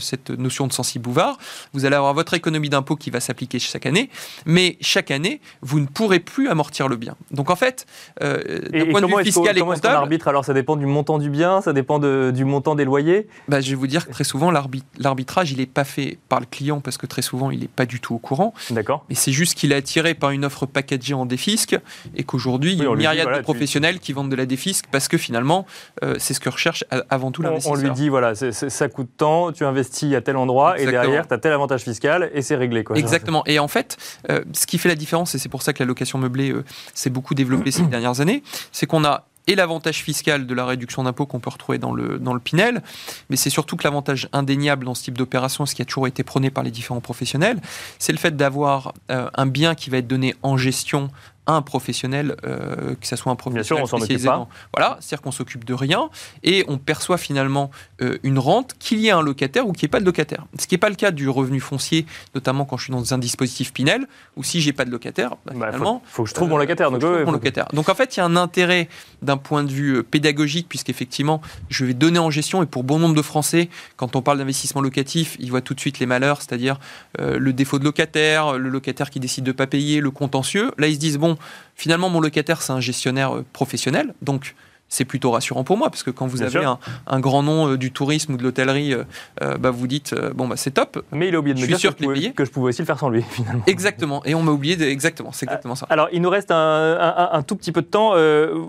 cette 0.00 0.30
notion 0.30 0.66
de 0.66 0.72
sensi 0.72 0.98
bouvard, 0.98 1.38
vous 1.72 1.84
allez 1.84 1.96
avoir 1.96 2.14
votre 2.14 2.34
économie 2.34 2.68
d'impôt 2.68 2.96
qui 2.96 3.10
va 3.10 3.20
s'appliquer 3.20 3.58
chaque 3.58 3.86
année, 3.86 4.10
mais 4.46 4.76
chaque 4.80 5.10
année, 5.10 5.40
vous 5.62 5.80
ne 5.80 5.86
pourrez 5.86 6.20
plus 6.20 6.48
amortir 6.48 6.88
le 6.88 6.96
bien. 6.96 7.16
Donc 7.30 7.50
en 7.50 7.56
fait, 7.56 7.86
euh, 8.22 8.38
d'un 8.70 8.90
point 8.90 9.00
de 9.00 9.06
vue 9.06 9.24
fiscal 9.24 9.56
et 9.56 9.60
comptable... 9.60 9.96
arbitre? 9.96 10.28
Alors 10.28 10.44
ça 10.44 10.54
dépend 10.54 10.76
du 10.76 10.86
montant 10.86 11.18
du 11.18 11.30
bien, 11.30 11.60
ça 11.60 11.72
dépend 11.72 11.98
de, 11.98 12.32
du 12.34 12.44
montant 12.44 12.74
des 12.74 12.84
loyers? 12.84 13.28
Bah, 13.48 13.60
Je 13.60 13.70
vais 13.70 13.76
vous 13.76 13.86
dire 13.86 14.06
que 14.06 14.12
très 14.12 14.24
souvent, 14.24 14.50
l'arbitrage, 14.50 15.52
il 15.52 15.58
n'est 15.58 15.66
pas 15.66 15.84
fait 15.84 16.18
par 16.28 16.40
le 16.40 16.46
client, 16.46 16.80
parce 16.80 16.98
que 16.98 17.06
très 17.06 17.22
souvent, 17.22 17.50
il 17.50 17.60
n'est 17.60 17.68
pas 17.68 17.86
du 17.86 18.00
tout 18.00 18.14
au 18.14 18.18
courant. 18.18 18.54
D'accord. 18.70 19.04
Mais 19.08 19.14
c'est 19.14 19.32
juste 19.32 19.54
qu'il 19.54 19.72
est 19.72 19.76
attiré 19.76 20.14
par 20.14 20.30
une 20.30 20.44
offre 20.44 20.66
packagée 20.66 21.11
en 21.14 21.26
défisque 21.26 21.78
et 22.16 22.24
qu'aujourd'hui, 22.24 22.72
il 22.72 22.78
y 22.78 22.82
a 22.82 22.84
une 22.84 22.96
myriade 22.96 23.36
de 23.36 23.42
professionnels 23.42 23.98
qui 23.98 24.12
vendent 24.12 24.30
de 24.30 24.36
la 24.36 24.46
défisque 24.46 24.86
parce 24.90 25.08
que 25.08 25.18
finalement, 25.18 25.66
euh, 26.02 26.16
c'est 26.18 26.34
ce 26.34 26.40
que 26.40 26.48
recherche 26.48 26.84
avant 27.10 27.30
tout 27.30 27.42
l'investisseur. 27.42 27.72
On 27.72 27.80
lui 27.80 27.90
dit, 27.90 28.08
voilà, 28.08 28.34
ça 28.34 28.88
coûte 28.88 29.10
tant, 29.16 29.52
tu 29.52 29.64
investis 29.64 30.14
à 30.14 30.20
tel 30.20 30.36
endroit 30.36 30.78
et 30.78 30.86
derrière, 30.86 31.26
tu 31.26 31.34
as 31.34 31.38
tel 31.38 31.52
avantage 31.52 31.82
fiscal 31.82 32.30
et 32.34 32.42
c'est 32.42 32.56
réglé. 32.56 32.84
Quoi. 32.84 32.96
Exactement. 32.96 33.42
Et 33.46 33.58
en 33.58 33.68
fait, 33.68 33.96
euh, 34.30 34.42
ce 34.52 34.66
qui 34.66 34.78
fait 34.78 34.88
la 34.88 34.94
différence, 34.94 35.34
et 35.34 35.38
c'est 35.38 35.48
pour 35.48 35.62
ça 35.62 35.72
que 35.72 35.82
la 35.82 35.86
location 35.86 36.18
meublée 36.18 36.50
euh, 36.50 36.64
s'est 36.94 37.10
beaucoup 37.10 37.34
développée 37.34 37.70
ces 37.70 37.82
dernières 37.90 38.20
années, 38.20 38.42
c'est 38.72 38.86
qu'on 38.86 39.04
a 39.04 39.26
et 39.46 39.54
l'avantage 39.54 40.02
fiscal 40.02 40.46
de 40.46 40.54
la 40.54 40.64
réduction 40.64 41.02
d'impôt 41.02 41.26
qu'on 41.26 41.40
peut 41.40 41.50
retrouver 41.50 41.78
dans 41.78 41.92
le, 41.92 42.18
dans 42.18 42.38
Pinel, 42.38 42.82
mais 43.30 43.36
c'est 43.36 43.50
surtout 43.50 43.76
que 43.76 43.84
l'avantage 43.84 44.28
indéniable 44.32 44.84
dans 44.84 44.94
ce 44.94 45.04
type 45.04 45.18
d'opération, 45.18 45.66
ce 45.66 45.74
qui 45.74 45.82
a 45.82 45.84
toujours 45.84 46.06
été 46.06 46.22
prôné 46.22 46.50
par 46.50 46.64
les 46.64 46.70
différents 46.70 47.00
professionnels, 47.00 47.60
c'est 47.98 48.12
le 48.12 48.18
fait 48.18 48.36
d'avoir 48.36 48.94
euh, 49.10 49.28
un 49.34 49.46
bien 49.46 49.74
qui 49.74 49.90
va 49.90 49.98
être 49.98 50.08
donné 50.08 50.34
en 50.42 50.56
gestion 50.56 51.10
un 51.46 51.62
professionnel, 51.62 52.36
euh, 52.44 52.94
que 53.00 53.06
ce 53.06 53.16
soit 53.16 53.32
un 53.32 53.36
professionnel 53.36 53.82
Bien 53.82 53.86
sûr, 53.86 54.38
on 54.38 54.48
Voilà, 54.72 54.96
c'est-à-dire 55.00 55.22
qu'on 55.22 55.32
s'occupe 55.32 55.64
de 55.64 55.74
rien 55.74 56.08
et 56.44 56.64
on 56.68 56.78
perçoit 56.78 57.18
finalement 57.18 57.70
euh, 58.00 58.18
une 58.22 58.38
rente 58.38 58.74
qu'il 58.78 59.00
y 59.00 59.08
ait 59.08 59.12
un 59.12 59.22
locataire 59.22 59.66
ou 59.66 59.72
qu'il 59.72 59.86
n'y 59.86 59.86
ait 59.86 59.90
pas 59.90 60.00
de 60.00 60.04
locataire. 60.04 60.46
Ce 60.58 60.66
qui 60.66 60.74
n'est 60.74 60.78
pas 60.78 60.88
le 60.88 60.94
cas 60.94 61.10
du 61.10 61.28
revenu 61.28 61.58
foncier, 61.58 62.06
notamment 62.34 62.64
quand 62.64 62.76
je 62.76 62.84
suis 62.84 62.92
dans 62.92 63.12
un 63.12 63.18
dispositif 63.18 63.72
Pinel, 63.72 64.06
ou 64.36 64.44
si 64.44 64.60
j'ai 64.60 64.72
pas 64.72 64.84
de 64.84 64.90
locataire, 64.90 65.30
bah, 65.30 65.52
bah 65.56 65.66
finalement, 65.66 66.02
faut, 66.06 66.22
que 66.22 66.28
je 66.28 66.34
trouve 66.34 66.48
mon 66.48 66.58
locataire. 66.58 66.90
donc, 66.92 67.02
mon 67.02 67.32
locataire. 67.32 67.66
donc 67.72 67.88
en 67.88 67.94
fait, 67.94 68.16
il 68.16 68.20
y 68.20 68.22
a 68.22 68.24
un 68.24 68.36
intérêt 68.36 68.88
d'un 69.20 69.36
point 69.36 69.64
de 69.64 69.72
vue 69.72 69.96
euh, 69.96 70.02
pédagogique, 70.04 70.68
puisqu'effectivement, 70.68 71.40
je 71.68 71.84
vais 71.84 71.94
donner 71.94 72.20
en 72.20 72.30
gestion 72.30 72.62
et 72.62 72.66
pour 72.66 72.84
bon 72.84 73.00
nombre 73.00 73.16
de 73.16 73.22
Français, 73.22 73.68
quand 73.96 74.14
on 74.14 74.22
parle 74.22 74.38
d'investissement 74.38 74.80
locatif, 74.80 75.36
ils 75.40 75.50
voient 75.50 75.60
tout 75.60 75.74
de 75.74 75.80
suite 75.80 75.98
les 75.98 76.06
malheurs, 76.06 76.40
c'est-à-dire 76.40 76.78
le 77.18 77.52
défaut 77.52 77.78
de 77.78 77.84
locataire, 77.84 78.58
le 78.58 78.68
locataire 78.68 79.10
qui 79.10 79.20
décide 79.20 79.44
de 79.44 79.50
ne 79.50 79.56
pas 79.56 79.66
payer, 79.66 80.00
le 80.00 80.10
contentieux. 80.10 80.72
Là, 80.78 80.86
ils 80.86 80.94
se 80.94 81.00
disent 81.00 81.18
bon 81.18 81.31
finalement, 81.76 82.08
mon 82.08 82.20
locataire, 82.20 82.62
c'est 82.62 82.72
un 82.72 82.80
gestionnaire 82.80 83.36
euh, 83.36 83.44
professionnel, 83.52 84.14
donc 84.22 84.54
c'est 84.92 85.06
plutôt 85.06 85.30
rassurant 85.30 85.64
pour 85.64 85.78
moi, 85.78 85.88
parce 85.88 86.02
que 86.02 86.10
quand 86.10 86.26
vous 86.26 86.42
avez 86.42 86.64
un, 87.06 87.20
grand 87.20 87.42
nom 87.42 87.70
euh, 87.70 87.78
du 87.78 87.92
tourisme 87.92 88.34
ou 88.34 88.36
de 88.36 88.42
l'hôtellerie, 88.42 88.92
euh, 88.92 89.56
bah, 89.58 89.70
vous 89.70 89.86
dites, 89.86 90.14
bon, 90.34 90.46
bah, 90.46 90.56
c'est 90.58 90.72
top. 90.72 91.02
Mais 91.12 91.28
il 91.28 91.34
a 91.34 91.38
oublié 91.38 91.54
de 91.54 91.60
me 91.60 91.66
dire 91.66 92.34
que, 92.34 92.44
je 92.44 92.50
pouvais 92.50 92.68
aussi 92.68 92.82
le 92.82 92.86
faire 92.86 92.98
sans 92.98 93.08
lui, 93.08 93.22
finalement. 93.30 93.62
Exactement, 93.66 94.22
et 94.26 94.34
on 94.34 94.42
m'a 94.42 94.52
oublié, 94.52 94.76
de... 94.76 94.84
exactement, 94.84 95.32
c'est 95.32 95.46
exactement 95.46 95.76
ça. 95.76 95.86
Alors, 95.88 96.08
il 96.12 96.20
nous 96.20 96.28
reste 96.28 96.50
un, 96.50 97.42
tout 97.46 97.56
petit 97.56 97.72
peu 97.72 97.80
de 97.80 97.86
temps. 97.86 98.12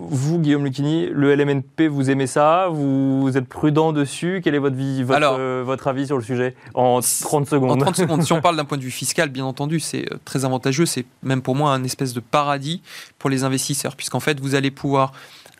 vous, 0.08 0.38
Guillaume 0.38 0.64
Lucchini, 0.64 1.08
le 1.12 1.34
LMNP, 1.34 1.88
vous 1.88 2.10
aimez 2.10 2.26
ça? 2.26 2.68
Vous 2.70 3.36
êtes 3.36 3.46
prudent 3.46 3.92
dessus? 3.92 4.40
Quel 4.42 4.54
est 4.54 4.58
votre, 4.58 4.76
vie, 4.76 5.02
votre, 5.02 5.62
votre 5.62 5.88
avis 5.88 6.06
sur 6.06 6.16
le 6.16 6.24
sujet 6.24 6.54
En 6.72 7.00
30 7.00 7.46
secondes? 7.46 7.70
En 7.72 7.76
30 7.76 7.96
secondes. 7.96 8.22
si 8.22 8.32
on 8.32 8.40
parle 8.40 8.56
d'un 8.56 8.64
point 8.64 8.78
de 8.78 8.82
vue 8.82 8.90
fiscal, 8.90 9.28
bien 9.28 9.44
entendu, 9.44 9.78
c'est 9.78 10.08
très 10.24 10.46
avantageux. 10.46 10.86
C'est 10.86 11.04
même 11.22 11.42
pour 11.42 11.54
moi 11.54 11.74
un 11.74 11.84
espèce 11.84 12.14
de 12.14 12.20
paradis 12.20 12.80
pour 13.18 13.28
les 13.28 13.44
investisseurs, 13.44 13.94
puisqu'en 13.94 14.20
fait, 14.20 14.40
vous 14.40 14.54
allez 14.54 14.70
pouvoir 14.70 15.12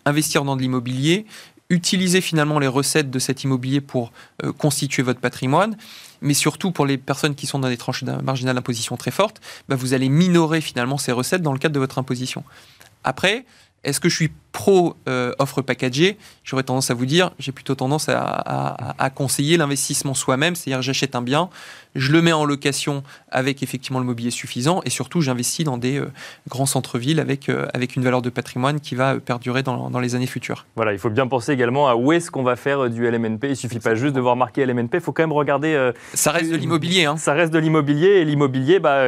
investir 0.05 0.45
dans 0.45 0.57
de 0.57 0.63
l'immobilier, 0.63 1.27
utiliser 1.71 2.21
finalement 2.21 2.59
les 2.59 2.67
recettes 2.67 3.11
de 3.11 3.19
cet 3.19 3.45
immobilier 3.45 3.81
pour 3.81 4.13
euh, 4.43 4.53
constituer 4.53 5.03
votre 5.03 5.21
patrimoine, 5.21 5.77
mais 6.21 6.35
surtout 6.35 6.71
pour 6.71 6.87
les 6.87 6.99
personnes 6.99 7.35
qui 7.35 7.47
sont 7.47 7.59
dans 7.59 7.69
des 7.69 7.77
tranches 7.77 8.03
marginales 8.03 8.57
d'imposition 8.57 8.97
très 8.97 9.11
fortes, 9.11 9.41
bah, 9.69 9.77
vous 9.77 9.95
allez 9.95 10.09
minorer 10.09 10.61
finalement 10.61 10.99
ces 10.99 11.13
recettes 11.13 11.43
dans 11.43 11.53
le 11.53 11.59
cadre 11.59 11.75
de 11.75 11.81
votre 11.81 11.99
imposition. 11.99 12.45
Après, 13.03 13.45
est-ce 13.85 14.01
que 14.01 14.09
je 14.09 14.17
suis 14.17 14.31
pro 14.53 14.97
euh, 15.09 15.33
offre 15.39 15.63
packagée? 15.63 16.17
J'aurais 16.43 16.63
tendance 16.63 16.91
à 16.91 16.95
vous 16.95 17.07
dire, 17.07 17.33
j'ai 17.39 17.53
plutôt 17.53 17.75
tendance 17.75 18.09
à, 18.09 19.11
conseiller 19.15 19.57
l'investissement 19.57 20.15
soi-même, 20.15 20.55
c'est-à-dire 20.55 20.83
j'achète 20.83 21.15
un 21.15 21.23
bien, 21.23 21.51
je 21.95 22.13
le 22.13 22.23
mets 22.23 22.33
en 22.33 22.45
location 22.45 23.03
avec 23.31 23.63
effectivement 23.63 24.01
le 24.01 24.05
mobilier 24.05 24.31
suffisant 24.31 24.81
et 24.85 24.91
surtout 24.91 25.21
j'investis 25.21 25.65
dans 25.65 25.79
des 25.79 25.99
euh, 25.99 26.11
grands 26.49 26.67
centres-villes 26.67 27.21
avec, 27.21 27.49
euh, 27.49 27.67
avec 27.75 27.95
une 27.95 28.03
valeur 28.03 28.23
de 28.23 28.31
patrimoine 28.31 28.81
qui 28.81 28.95
va 28.95 29.21
perdurer 29.21 29.63
dans, 29.63 29.91
dans, 29.91 30.01
les 30.01 30.15
années 30.15 30.27
futures. 30.27 30.67
Voilà, 30.77 30.93
il 30.93 30.99
faut 30.99 31.11
bien 31.11 31.27
penser 31.27 31.53
également 31.53 31.89
à 31.89 31.95
où 31.95 32.13
est-ce 32.13 32.31
qu'on 32.31 32.43
va 32.43 32.57
faire 32.57 32.91
du 32.91 33.09
LMNP. 33.09 33.45
Il 33.51 33.57
suffit 33.57 33.79
pas 33.79 33.95
juste 33.95 34.15
de 34.15 34.21
voir 34.21 34.37
marqué 34.37 34.65
LMNP, 34.67 34.95
il 34.95 35.01
faut 35.01 35.13
quand 35.13 35.23
même 35.23 35.33
regarder. 35.33 35.93
ça 36.15 36.33
reste 36.33 36.51
de 36.51 36.57
l'immobilier. 36.57 37.05
Hein. 37.05 37.17
Ça 37.17 37.33
reste 37.33 37.53
de 37.53 37.59
l'immobilier 37.59 38.09
et 38.09 38.25
l'immobilier, 38.25 38.81
bah, 38.81 39.05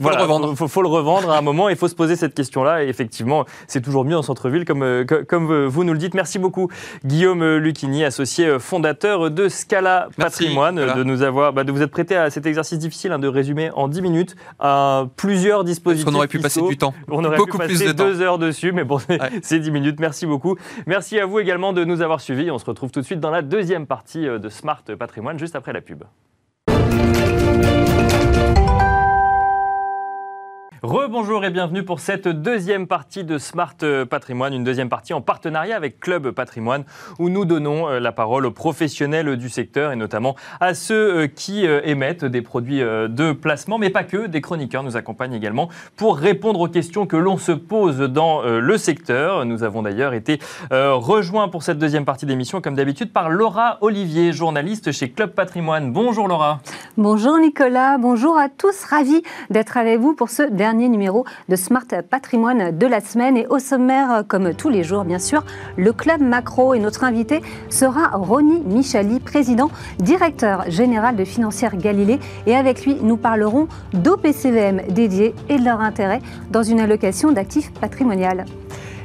faut 0.00 0.10
le 0.10 0.16
revendre. 0.16 0.56
Faut, 0.56 0.68
faut, 0.68 0.82
le 0.82 0.88
revendre 0.88 1.30
à 1.30 1.38
un 1.38 1.42
moment. 1.42 1.68
Il 1.68 1.76
faut 1.76 1.88
se 1.88 1.94
poser 1.94 2.16
cette 2.16 2.34
question-là. 2.34 2.84
Et 2.84 2.88
effectivement, 2.88 3.44
c'est 3.66 3.80
toujours 3.80 4.04
mieux 4.04 4.16
en 4.16 4.22
centre-ville, 4.22 4.64
comme, 4.64 4.82
euh, 4.82 5.04
comme 5.04 5.66
vous 5.66 5.84
nous 5.84 5.92
le 5.92 5.98
dites. 5.98 6.14
Merci 6.14 6.38
beaucoup, 6.38 6.68
Guillaume 7.04 7.56
Lucchini, 7.56 8.04
associé 8.04 8.58
fondateur 8.58 9.30
de 9.30 9.48
Scala 9.48 10.08
Patrimoine, 10.16 10.76
de 10.76 11.02
nous 11.02 11.22
avoir, 11.22 11.52
bah, 11.52 11.64
de 11.64 11.72
vous 11.72 11.82
être 11.82 11.90
prêté 11.90 12.16
à 12.16 12.30
cet 12.30 12.46
exercice 12.46 12.78
difficile 12.78 13.12
hein, 13.12 13.18
de 13.18 13.28
résumer 13.28 13.70
en 13.74 13.88
10 13.88 14.02
minutes 14.02 14.36
à 14.58 15.06
plusieurs 15.16 15.64
dispositifs. 15.64 16.04
Parce 16.04 16.14
on 16.14 16.18
aurait 16.18 16.28
pu 16.28 16.38
passer 16.38 16.62
du 16.62 16.76
temps. 16.76 16.94
On 17.08 17.24
aurait 17.24 17.36
Beaucoup 17.36 17.58
pu 17.58 17.66
passer 17.66 17.74
plus 17.74 17.86
de 17.86 17.92
deux 17.92 18.20
heures 18.20 18.38
dessus, 18.38 18.72
mais 18.72 18.84
bon, 18.84 18.98
c'est 19.42 19.58
10 19.58 19.70
minutes. 19.70 20.00
Merci 20.00 20.26
beaucoup. 20.26 20.56
Merci 20.86 21.18
à 21.18 21.26
vous 21.26 21.38
également 21.38 21.72
de 21.72 21.84
nous 21.84 22.02
avoir 22.02 22.20
suivis. 22.20 22.50
On 22.50 22.58
se 22.58 22.64
retrouve 22.64 22.90
tout 22.90 23.00
de 23.00 23.06
suite 23.06 23.20
dans 23.20 23.30
la 23.30 23.42
deuxième 23.42 23.86
partie 23.86 24.26
euh, 24.26 24.38
de 24.38 24.48
Smart 24.48 24.82
Patrimoine, 24.98 25.38
juste 25.38 25.56
après 25.56 25.72
la 25.72 25.80
pub. 25.80 26.04
Rebonjour 30.82 31.44
et 31.44 31.50
bienvenue 31.50 31.84
pour 31.84 32.00
cette 32.00 32.26
deuxième 32.26 32.88
partie 32.88 33.22
de 33.22 33.38
Smart 33.38 33.76
Patrimoine, 34.10 34.52
une 34.52 34.64
deuxième 34.64 34.88
partie 34.88 35.14
en 35.14 35.20
partenariat 35.20 35.76
avec 35.76 36.00
Club 36.00 36.32
Patrimoine 36.32 36.82
où 37.20 37.28
nous 37.28 37.44
donnons 37.44 37.88
euh, 37.88 38.00
la 38.00 38.10
parole 38.10 38.46
aux 38.46 38.50
professionnels 38.50 39.36
du 39.36 39.48
secteur 39.48 39.92
et 39.92 39.96
notamment 39.96 40.34
à 40.58 40.74
ceux 40.74 40.94
euh, 40.94 41.26
qui 41.28 41.68
euh, 41.68 41.82
émettent 41.84 42.24
des 42.24 42.42
produits 42.42 42.80
de 42.80 43.30
placement, 43.30 43.78
mais 43.78 43.90
pas 43.90 44.02
que, 44.02 44.26
des 44.26 44.40
chroniqueurs 44.40 44.82
nous 44.82 44.96
accompagnent 44.96 45.34
également 45.34 45.68
pour 45.94 46.16
répondre 46.16 46.58
aux 46.58 46.68
questions 46.68 47.06
que 47.06 47.16
l'on 47.16 47.36
se 47.36 47.52
pose 47.52 47.98
dans 47.98 48.42
le 48.42 48.76
secteur. 48.76 49.44
Nous 49.44 49.62
avons 49.62 49.82
d'ailleurs 49.82 50.14
été 50.14 50.40
rejoints 50.70 51.48
pour 51.48 51.62
cette 51.62 51.78
deuxième 51.78 52.04
partie 52.04 52.26
d'émission 52.26 52.60
comme 52.60 52.74
d'habitude 52.74 53.12
par 53.12 53.30
Laura 53.30 53.78
Olivier, 53.82 54.32
journaliste 54.32 54.90
chez 54.90 55.10
Club 55.10 55.30
Patrimoine. 55.30 55.92
Bonjour 55.92 56.26
Laura. 56.26 56.60
Bonjour 56.96 57.38
Nicolas, 57.38 57.98
bonjour 57.98 58.36
à 58.36 58.48
tous, 58.48 58.84
ravi 58.84 59.22
d'être 59.50 59.76
avec 59.76 60.00
vous 60.00 60.14
pour 60.14 60.28
ce 60.28 60.42
dernier 60.42 60.71
numéro 60.72 61.24
de 61.48 61.56
Smart 61.56 61.86
Patrimoine 62.08 62.76
de 62.76 62.86
la 62.86 63.00
semaine. 63.00 63.36
Et 63.36 63.46
au 63.46 63.58
sommaire, 63.58 64.24
comme 64.26 64.54
tous 64.54 64.68
les 64.68 64.84
jours, 64.84 65.04
bien 65.04 65.18
sûr, 65.18 65.44
le 65.76 65.92
Club 65.92 66.20
Macro. 66.20 66.74
Et 66.74 66.78
notre 66.78 67.04
invité 67.04 67.42
sera 67.68 68.08
Ronny 68.08 68.60
Michali, 68.60 69.20
président, 69.20 69.70
directeur 69.98 70.70
général 70.70 71.16
de 71.16 71.24
Financière 71.24 71.76
Galilée. 71.76 72.18
Et 72.46 72.56
avec 72.56 72.84
lui, 72.84 72.96
nous 73.02 73.16
parlerons 73.16 73.68
d'OPCVM 73.92 74.82
dédiés 74.88 75.34
et 75.48 75.58
de 75.58 75.64
leur 75.64 75.80
intérêt 75.80 76.20
dans 76.50 76.62
une 76.62 76.80
allocation 76.80 77.32
d'actifs 77.32 77.72
patrimoniales. 77.72 78.44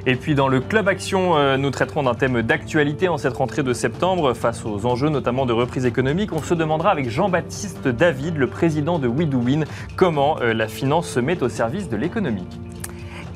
Et 0.10 0.16
puis 0.16 0.36
dans 0.36 0.48
le 0.48 0.62
Club 0.62 0.88
Action, 0.88 1.36
euh, 1.36 1.58
nous 1.58 1.70
traiterons 1.70 2.04
d'un 2.04 2.14
thème 2.14 2.42
d'actualité 2.42 3.10
en 3.10 3.18
cette 3.18 3.36
rentrée 3.36 3.62
de 3.62 3.74
septembre. 3.74 4.34
Face 4.34 4.64
aux 4.66 4.86
enjeux 4.86 5.10
notamment 5.10 5.46
de 5.46 5.52
reprise 5.52 5.86
économique, 5.86 6.32
on 6.32 6.42
se 6.42 6.54
demandera 6.54 6.92
avec 6.92 7.10
Jean-Baptiste 7.10 7.90
David, 7.90 8.38
le 8.38 8.48
président 8.48 9.00
de 9.00 9.10
WeDoWin, 9.10 9.66
comment 9.98 10.38
euh, 10.40 10.54
la 10.54 10.70
finance 10.70 11.10
se 11.10 11.20
met 11.20 11.44
au 11.44 11.50
service 11.50 11.90
de 11.90 11.98
l'économie. 11.98 12.48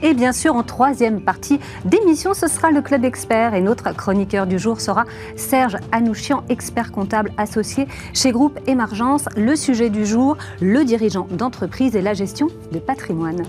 Et 0.02 0.14
bien 0.14 0.32
sûr, 0.32 0.56
en 0.56 0.64
troisième 0.64 1.20
partie 1.20 1.60
d'émission, 1.84 2.34
ce 2.34 2.48
sera 2.48 2.72
le 2.72 2.82
Club 2.82 3.04
Expert. 3.04 3.54
Et 3.54 3.60
notre 3.60 3.94
chroniqueur 3.94 4.48
du 4.48 4.58
jour 4.58 4.80
sera 4.80 5.04
Serge 5.36 5.76
Anouchian, 5.92 6.46
expert 6.48 6.94
comptable 6.94 7.34
associé 7.38 7.86
chez 8.14 8.32
Groupe 8.32 8.58
Émergence. 8.66 9.26
Le 9.36 9.58
sujet 9.58 9.90
du 9.90 10.06
jour, 10.06 10.38
le 10.62 10.86
dirigeant 10.86 11.28
d'entreprise 11.32 11.98
et 11.98 12.02
la 12.02 12.14
gestion 12.14 12.48
de 12.72 12.80
patrimoine. 12.80 13.44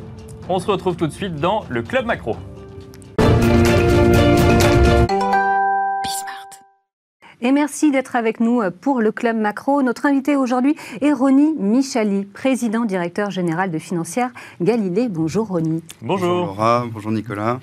On 0.49 0.59
se 0.59 0.67
retrouve 0.67 0.97
tout 0.97 1.07
de 1.07 1.13
suite 1.13 1.37
dans 1.37 1.65
le 1.69 1.83
Club 1.83 2.05
Macro. 2.05 2.37
Thank 3.43 3.67
you. 3.67 3.72
Et 7.45 7.51
merci 7.51 7.91
d'être 7.91 8.15
avec 8.15 8.39
nous 8.39 8.63
pour 8.81 9.01
le 9.01 9.11
Club 9.11 9.37
Macro. 9.37 9.83
Notre 9.83 10.07
invité 10.07 10.37
aujourd'hui 10.37 10.77
est 11.01 11.13
Ronnie 11.13 11.55
Michali, 11.59 12.25
président 12.25 12.85
directeur 12.85 13.33
général 13.33 13.73
de 13.73 13.81
Financière 13.81 14.31
Galilée. 14.61 15.09
Bonjour 15.09 15.49
Ronnie. 15.49 15.83
Bonjour. 16.03 16.29
Bonjour 16.29 16.47
Laura, 16.47 16.87
bonjour 16.93 17.11
Nicolas. 17.11 17.59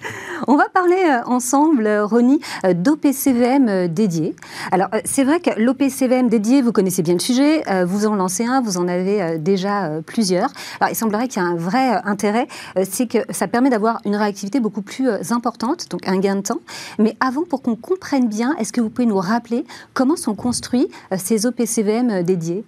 On 0.48 0.58
va 0.58 0.68
parler 0.68 1.02
euh, 1.08 1.24
ensemble, 1.28 1.88
Ronnie, 1.88 2.42
euh, 2.65 2.74
d'OPCVM 2.74 3.70
euh, 3.70 3.88
dédié. 3.88 4.36
Alors, 4.72 4.89
c'est 5.06 5.24
vrai 5.24 5.39
que 5.39 5.52
l'OPCVM 5.58 6.28
dédié, 6.28 6.62
vous 6.62 6.74
connaissez 6.74 7.02
bien 7.02 7.13
le 7.13 7.20
sujet, 7.20 7.63
vous 7.86 8.06
en 8.06 8.15
lancez 8.15 8.46
un, 8.46 8.62
vous 8.62 8.78
en 8.78 8.88
avez 8.88 9.38
déjà 9.38 10.02
plusieurs. 10.06 10.50
Alors, 10.80 10.92
il 10.92 10.96
semblerait 10.96 11.28
qu'il 11.28 11.42
y 11.42 11.46
a 11.46 11.48
un 11.48 11.56
vrai 11.56 12.02
intérêt, 12.04 12.48
c'est 12.84 13.08
que 13.08 13.20
ça 13.30 13.48
permet 13.48 13.70
d'avoir 13.70 14.02
une 14.06 14.15
réactivité 14.15 14.60
beaucoup 14.60 14.82
plus 14.82 15.08
importante, 15.32 15.89
donc 15.89 16.08
un 16.08 16.18
gain 16.18 16.36
de 16.36 16.42
temps. 16.42 16.60
Mais 16.98 17.15
avant, 17.20 17.44
pour 17.44 17.62
qu'on 17.62 17.76
comprenne 17.76 18.28
bien, 18.28 18.56
est-ce 18.58 18.74
que 18.74 18.82
vous 18.82 18.89
pouvez 18.89 19.06
nous 19.06 19.18
rappeler 19.18 19.65
comment 19.94 20.16
sont 20.16 20.36
construits 20.36 20.88
ces 21.18 21.46
OPCVM 21.46 22.24
dédiés? 22.24 22.64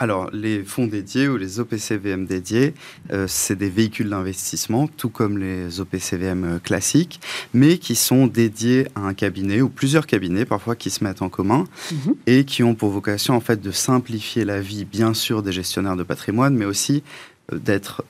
Alors, 0.00 0.30
les 0.32 0.62
fonds 0.62 0.86
dédiés 0.86 1.26
ou 1.26 1.36
les 1.36 1.58
OPCVM 1.58 2.24
dédiés, 2.24 2.72
euh, 3.12 3.26
c'est 3.26 3.56
des 3.56 3.68
véhicules 3.68 4.08
d'investissement, 4.08 4.86
tout 4.86 5.08
comme 5.08 5.38
les 5.38 5.80
OPCVM 5.80 6.44
euh, 6.44 6.58
classiques, 6.60 7.20
mais 7.52 7.78
qui 7.78 7.96
sont 7.96 8.28
dédiés 8.28 8.86
à 8.94 9.00
un 9.00 9.12
cabinet 9.14 9.60
ou 9.60 9.68
plusieurs 9.68 10.06
cabinets, 10.06 10.44
parfois 10.44 10.76
qui 10.76 10.90
se 10.90 11.02
mettent 11.02 11.20
en 11.20 11.28
commun 11.28 11.64
Mhm. 11.90 12.14
et 12.28 12.44
qui 12.44 12.62
ont 12.62 12.76
pour 12.76 12.90
vocation 12.90 13.34
en 13.34 13.40
fait 13.40 13.60
de 13.60 13.72
simplifier 13.72 14.44
la 14.44 14.60
vie, 14.60 14.84
bien 14.84 15.14
sûr, 15.14 15.42
des 15.42 15.50
gestionnaires 15.50 15.96
de 15.96 16.04
patrimoine, 16.04 16.54
mais 16.54 16.64
aussi 16.64 17.02
euh, 17.52 17.58
d'être 17.58 18.04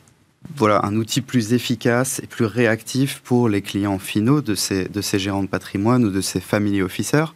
voilà, 0.57 0.85
un 0.85 0.97
outil 0.97 1.21
plus 1.21 1.53
efficace 1.53 2.21
et 2.23 2.27
plus 2.27 2.45
réactif 2.45 3.21
pour 3.25 3.49
les 3.49 3.63
clients 3.63 3.99
finaux 3.99 4.41
de 4.41 4.55
ces, 4.55 4.87
de 4.87 5.01
ces 5.01 5.19
gérants 5.19 5.43
de 5.43 5.49
patrimoine 5.49 6.05
ou 6.05 6.11
de 6.11 6.21
ces 6.21 6.41
family 6.41 6.83
officers. 6.83 7.35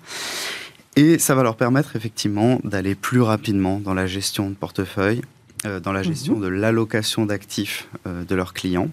Et 0.96 1.18
ça 1.18 1.34
va 1.34 1.42
leur 1.42 1.56
permettre 1.56 1.96
effectivement 1.96 2.60
d'aller 2.64 2.94
plus 2.94 3.22
rapidement 3.22 3.80
dans 3.80 3.94
la 3.94 4.06
gestion 4.06 4.50
de 4.50 4.54
portefeuille, 4.54 5.22
euh, 5.64 5.80
dans 5.80 5.92
la 5.92 6.02
gestion 6.02 6.38
de 6.38 6.48
l'allocation 6.48 7.24
d'actifs 7.24 7.88
euh, 8.06 8.24
de 8.24 8.34
leurs 8.34 8.52
clients, 8.52 8.90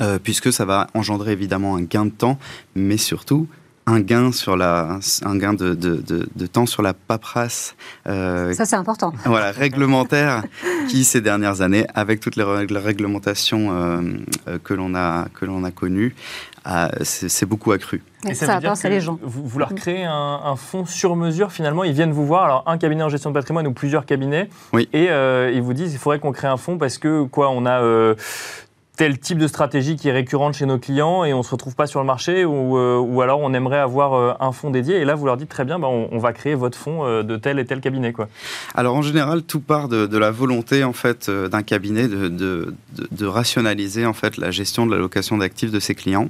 euh, 0.00 0.18
puisque 0.18 0.52
ça 0.52 0.64
va 0.64 0.88
engendrer 0.94 1.32
évidemment 1.32 1.76
un 1.76 1.82
gain 1.82 2.06
de 2.06 2.10
temps, 2.10 2.38
mais 2.74 2.96
surtout 2.96 3.46
un 3.86 4.00
gain 4.00 4.32
sur 4.32 4.56
la, 4.56 4.98
un 5.24 5.36
gain 5.36 5.52
de, 5.52 5.74
de- 5.74 5.96
de- 5.96 6.26
de 6.34 6.46
temps 6.46 6.64
sur 6.66 6.80
la 6.82 6.94
paperasse 6.94 7.76
euh, 8.08 8.52
Ça, 8.54 8.64
c'est 8.64 8.76
important. 8.76 9.12
voilà, 9.26 9.50
réglementaire 9.50 10.42
qui, 10.88 11.04
ces 11.04 11.20
dernières 11.20 11.60
années, 11.60 11.86
avec 11.94 12.20
toutes 12.20 12.36
les 12.36 12.44
réglementations 12.44 13.68
euh, 13.72 14.00
euh, 14.48 14.58
que 14.62 14.72
l'on 14.74 14.94
a, 14.94 15.26
que 15.34 15.44
l'on 15.44 15.64
a 15.64 15.70
connues, 15.70 16.14
c'est 17.02 17.44
beaucoup 17.46 17.72
accru. 17.72 18.02
Et 18.26 18.32
ça 18.32 18.54
veut 18.54 18.60
dire 18.60 18.72
que 18.72 18.88
les 18.88 19.02
gens. 19.02 19.18
Vous, 19.22 19.46
vous 19.46 19.58
leur 19.58 19.74
créez 19.74 20.04
un, 20.04 20.40
un 20.44 20.56
fonds 20.56 20.86
sur 20.86 21.14
mesure 21.14 21.52
finalement. 21.52 21.84
Ils 21.84 21.92
viennent 21.92 22.12
vous 22.12 22.24
voir, 22.26 22.44
alors 22.44 22.62
un 22.66 22.78
cabinet 22.78 23.02
en 23.02 23.10
gestion 23.10 23.28
de 23.30 23.34
patrimoine 23.34 23.66
ou 23.66 23.72
plusieurs 23.72 24.06
cabinets, 24.06 24.48
Oui. 24.72 24.88
et 24.94 25.10
euh, 25.10 25.50
ils 25.54 25.60
vous 25.60 25.74
disent 25.74 25.92
il 25.92 25.98
faudrait 25.98 26.20
qu'on 26.20 26.32
crée 26.32 26.48
un 26.48 26.56
fonds 26.56 26.78
parce 26.78 26.96
que 26.96 27.24
quoi, 27.24 27.50
on 27.50 27.66
a 27.66 27.82
euh, 27.82 28.14
tel 28.96 29.18
type 29.18 29.38
de 29.38 29.48
stratégie 29.48 29.96
qui 29.96 30.08
est 30.08 30.12
récurrente 30.12 30.54
chez 30.54 30.66
nos 30.66 30.78
clients 30.78 31.24
et 31.24 31.34
on 31.34 31.42
se 31.42 31.50
retrouve 31.50 31.74
pas 31.74 31.86
sur 31.88 31.98
le 31.98 32.06
marché 32.06 32.44
ou, 32.44 32.78
euh, 32.78 32.96
ou 32.98 33.22
alors 33.22 33.40
on 33.40 33.52
aimerait 33.52 33.78
avoir 33.80 34.14
euh, 34.14 34.32
un 34.38 34.52
fonds 34.52 34.70
dédié. 34.70 34.96
Et 34.98 35.04
là, 35.04 35.16
vous 35.16 35.26
leur 35.26 35.36
dites 35.36 35.48
très 35.48 35.64
bien, 35.64 35.80
bah, 35.80 35.88
on, 35.90 36.08
on 36.12 36.18
va 36.18 36.32
créer 36.32 36.54
votre 36.54 36.78
fonds 36.78 37.04
euh, 37.04 37.22
de 37.24 37.36
tel 37.36 37.58
et 37.58 37.64
tel 37.64 37.80
cabinet 37.80 38.12
quoi. 38.12 38.28
Alors 38.74 38.94
en 38.94 39.02
général, 39.02 39.42
tout 39.42 39.58
part 39.60 39.88
de, 39.88 40.06
de 40.06 40.18
la 40.18 40.30
volonté 40.30 40.84
en 40.84 40.92
fait 40.92 41.28
euh, 41.28 41.48
d'un 41.48 41.62
cabinet 41.62 42.06
de, 42.06 42.28
de, 42.28 42.74
de- 42.96 43.08
de 43.10 43.26
rationaliser 43.26 44.06
en 44.06 44.12
fait 44.12 44.36
la 44.36 44.50
gestion 44.52 44.86
de 44.86 44.92
l'allocation 44.92 45.38
d'actifs 45.38 45.72
de 45.72 45.80
ses 45.80 45.94
clients, 45.96 46.28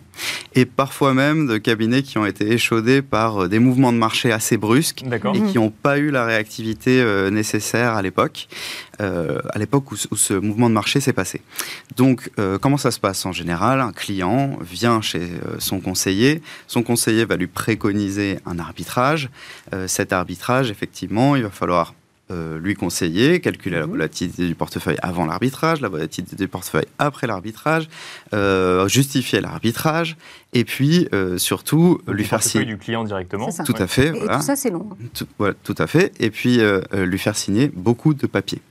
et 0.55 0.65
parfois 0.65 1.13
même 1.13 1.47
de 1.47 1.59
cabinets 1.59 2.03
qui 2.03 2.17
ont 2.17 2.25
été 2.27 2.51
échaudés 2.53 3.03
par 3.03 3.45
euh, 3.45 3.49
des 3.49 3.59
mouvements 3.59 3.93
de 3.93 3.99
marché 3.99 4.33
assez 4.33 4.57
brusques 4.57 5.03
et 5.35 5.41
qui 5.53 5.59
n'ont 5.59 5.71
pas 5.71 5.99
eu 5.99 6.11
la 6.11 6.25
réactivité 6.25 7.01
euh, 7.03 7.29
nécessaire 7.31 7.93
à 7.95 8.01
l'époque, 8.01 8.49
euh, 9.03 9.39
à 9.51 9.59
l'époque 9.59 9.93
où, 9.93 9.97
ce- 9.97 10.09
où 10.11 10.17
ce 10.17 10.33
mouvement 10.35 10.69
de 10.71 10.75
marché 10.75 11.01
s'est 11.01 11.13
passé. 11.13 11.43
Donc, 11.97 12.31
euh, 12.39 12.54
comment 12.59 12.77
ça 12.77 12.91
se 12.91 13.01
passe 13.01 13.25
en 13.27 13.33
général? 13.33 13.81
Un 13.81 13.93
client 13.93 14.59
vient 14.61 15.01
chez 15.01 15.21
euh, 15.23 15.57
son 15.59 15.81
conseiller, 15.81 16.43
son 16.67 16.83
conseiller 16.83 17.25
va 17.25 17.37
lui 17.37 17.47
préconiser 17.47 18.39
un 18.47 18.59
arbitrage. 18.59 19.29
Euh, 19.73 19.89
cet 19.89 20.13
arbitrage, 20.13 20.71
effectivement, 20.71 21.37
il 21.37 21.43
va 21.43 21.51
falloir 21.51 21.95
euh, 22.31 22.59
lui 22.59 22.75
conseiller, 22.75 23.39
calculer 23.41 23.77
la 23.77 23.85
Mhm. 23.85 23.91
volatilité 23.93 24.47
du 24.49 24.55
portefeuille 24.55 24.97
avant 25.03 25.27
l'arbitrage, 25.27 25.83
la 25.83 25.89
volatilité 25.89 26.37
du 26.37 26.49
portefeuille 26.49 26.87
après 26.99 27.27
l'arbitrage, 27.27 27.87
euh, 28.33 28.89
justifier 28.89 29.43
l'arbitrage, 29.43 30.17
et 30.55 30.65
puis 30.65 31.07
euh, 31.13 31.37
surtout 31.37 32.01
Donc, 32.07 32.17
lui 32.17 32.25
faire 32.25 32.43
signer. 32.43 32.65
du 32.65 32.79
client 32.79 33.05
directement. 33.05 33.51
Tout 33.67 33.75
à 33.79 33.87
fait, 33.87 34.07
Et 34.09 34.11
voilà. 34.13 34.37
tout 34.39 34.43
ça, 34.43 34.57
c'est 34.57 34.71
long. 34.71 34.89
Tout, 35.13 35.27
voilà, 35.39 35.53
tout 35.65 35.75
à 35.77 35.87
fait. 35.87 36.13
Et 36.19 36.31
puis 36.31 36.61
euh, 36.61 36.81
euh, 36.95 37.05
lui 37.05 37.19
faire 37.19 37.37
signer 37.37 37.71
beaucoup 37.75 38.15
de 38.15 38.27
papiers. 38.27 38.63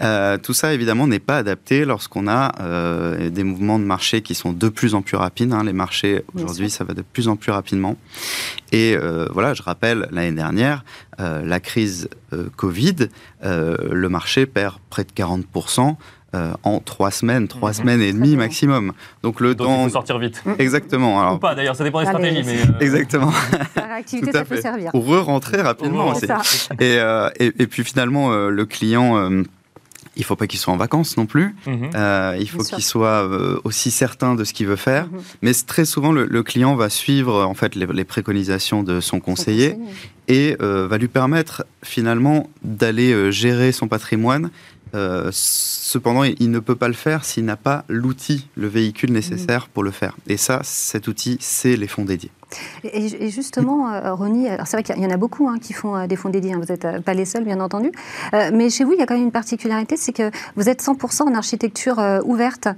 Euh, 0.00 0.38
tout 0.38 0.54
ça, 0.54 0.74
évidemment, 0.74 1.06
n'est 1.06 1.18
pas 1.18 1.38
adapté 1.38 1.84
lorsqu'on 1.84 2.28
a 2.28 2.52
euh, 2.60 3.30
des 3.30 3.44
mouvements 3.44 3.78
de 3.78 3.84
marché 3.84 4.22
qui 4.22 4.34
sont 4.34 4.52
de 4.52 4.68
plus 4.68 4.94
en 4.94 5.02
plus 5.02 5.16
rapides. 5.16 5.52
hein. 5.52 5.64
Les 5.64 5.72
marchés, 5.72 6.24
aujourd'hui, 6.34 6.70
ça 6.70 6.84
va 6.84 6.94
de 6.94 7.02
plus 7.02 7.28
en 7.28 7.36
plus 7.36 7.52
rapidement. 7.52 7.96
Et 8.72 8.96
euh, 8.96 9.26
voilà, 9.32 9.54
je 9.54 9.62
rappelle, 9.62 10.08
l'année 10.10 10.36
dernière, 10.36 10.84
la 11.18 11.60
crise 11.60 12.08
Covid, 12.56 13.08
le 13.44 14.08
marché 14.08 14.46
perd 14.46 14.78
près 14.90 15.04
de 15.04 15.12
40%. 15.12 15.94
Euh, 16.34 16.52
en 16.62 16.78
trois 16.80 17.10
semaines, 17.10 17.46
trois 17.48 17.70
Mhm. 17.70 17.74
semaines 17.74 18.00
et 18.02 18.12
demie 18.12 18.36
maximum. 18.36 18.92
Donc 19.22 19.40
le 19.40 19.54
Donc 19.54 19.68
il 19.68 19.70
temps, 19.74 19.84
faut 19.84 19.88
sortir 19.90 20.18
vite. 20.18 20.42
exactement. 20.58 21.16
Ou 21.16 21.20
Alors, 21.20 21.40
pas 21.40 21.54
d'ailleurs, 21.54 21.76
ça 21.76 21.84
dépend 21.84 22.00
des 22.00 22.06
Ah, 22.06 22.10
stratégies. 22.10 22.42
Mais, 22.46 22.60
euh, 22.62 22.78
exactement. 22.80 23.32
La 23.76 23.84
réactivité, 23.86 24.30
Tout 24.30 24.36
à 24.36 24.40
ça 24.40 24.44
peut 24.46 24.56
fait. 24.56 24.62
servir. 24.62 24.90
Pour 24.92 25.06
re-rentrer 25.06 25.60
rapidement. 25.60 26.12
Et, 26.80 26.98
euh, 26.98 27.28
et, 27.38 27.46
et 27.58 27.66
puis 27.66 27.84
finalement, 27.84 28.32
euh, 28.32 28.48
le 28.50 28.64
client, 28.64 29.16
euh, 29.18 29.42
il 30.16 30.24
faut 30.24 30.36
pas 30.36 30.46
qu'il 30.46 30.58
soit 30.58 30.72
en 30.74 30.76
vacances 30.76 31.16
non 31.16 31.26
plus. 31.26 31.54
mhm. 31.66 31.90
Euh, 31.94 32.36
il 32.38 32.48
faut 32.48 32.62
qu'il 32.62 32.82
soit 32.84 33.24
euh, 33.26 33.58
aussi 33.64 33.90
certain 33.90 34.34
de 34.34 34.44
ce 34.44 34.52
qu'il 34.52 34.66
veut 34.66 34.76
faire. 34.76 35.06
Mhm. 35.06 35.20
Mais 35.42 35.52
très 35.54 35.84
souvent, 35.84 36.12
le, 36.12 36.26
le 36.26 36.42
client 36.42 36.74
va 36.76 36.88
suivre 36.90 37.44
en 37.44 37.54
fait 37.54 37.74
les, 37.74 37.86
les 37.86 38.04
préconisations 38.04 38.82
de 38.82 39.00
son 39.00 39.20
conseiller 39.20 39.76
et 40.28 40.56
euh, 40.62 40.86
va 40.88 40.98
lui 40.98 41.08
permettre 41.08 41.64
finalement 41.82 42.48
d'aller 42.62 43.12
euh, 43.12 43.30
gérer 43.30 43.72
son 43.72 43.88
patrimoine. 43.88 44.50
Euh, 44.94 45.30
cependant, 45.32 46.24
il, 46.24 46.50
ne 46.50 46.58
peut 46.58 46.76
pas 46.76 46.88
le 46.88 46.94
faire 46.94 47.24
s'il 47.24 47.44
n'a 47.44 47.56
pas 47.56 47.84
l'outil, 47.88 48.48
le 48.56 48.68
véhicule 48.68 49.12
nécessaire 49.12 49.68
pour 49.68 49.82
le 49.82 49.90
faire. 49.90 50.16
Et 50.26 50.36
ça, 50.36 50.60
cet 50.62 51.08
outil, 51.08 51.38
c'est 51.40 51.76
les 51.76 51.86
fonds 51.86 52.04
dédiés. 52.04 52.30
Et, 52.84 53.30
justement, 53.30 53.90
euh, 53.90 54.12
Ronnie, 54.12 54.48
c'est 54.64 54.76
vrai 54.76 54.82
qu'il 54.82 54.98
y 54.98 55.06
en 55.06 55.10
a 55.10 55.16
beaucoup 55.16 55.48
hein, 55.48 55.58
qui 55.58 55.72
font 55.72 55.96
euh, 55.96 56.06
des 56.06 56.16
fonds 56.16 56.28
dédiés, 56.28 56.52
hein, 56.52 56.60
vous 56.60 56.70
n'êtes 56.70 57.00
pas 57.02 57.14
les 57.14 57.24
seuls, 57.24 57.44
bien 57.44 57.60
entendu. 57.60 57.90
Mais 58.32 58.68
chez 58.68 58.84
vous, 58.84 58.92
il 58.92 58.98
y 58.98 59.02
a 59.02 59.06
quand 59.06 59.14
même 59.14 59.24
une 59.24 59.32
particularité, 59.32 59.96
c'est 59.96 60.12
que 60.12 60.30
vous 60.56 60.68
êtes 60.68 60.82
100% 60.82 61.22
en 61.22 61.34
architecture 61.34 62.02
ouverte. 62.24 62.68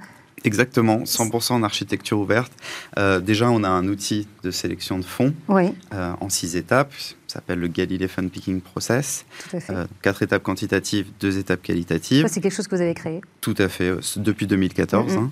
Exactement, 0.45 1.05
100% 1.05 1.55
en 1.55 1.63
architecture 1.63 2.19
ouverte. 2.19 2.53
Euh, 2.99 3.19
déjà, 3.19 3.51
on 3.51 3.65
a 3.65 3.69
un 3.69 3.89
outil 3.89 4.29
de 4.43 4.51
sélection 4.51 4.99
de 4.99 5.05
fonds 5.05 5.33
Oui, 5.49 5.73
euh, 5.95 6.13
en 6.21 6.29
six 6.29 6.57
étapes. 6.57 6.93
Ça 7.27 7.37
s'appelle 7.37 7.61
le 7.61 7.69
Galilée 7.69 8.09
Fund 8.09 8.29
Picking 8.29 8.61
Process. 8.61 9.25
tout 9.49 9.57
à 9.57 9.61
fait. 9.61 9.73
Euh, 9.73 9.87
quatre 10.03 10.23
étapes 10.23 10.43
quantitatives, 10.43 11.07
deux 11.19 11.39
étapes 11.39 11.63
qualitatives. 11.63 12.27
Ça, 12.27 12.33
c'est 12.33 12.43
quelque 12.43 12.55
chose 12.55 12.69
que 12.69 12.77
vous 12.77 12.83
avez 12.83 12.95
créé. 12.95 13.23
Tout 13.41 13.55
à 13.59 13.69
fait, 13.69 13.93
depuis 14.17 14.47
2014. 14.47 15.17
Mhm. 15.17 15.31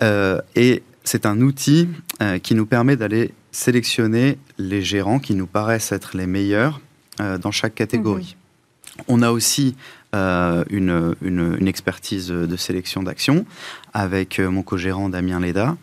hein. 0.00 0.40
Et 0.56 0.82
c'est 1.04 1.24
un 1.24 1.40
outil 1.40 1.88
qui 2.42 2.54
nous 2.54 2.66
permet 2.66 2.96
d'aller 2.96 3.32
sélectionner 3.52 4.38
les 4.58 4.82
gérants 4.82 5.20
qui 5.20 5.34
nous 5.34 5.46
paraissent 5.46 5.92
être 5.92 6.16
les 6.16 6.26
meilleurs 6.26 6.80
dans 7.18 7.50
chaque 7.50 7.74
catégorie. 7.74 8.36
On 9.06 9.22
a 9.22 9.30
aussi 9.30 9.76
euh, 10.14 10.64
une, 10.70 11.14
une- 11.22 11.56
une 11.60 11.68
expertise 11.68 12.28
de 12.28 12.56
sélection 12.56 13.02
d'actions 13.02 13.44
avec 13.94 14.38
euh, 14.38 14.50
mon 14.50 14.62
co-gérant 14.62 15.08
Damien 15.08 15.40
Leda. 15.40 15.76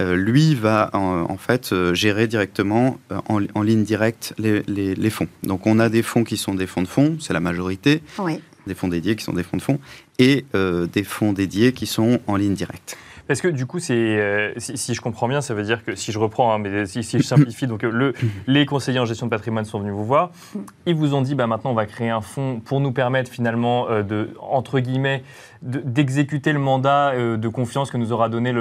Euh, 0.00 0.16
lui 0.16 0.54
va 0.56 0.90
en, 0.92 1.26
en 1.30 1.36
fait 1.36 1.72
euh, 1.72 1.94
gérer 1.94 2.26
directement 2.26 2.98
euh, 3.12 3.18
en, 3.28 3.40
en 3.54 3.62
ligne 3.62 3.84
directe 3.84 4.34
les, 4.38 4.62
les- 4.66 4.94
les 4.96 5.10
fonds. 5.10 5.28
Donc 5.44 5.66
on 5.66 5.78
a 5.78 5.88
des 5.88 6.02
fonds 6.02 6.24
qui 6.24 6.36
sont 6.36 6.54
des 6.54 6.66
fonds 6.66 6.82
de 6.82 6.88
fonds, 6.88 7.16
c'est 7.20 7.32
la 7.32 7.38
majorité, 7.40 8.02
Oui. 8.18 8.40
des 8.66 8.74
fonds 8.74 8.88
dédiés 8.88 9.14
qui 9.14 9.22
sont 9.24 9.34
des 9.34 9.44
fonds 9.44 9.56
de 9.56 9.62
fonds, 9.62 9.78
et 10.18 10.46
des 10.54 11.04
fonds 11.04 11.32
dédiés 11.32 11.72
qui 11.72 11.86
sont 11.86 12.18
en 12.26 12.34
ligne 12.36 12.54
directe. 12.54 12.96
Parce 13.26 13.40
que 13.40 13.48
du 13.48 13.66
coup, 13.66 13.78
euh, 13.90 14.52
si, 14.58 14.76
si 14.76 14.94
je 14.94 15.00
comprends 15.00 15.28
bien, 15.28 15.40
ça 15.40 15.54
veut 15.54 15.62
dire 15.62 15.84
que 15.84 15.94
si 15.94 16.12
je 16.12 16.18
reprends, 16.18 16.52
hein, 16.52 16.58
mais 16.58 16.86
si, 16.86 17.02
si 17.02 17.18
je 17.18 17.22
simplifie, 17.22 17.66
donc 17.66 17.82
euh, 17.84 17.90
le, 17.90 18.14
les 18.46 18.66
conseillers 18.66 18.98
en 18.98 19.06
gestion 19.06 19.26
de 19.26 19.30
patrimoine 19.30 19.64
sont 19.64 19.78
venus 19.78 19.94
vous 19.94 20.04
voir. 20.04 20.30
Ils 20.86 20.94
vous 20.94 21.14
ont 21.14 21.22
dit, 21.22 21.34
bah, 21.34 21.46
maintenant, 21.46 21.70
on 21.70 21.74
va 21.74 21.86
créer 21.86 22.10
un 22.10 22.20
fonds 22.20 22.60
pour 22.60 22.80
nous 22.80 22.92
permettre 22.92 23.30
finalement 23.30 23.88
euh, 23.88 24.02
de, 24.02 24.30
entre 24.40 24.78
guillemets, 24.80 25.22
d'exécuter 25.64 26.52
le 26.52 26.58
mandat 26.58 27.12
euh, 27.12 27.38
de 27.38 27.48
confiance 27.48 27.90
que 27.90 27.96
nous 27.96 28.12
aura 28.12 28.28
donné 28.28 28.52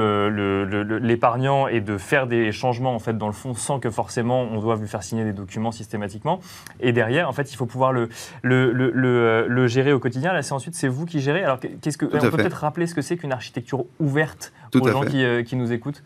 l'épargnant 1.01 1.67
et 1.67 1.81
de 1.81 1.97
faire 1.97 2.27
des 2.27 2.53
changements 2.53 2.95
en 2.95 2.99
fait 2.99 3.17
dans 3.17 3.27
le 3.27 3.33
fond 3.33 3.53
sans 3.53 3.79
que 3.79 3.89
forcément 3.89 4.41
on 4.43 4.61
doive 4.61 4.81
lui 4.81 4.87
faire 4.87 5.03
signer 5.03 5.25
des 5.25 5.33
documents 5.33 5.73
systématiquement. 5.73 6.39
Et 6.79 6.93
derrière, 6.93 7.27
en 7.27 7.33
fait, 7.33 7.51
il 7.51 7.57
faut 7.57 7.65
pouvoir 7.65 7.91
le, 7.91 8.07
le, 8.41 8.71
le, 8.71 8.91
le, 8.91 9.09
euh, 9.09 9.67
gérer 9.67 9.91
au 9.91 9.99
quotidien. 9.99 10.31
Là, 10.31 10.41
c'est 10.41 10.53
ensuite 10.53 10.75
c'est 10.75 10.87
vous 10.87 11.05
qui 11.05 11.19
gérez. 11.19 11.43
Alors, 11.43 11.59
qu'est-ce 11.81 11.97
que 11.97 12.05
Tout 12.05 12.15
on 12.15 12.19
peut 12.19 12.31
peut-être 12.31 12.53
rappeler 12.53 12.87
ce 12.87 12.95
que 12.95 13.01
c'est 13.01 13.17
qu'une 13.17 13.33
architecture 13.33 13.85
ouverte 13.99 14.53
Tout 14.71 14.81
aux 14.81 14.87
gens 14.87 15.03
qui, 15.03 15.23
euh, 15.23 15.43
qui 15.43 15.57
nous 15.57 15.73
écoutent? 15.73 16.03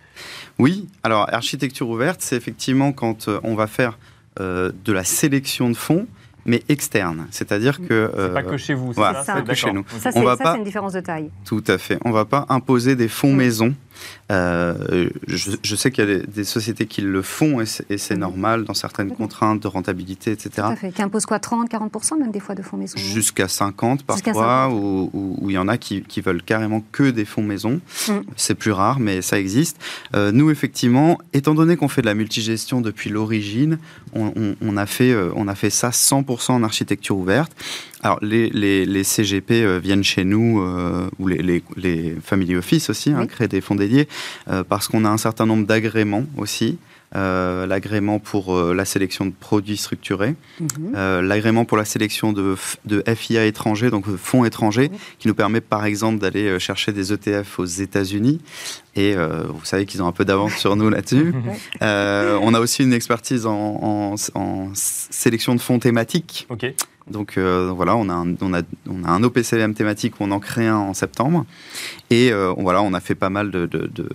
Oui, 0.58 0.88
alors 1.04 1.32
architecture 1.32 1.88
ouverte, 1.88 2.22
c'est 2.22 2.36
effectivement 2.36 2.91
quand 2.91 3.30
on 3.43 3.54
va 3.54 3.68
faire 3.68 3.98
euh, 4.39 4.72
de 4.86 4.93
la 4.93 5.04
sélection 5.04 5.70
de 5.70 5.76
fonds, 5.76 6.06
mais 6.48 6.64
externe. 6.70 7.28
C'est-à-dire 7.30 7.80
que... 7.80 8.10
C'est 8.14 8.20
euh, 8.20 8.34
pas 8.34 8.41
que 8.43 8.58
chez 8.58 8.74
vous. 8.74 8.93
c'est 8.93 9.00
voilà, 9.00 9.24
ça, 9.24 9.34
pas 9.34 9.39
c'est 9.41 9.45
que 9.45 9.54
chez 9.54 9.72
nous. 9.74 9.86
Ça, 10.00 10.12
c'est 10.12 10.18
On 10.20 10.24
va 10.24 10.36
ça, 10.38 10.43
pas- 10.45 10.52
c'est 10.54 10.58
une 10.60 10.64
différence 10.64 10.93
de 10.93 11.02
taille. 11.02 11.30
Tout 11.45 11.64
à 11.68 11.78
fait. 11.78 12.00
On 12.06 12.10
ne 12.10 12.14
va 12.14 12.26
pas 12.26 12.45
imposer 12.50 12.95
des 12.95 13.08
fonds 13.10 13.34
Mm. 13.34 13.38
maison. 13.38 13.76
Euh, 14.32 15.10
je, 15.28 15.52
je 15.64 15.76
sais 15.76 15.89
qu'il 15.91 16.08
y 16.08 16.12
a 16.14 16.20
des, 16.20 16.43
sociétés 16.43 16.86
qui 16.86 17.02
le 17.02 17.22
font 17.22 17.62
et 17.62 17.98
c'est 17.98 18.18
normal 18.18 18.64
dans 18.66 18.74
certaines 18.74 19.12
contraintes 19.12 19.62
de 19.62 19.68
rentabilité, 19.68 20.32
etc. 20.32 20.50
Tout 20.56 20.62
à 20.62 20.76
fait. 20.76 20.91
Qui 20.91 21.02
impose 21.02 21.26
quoi 21.26 21.39
30, 21.39 21.70
40% 21.72 22.20
même 22.20 22.32
des 22.32 22.39
fois 22.39 22.56
de 22.56 22.62
fonds 22.62 22.78
maison 22.78 22.98
Jusqu'à 22.98 23.48
50 23.48 24.02
Jusqu'à 24.10 24.34
parfois, 24.34 24.66
50. 24.70 25.10
où 25.14 25.45
il 25.50 25.54
y 25.54 25.58
en 25.58 25.68
a 25.68 25.78
qui, 25.78 26.02
qui 26.04 26.22
veulent 26.22 26.43
carrément 26.43 26.84
que 26.91 27.10
des 27.10 27.26
fonds 27.26 27.43
maison. 27.43 27.80
Mm. 28.08 28.14
C'est 28.36 28.56
plus 28.56 28.72
rare, 28.72 29.00
mais 29.00 29.22
ça 29.22 29.39
existe. 29.39 29.78
Euh, 30.16 30.32
nous, 30.32 30.50
effectivement, 30.52 31.18
étant 31.34 31.54
donné 31.54 31.78
qu'on 31.78 31.88
fait 31.88 32.02
de 32.02 32.08
la 32.08 32.14
multigestion 32.14 32.82
depuis 32.82 33.10
l'origine, 33.10 33.78
on, 34.14 34.32
on- 34.36 34.56
on 34.62 34.78
a 34.78 34.86
fait, 34.86 35.12
euh, 35.12 35.32
on 35.36 35.48
a 35.48 35.56
fait 35.56 35.70
ça 35.70 35.89
100% 35.91 36.52
en 36.54 36.64
architecture 36.64 37.18
ouverte. 37.18 37.52
Alors, 38.04 38.20
les, 38.22 38.50
les- 38.50 38.86
les 38.86 39.04
CGP 39.04 39.64
euh, 39.64 39.80
viennent 39.80 40.04
chez 40.04 40.24
nous, 40.24 40.62
euh, 40.62 41.10
ou 41.18 41.28
les, 41.28 41.38
les, 41.38 41.64
les 41.78 42.16
family 42.24 42.56
office 42.56 42.89
aussi, 42.91 43.10
hein, 43.12 43.22
Oui. 43.22 43.28
créer 43.28 43.48
des 43.48 43.60
fonds 43.62 43.74
dédiés, 43.76 44.08
euh, 44.50 44.64
parce 44.64 44.88
qu'on 44.88 45.04
a 45.04 45.10
un 45.10 45.18
certain 45.18 45.45
nombre 45.48 45.66
d'agréments 45.66 46.26
aussi. 46.38 46.78
Euh, 47.16 47.66
l'agrément 47.66 48.20
pour 48.20 48.53
euh, 48.53 48.74
la 48.74 48.84
sélection 48.84 49.26
de 49.26 49.32
produits 49.32 49.78
structurés, 49.78 50.36
Mhm. 50.60 50.68
euh, 50.95 51.22
l'agrément 51.22 51.64
pour 51.64 51.78
la 51.78 51.86
sélection 51.86 52.34
de, 52.34 52.58
de 52.84 53.01
FIA 53.16 53.45
étrangers, 53.45 53.89
donc 53.89 54.12
de 54.12 54.18
fonds 54.18 54.43
étrangers, 54.43 54.89
Oui. 54.91 54.97
qui 55.18 55.30
nous 55.30 55.34
permet 55.34 55.62
par 55.62 55.86
exemple 55.86 56.20
d'aller 56.20 56.47
euh, 56.49 56.60
chercher 56.60 56.91
des 56.91 57.14
ETF 57.14 57.60
aux 57.60 57.66
États-Unis. 57.66 58.41
Et 58.97 59.16
euh, 59.16 59.43
vous 59.47 59.64
savez 59.64 59.86
qu'ils 59.86 60.03
ont 60.03 60.08
un 60.08 60.12
peu 60.12 60.26
d'avance 60.26 60.55
sur 60.58 60.76
nous 60.76 60.89
là-dessus. 60.89 61.34
Ouais. 61.47 61.53
Euh, 61.82 62.38
on 62.41 62.53
a 62.53 62.60
aussi 62.60 62.84
une 62.84 62.91
expertise 62.93 63.45
en, 63.45 63.53
en- 63.55 64.16
en 64.36 64.70
sélection 64.74 65.55
de 65.55 65.62
fonds 65.62 65.80
thématiques. 65.80 66.45
Donc 67.10 67.38
euh, 67.38 67.72
voilà, 67.74 67.95
on 67.95 68.10
a, 68.10 68.14
un, 68.14 68.34
on, 68.41 68.53
a, 68.53 68.64
on 68.89 69.05
a 69.05 69.10
un 69.10 69.24
OPCVM 69.24 69.74
thématique, 69.76 70.16
on 70.20 70.30
en 70.32 70.41
crée 70.41 70.68
un 70.68 70.76
en 70.76 70.93
septembre. 70.93 71.45
Et 72.10 72.34
euh, 72.34 72.53
voilà, 72.58 72.82
on 72.82 72.93
a 72.93 72.99
fait 72.99 73.16
pas 73.16 73.30
mal 73.30 73.49
de, 73.49 73.66
de, 73.66 73.88
de, 73.88 74.10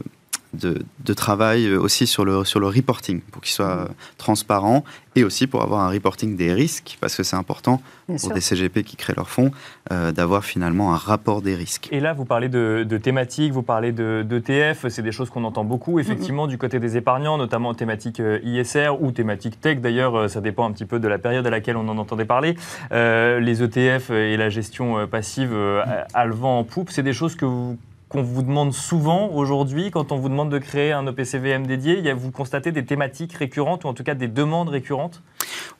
de- 0.55 0.82
de 1.05 1.14
travail 1.14 1.66
euh, 1.66 1.78
aussi 1.80 2.07
sur 2.07 2.24
le, 2.24 2.44
sur 2.44 2.61
le 2.61 2.66
reporting, 2.66 3.20
pour 3.20 3.40
qu'il 3.42 3.53
soit 3.53 3.66
euh, 3.66 3.88
transparent, 4.18 4.84
et 5.16 5.24
aussi 5.24 5.46
pour 5.46 5.62
avoir 5.62 5.80
un 5.80 5.90
reporting 5.90 6.36
des 6.36 6.53
risques, 6.55 6.96
parce 7.00 7.16
que 7.16 7.22
c'est 7.22 7.36
important 7.36 7.82
Bien 8.09 8.16
pour 8.16 8.26
sûr. 8.26 8.34
des 8.34 8.40
CGP 8.40 8.82
qui 8.84 8.96
créent 8.96 9.14
leurs 9.16 9.28
fonds, 9.28 9.50
euh, 9.90 10.12
d'avoir 10.12 10.44
finalement 10.44 10.92
un 10.94 10.96
rapport 10.96 11.42
des 11.42 11.55
risques. 11.55 11.88
Et 11.90 12.00
là, 12.00 12.12
vous 12.14 12.24
parlez 12.24 12.48
de, 12.48 12.84
de 12.88 12.98
thématiques, 12.98 13.53
vous 13.53 13.62
parlez 13.62 13.92
de 13.92 14.24
d'ETF, 14.26 14.86
c'est 14.88 15.03
des 15.03 15.12
choses 15.12 15.28
qu'on 15.30 15.44
entend 15.44 15.64
beaucoup, 15.64 15.98
effectivement, 15.98 16.46
du 16.46 16.57
côté 16.59 16.78
des 16.80 16.96
épargnants, 16.96 17.36
notamment 17.38 17.70
en 17.70 17.74
thématique 17.74 18.22
ISR 18.44 18.90
ou 19.00 19.11
thématique 19.12 19.61
tech. 19.61 19.80
D'ailleurs, 19.80 20.28
ça 20.30 20.40
dépend 20.40 20.66
un 20.68 20.72
petit 20.72 20.86
peu 20.86 20.98
de 20.98 21.09
la 21.09 21.18
période 21.18 21.46
à 21.46 21.50
laquelle 21.50 21.76
on 21.76 21.88
en 21.88 21.98
entendait 21.98 22.24
parler. 22.24 22.57
Euh, 22.92 23.40
les 23.40 23.62
ETF 23.62 24.11
et 24.11 24.36
la 24.36 24.48
gestion 24.50 25.07
passive 25.07 25.53
a- 25.55 26.07
a 26.14 26.24
le 26.26 26.34
vent 26.34 26.59
en 26.59 26.64
poupe, 26.64 26.90
c'est 26.90 27.03
des 27.03 27.12
choses 27.12 27.36
que 27.36 27.44
vous 27.44 27.76
qu'on 28.12 28.22
vous 28.22 28.42
demande 28.42 28.74
souvent 28.74 29.30
aujourd'hui 29.30 29.90
quand 29.90 30.12
on 30.12 30.18
vous 30.18 30.28
demande 30.28 30.50
de 30.50 30.58
créer 30.58 30.92
un 30.92 31.06
OPCVM 31.06 31.66
dédié 31.66 31.98
Il 31.98 32.04
y 32.04 32.10
a- 32.10 32.14
Vous 32.14 32.30
constatez 32.30 32.70
des 32.70 32.84
thématiques 32.84 33.32
récurrentes 33.32 33.84
ou 33.84 33.88
en 33.88 33.94
tout 33.94 34.04
cas 34.04 34.14
des 34.14 34.28
demandes 34.28 34.68
récurrentes? 34.68 35.22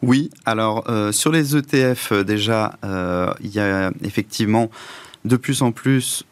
Oui, 0.01 0.31
alors 0.47 0.85
euh, 0.89 1.13
sur 1.13 1.31
les 1.31 1.55
ETF, 1.57 2.13
euh, 2.13 2.25
déjà, 2.25 2.79
euh, 2.85 3.33
il 3.43 3.51
y 3.55 3.61
a 3.61 3.93
effectivement 4.03 4.71
de 5.25 5.37
plus 5.37 5.63
en 5.63 5.73
plus 5.73 6.25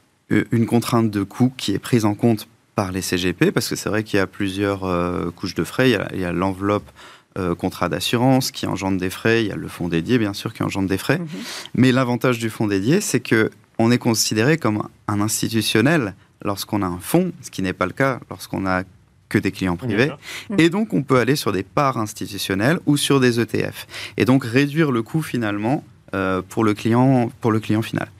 une 0.53 0.67
contrainte 0.67 1.11
de 1.11 1.23
coût 1.25 1.53
qui 1.57 1.75
est 1.75 1.79
prise 1.81 2.05
en 2.05 2.15
compte 2.15 2.49
par 2.77 2.93
les 2.93 3.03
CGP, 3.03 3.51
parce 3.53 3.69
que 3.69 3.75
c'est 3.77 3.89
vrai 3.89 4.05
qu'il 4.05 4.17
y 4.17 4.21
a 4.21 4.27
plusieurs 4.29 4.85
euh, 4.85 5.31
couches 5.35 5.55
de 5.57 5.65
frais. 5.65 5.91
Il 6.15 6.21
y 6.21 6.25
a- 6.25 6.33
l'enveloppe 6.33 6.89
euh, 7.39 7.55
contrat 7.55 7.89
d'assurance 7.89 8.51
qui 8.51 8.67
engendre 8.67 8.99
des 8.99 9.11
frais, 9.11 9.45
il 9.45 9.49
y 9.49 9.53
a 9.53 9.57
le 9.57 9.69
fonds 9.69 9.87
dédié, 9.89 10.19
bien 10.19 10.33
sûr, 10.33 10.53
qui 10.55 10.63
engendre 10.65 10.89
des 10.89 10.99
frais. 10.99 11.19
Mhm. 11.19 11.27
Mais 11.75 11.93
l'avantage 11.93 12.39
du 12.41 12.49
fonds 12.51 12.67
dédié, 12.67 13.01
c'est 13.01 13.21
que 13.21 13.51
on 13.81 13.91
est 13.91 13.99
considéré 13.99 14.59
comme 14.59 14.83
un 15.09 15.21
institutionnel 15.23 16.15
lorsqu'on 16.45 16.83
a 16.83 16.87
un 16.87 16.99
fonds, 17.01 17.33
ce 17.41 17.51
qui 17.51 17.63
n'est 17.63 17.73
pas 17.73 17.87
le 17.87 17.93
cas 17.93 18.21
lorsqu'on 18.29 18.67
a 18.67 18.83
que 19.31 19.39
des 19.39 19.53
clients 19.53 19.77
privés. 19.77 20.11
Et 20.59 20.69
donc, 20.69 20.93
on 20.93 21.03
peut 21.03 21.19
aller 21.19 21.37
sur 21.37 21.53
des 21.53 21.63
parts 21.63 21.97
institutionnelles 21.97 22.79
ou 22.85 22.97
sur 22.99 23.21
des 23.21 23.41
ETF. 23.41 23.87
Et 24.19 24.25
donc, 24.27 24.45
réduire 24.45 24.91
le 24.93 25.03
coût 25.03 25.23
finalement 25.23 25.83
euh, 26.13 26.43
pour, 26.47 26.65
le 26.65 26.75
client, 26.75 27.31
pour 27.41 27.53
le 27.53 27.61
client 27.61 27.83
final. 27.83 28.11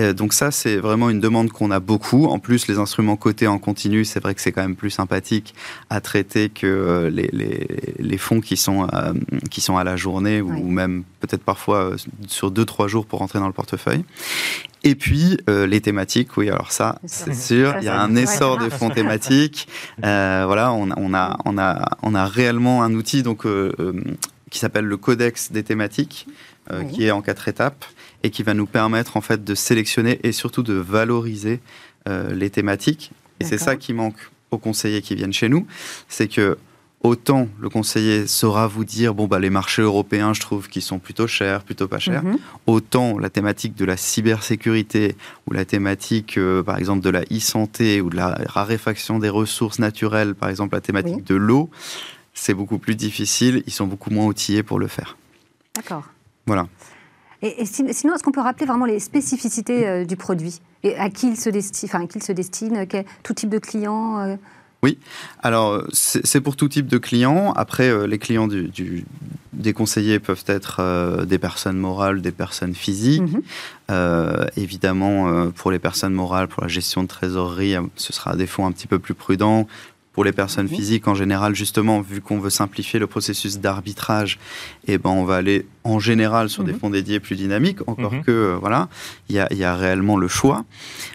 Euh, 0.00 0.12
donc 0.12 0.32
ça, 0.32 0.52
c'est 0.52 0.76
vraiment 0.76 1.10
une 1.10 1.18
demande 1.18 1.50
qu'on 1.50 1.72
a 1.72 1.80
beaucoup. 1.80 2.26
En 2.26 2.38
plus, 2.38 2.68
les 2.68 2.78
instruments 2.78 3.16
cotés 3.16 3.48
en 3.48 3.58
continu, 3.58 4.04
c'est 4.04 4.20
vrai 4.20 4.32
que 4.36 4.40
c'est 4.40 4.52
quand 4.52 4.62
même 4.62 4.76
plus 4.76 4.90
sympathique 4.90 5.52
à 5.90 6.00
traiter 6.00 6.48
que 6.48 6.68
euh, 6.68 7.10
les, 7.10 7.28
les, 7.32 7.66
les 7.98 8.18
fonds 8.18 8.40
qui 8.40 8.56
sont, 8.56 8.86
qui 9.50 9.60
sont 9.60 9.76
à 9.76 9.82
la 9.82 9.96
journée 9.96 10.40
ou 10.40 10.52
Oui. 10.52 10.62
même 10.62 11.02
peut-être 11.18 11.42
parfois 11.42 11.90
sur 12.28 12.52
deux, 12.52 12.64
trois 12.64 12.86
jours 12.86 13.06
pour 13.06 13.18
rentrer 13.18 13.40
dans 13.40 13.48
le 13.48 13.52
portefeuille. 13.52 14.04
Et 14.84 14.94
puis, 14.96 15.38
euh, 15.48 15.66
les 15.66 15.80
thématiques, 15.80 16.36
oui, 16.36 16.48
alors 16.50 16.72
ça, 16.72 16.98
c'est 17.06 17.34
sûr, 17.34 17.74
il 17.78 17.84
y 17.84 17.88
a 17.88 18.00
un 18.00 18.16
essor 18.16 18.54
ça 18.58 18.64
de 18.64 18.68
marche. 18.68 18.78
fonds 18.80 18.90
thématiques. 18.94 19.68
Euh, 20.04 20.42
voilà, 20.46 20.72
on 20.72 20.90
a, 20.90 20.94
on, 20.96 21.14
a, 21.14 21.38
on, 21.44 21.56
a, 21.58 21.88
on 22.02 22.14
a 22.14 22.26
réellement 22.26 22.82
un 22.82 22.92
outil 22.94 23.22
donc, 23.22 23.46
euh, 23.46 23.72
euh, 23.78 23.92
qui 24.50 24.58
s'appelle 24.58 24.86
le 24.86 24.96
Codex 24.96 25.52
des 25.52 25.62
thématiques, 25.62 26.26
euh, 26.72 26.82
Oui. 26.84 26.92
qui 26.92 27.04
est 27.06 27.10
en 27.12 27.22
quatre 27.22 27.46
étapes 27.48 27.84
et 28.24 28.30
qui 28.30 28.42
va 28.42 28.54
nous 28.54 28.66
permettre 28.66 29.16
en 29.16 29.20
fait 29.20 29.44
de 29.44 29.54
sélectionner 29.54 30.18
et 30.24 30.32
surtout 30.32 30.62
de 30.64 30.74
valoriser 30.74 31.60
euh, 32.08 32.32
les 32.34 32.50
thématiques. 32.50 33.12
Et 33.40 33.44
c'est 33.44 33.58
ça 33.58 33.76
qui 33.76 33.92
manque 33.92 34.16
aux 34.50 34.58
conseillers 34.58 35.00
qui 35.02 35.14
viennent 35.14 35.32
chez 35.32 35.48
nous, 35.48 35.66
c'est 36.08 36.28
que 36.28 36.58
autant 37.02 37.48
le 37.60 37.68
conseiller 37.68 38.26
saura 38.26 38.66
vous 38.66 38.84
dire 38.84 39.14
bon 39.14 39.26
bah 39.26 39.38
les 39.40 39.50
marchés 39.50 39.82
européens 39.82 40.32
je 40.34 40.40
trouve 40.40 40.68
qu'ils 40.68 40.82
sont 40.82 40.98
plutôt 40.98 41.26
chers, 41.26 41.62
plutôt 41.64 41.88
pas 41.88 41.98
chers, 41.98 42.22
Mhm. 42.24 42.38
autant 42.66 43.18
la 43.18 43.28
thématique 43.30 43.74
de 43.74 43.84
la 43.84 43.96
cybersécurité 43.96 45.16
ou 45.48 45.52
la 45.52 45.64
thématique, 45.64 46.38
euh, 46.38 46.62
par 46.62 46.78
exemple, 46.78 47.00
de 47.02 47.10
la 47.10 47.22
e-santé 47.32 48.00
ou 48.00 48.10
de 48.10 48.16
la 48.16 48.38
raréfaction 48.46 49.18
des 49.18 49.28
ressources 49.28 49.78
naturelles, 49.78 50.34
par 50.34 50.48
exemple, 50.48 50.74
la 50.74 50.80
thématique 50.80 51.16
Oui. 51.16 51.22
de 51.22 51.34
l'eau, 51.34 51.70
c'est 52.34 52.54
beaucoup 52.54 52.78
plus 52.78 52.94
difficile. 52.94 53.62
Ils 53.66 53.72
sont 53.72 53.86
beaucoup 53.86 54.10
moins 54.10 54.26
outillés 54.26 54.62
pour 54.62 54.78
le 54.78 54.86
faire. 54.86 55.16
D'accord. 55.74 56.04
Voilà. 56.46 56.66
Et, 57.42 57.62
et 57.62 57.66
sin- 57.66 57.92
sinon, 57.92 58.14
est-ce 58.14 58.22
qu'on 58.22 58.30
peut 58.32 58.40
rappeler 58.40 58.66
vraiment 58.66 58.84
les 58.86 59.00
spécificités 59.00 59.86
euh, 59.88 60.04
du 60.04 60.16
produit? 60.16 60.60
Et 60.84 60.96
à 60.96 61.10
qui 61.10 61.28
il 61.28 61.36
se 61.36 61.50
destine, 61.50 61.88
enfin, 61.88 62.04
à 62.04 62.06
qui 62.06 62.18
il 62.18 62.22
se 62.22 62.32
destine, 62.32 62.86
quel- 62.88 63.04
tout 63.22 63.34
type 63.34 63.50
de 63.50 63.58
client 63.58 64.18
euh, 64.20 64.36
Alors, 65.42 65.72
euh, 65.72 65.86
c'est 65.92 66.40
pour 66.40 66.56
tout 66.56 66.68
type 66.68 66.86
de 66.88 66.98
clients. 66.98 67.52
Après, 67.52 67.88
euh, 67.88 68.06
les 68.06 68.18
clients 68.18 68.48
du, 68.48 68.64
du- 68.68 69.04
des 69.52 69.72
conseillers 69.74 70.18
peuvent 70.18 70.44
être 70.46 70.78
euh, 70.80 71.24
des 71.24 71.38
personnes 71.38 71.76
morales, 71.76 72.20
des 72.22 72.32
personnes 72.32 72.74
physiques. 72.74 73.22
mhm. 73.22 73.42
Euh, 73.90 74.46
évidemment, 74.56 75.50
pour 75.50 75.70
les 75.70 75.78
personnes 75.78 76.14
morales, 76.14 76.48
pour 76.48 76.62
la 76.62 76.68
gestion 76.68 77.02
de 77.02 77.08
trésorerie, 77.08 77.74
ce 77.96 78.12
sera 78.12 78.34
des 78.36 78.46
fonds 78.46 78.66
un 78.66 78.72
petit 78.72 78.86
peu 78.86 78.98
plus 78.98 79.14
prudents. 79.14 79.66
Pour 80.12 80.24
les 80.24 80.32
personnes 80.32 80.66
Mhm. 80.66 80.74
physiques, 80.76 81.08
en 81.08 81.14
général, 81.14 81.54
justement, 81.54 82.02
vu 82.02 82.20
qu'on 82.20 82.38
veut 82.38 82.50
simplifier 82.50 82.98
le 82.98 83.06
processus 83.06 83.58
d'arbitrage, 83.60 84.38
eh 84.86 84.98
ben, 84.98 85.08
on 85.10 85.24
va 85.24 85.36
aller 85.36 85.64
en 85.84 85.98
général 86.00 86.50
sur 86.50 86.64
des 86.64 86.72
Mhm. 86.74 86.78
fonds 86.78 86.90
dédiés 86.90 87.18
plus 87.18 87.34
dynamiques. 87.36 87.78
Encore 87.86 88.12
Mhm. 88.12 88.22
que, 88.22 88.30
euh, 88.30 88.56
voilà, 88.60 88.88
il 89.30 89.36
y 89.36 89.38
a, 89.38 89.50
y 89.54 89.64
a 89.64 89.74
réellement 89.74 90.18
le 90.18 90.28
choix. 90.28 90.64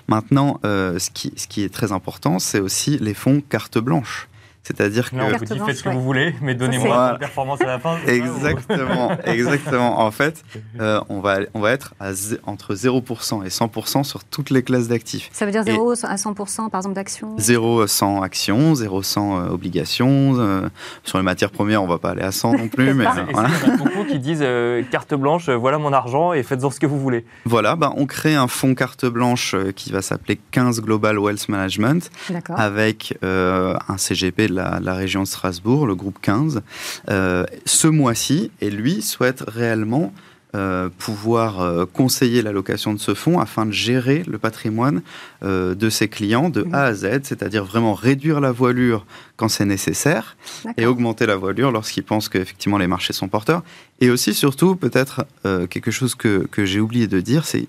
Maintenant, 0.08 0.60
euh, 0.66 0.98
ce, 0.98 1.12
qui, 1.12 1.32
ce 1.38 1.48
qui 1.48 1.62
est 1.64 1.70
très 1.72 1.91
important, 1.91 2.39
c'est 2.39 2.60
aussi 2.60 2.98
les 3.00 3.14
fonds 3.14 3.41
carte 3.48 3.78
blanche. 3.78 4.28
C'est-à-dire 4.68 5.09
que... 5.09 5.15
Vous 5.15 5.30
Carte 5.32 5.43
dit 5.45 5.53
blanche, 5.55 5.68
faites 5.70 5.78
ce 5.78 5.84
que 5.84 5.89
vous 5.89 6.01
voulez, 6.01 6.36
mais 6.41 6.53
donnez-moi 6.53 6.88
c'est- 7.07 7.11
la 7.13 7.18
performance 7.20 7.61
à 7.61 7.65
la 7.68 7.80
fin. 7.80 7.97
Exactement, 8.05 9.11
exactement. 9.26 9.99
En 10.01 10.11
fait, 10.11 10.43
euh, 10.82 10.99
on, 11.09 11.22
va, 11.22 11.38
on 11.53 11.61
va 11.61 11.72
être 11.72 11.93
à 12.01 12.11
entre 12.45 12.76
0% 12.76 13.45
et 13.45 13.49
100% 13.49 14.03
sur 14.03 14.24
toutes 14.26 14.49
les 14.49 14.63
classes 14.63 14.88
d'actifs. 14.89 15.30
Ça 15.32 15.45
veut 15.45 15.51
dire 15.51 15.61
Et- 15.65 15.72
0 15.72 15.91
à 16.03 16.15
100% 16.15 16.70
par 16.70 16.80
exemple 16.80 16.95
d'actions? 16.95 17.34
0 17.38 17.88
sans 17.88 18.22
actions, 18.22 18.76
0 18.76 19.01
sans 19.03 19.39
euh, 19.39 19.49
obligations. 19.49 20.36
euh, 20.38 20.68
sur 21.03 21.18
les 21.18 21.24
matières 21.24 21.51
premières, 21.51 21.82
on 21.84 21.88
va 21.88 21.97
pas 21.97 22.09
aller 22.11 22.22
à 22.24 22.32
100 22.32 22.53
non 22.57 22.68
plus, 22.68 22.93
mais 22.93 23.05
euh, 23.05 23.09
Et 23.30 23.34
voilà. 23.34 23.49
il 23.63 23.68
y 23.68 23.72
en 23.72 23.74
a 23.74 23.78
beaucoup 23.78 24.03
qui 24.03 24.20
disent 24.20 24.41
euh, 24.41 24.84
carte 24.91 25.13
blanche, 25.13 25.47
euh, 25.49 25.55
voilà 25.55 25.78
mon 25.78 25.93
argent 25.93 26.34
et 26.34 26.43
faites-en 26.43 26.70
ce 26.72 26.80
que 26.80 26.86
vous 26.86 26.99
voulez. 26.99 27.26
Voilà, 27.45 27.76
bah, 27.76 27.93
on 27.95 28.05
crée 28.05 28.36
un 28.36 28.47
fonds 28.47 28.76
carte 28.76 29.05
blanche 29.05 29.53
euh, 29.53 29.72
qui 29.72 29.91
va 29.91 30.01
s'appeler 30.01 30.39
15 30.51 30.82
Global 30.82 31.18
Wealth 31.20 31.47
Management 31.49 32.09
D'accord. 32.30 32.59
avec 32.59 33.18
euh, 33.24 33.76
un 33.88 33.97
CGP 33.97 34.47
de 34.47 34.55
la, 34.58 34.93
région 34.93 35.24
de 35.24 35.28
Strasbourg, 35.28 35.86
le 35.86 35.95
groupe 35.95 36.20
15, 36.22 36.62
euh, 37.10 37.45
ce 37.66 37.88
mois-ci, 37.88 38.51
et 38.62 38.70
lui 38.70 39.01
souhaite 39.01 39.43
réellement 39.47 40.14
euh, 40.55 40.89
pouvoir 40.97 41.60
euh, 41.60 41.86
conseiller 41.86 42.41
l'allocation 42.41 42.93
de 42.93 42.99
ce 42.99 43.14
fonds 43.14 43.38
afin 43.38 43.66
de 43.66 43.72
gérer 43.72 44.24
le 44.26 44.38
patrimoine 44.38 45.01
euh, 45.43 45.76
de 45.76 45.89
ses 45.89 46.08
clients 46.08 46.49
de 46.49 46.66
A 46.72 46.86
à 46.86 46.93
Z, 46.93 47.20
c'est-à-dire 47.24 47.66
vraiment 47.66 47.93
réduire 47.93 48.39
la 48.39 48.53
voilure 48.53 49.05
quand 49.36 49.49
c'est 49.49 49.66
nécessaire 49.66 50.38
et 50.78 50.86
augmenter 50.86 51.26
la 51.26 51.36
voilure 51.36 51.74
lorsqu'ils 51.74 52.05
pensent 52.05 52.30
qu'effectivement 52.30 52.78
les 52.78 52.88
marchés 52.88 53.12
sont 53.12 53.28
porteurs. 53.28 53.62
Et 53.99 54.10
aussi, 54.10 54.34
surtout, 54.34 54.78
peut-être 54.78 55.26
quelque 55.70 55.91
chose 55.91 56.16
que, 56.16 56.47
que 56.49 56.66
j'ai 56.66 56.80
oublié 56.80 57.08
de 57.08 57.20
dire, 57.20 57.45
c'est 57.45 57.68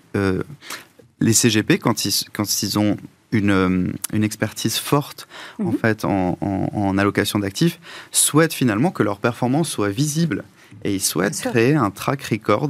les 1.21 1.33
CGP, 1.33 1.79
quand 1.79 2.05
ils, 2.05 2.15
quand 2.33 2.63
ils 2.63 2.79
ont 2.79 2.97
une, 3.33 3.51
euh, 3.51 3.87
une 4.13 4.25
expertise 4.25 4.77
forte 4.79 5.29
en 5.61 5.65
Mhm. 5.73 5.79
fait 5.79 6.05
en, 6.05 6.39
en- 6.41 6.69
en 6.73 6.99
allocation 6.99 7.39
d'actifs, 7.39 7.79
souhaitent 8.11 8.55
finalement 8.55 8.91
que 8.91 9.03
leur 9.03 9.19
performance 9.19 9.69
soit 9.69 9.91
visible. 9.91 10.45
Et 10.85 10.95
ils 10.95 11.01
souhaitent 11.01 11.41
créer 11.41 11.75
un 11.75 11.91
track 11.91 12.23
record 12.25 12.69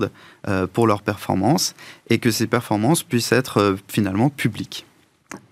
euh, 0.49 0.67
pour 0.67 0.87
leur 0.87 1.03
performance 1.03 1.75
et 2.09 2.19
que 2.19 2.31
ces 2.31 2.47
performances 2.47 3.03
puissent 3.03 3.33
être 3.33 3.59
euh, 3.59 3.77
finalement 3.89 4.31
publiques. 4.31 4.87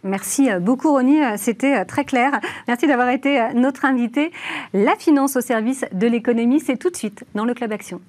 Merci 0.05 0.49
beaucoup 0.61 0.91
Ronnie, 0.91 1.23
Euh, 1.23 1.35
c'était 1.37 1.85
très 1.85 2.05
clair. 2.07 2.41
Merci 2.67 2.87
d'avoir 2.87 3.11
été 3.11 3.53
notre 3.55 3.85
invité. 3.85 4.33
La 4.73 4.97
finance 4.97 5.37
au 5.37 5.43
service 5.43 5.85
de 5.93 6.07
l'économie, 6.07 6.61
c'est 6.61 6.79
tout 6.79 6.89
de 6.91 6.97
suite 6.97 7.25
dans 7.35 7.45
le 7.45 7.53
Club 7.53 7.73
Action. 7.73 8.01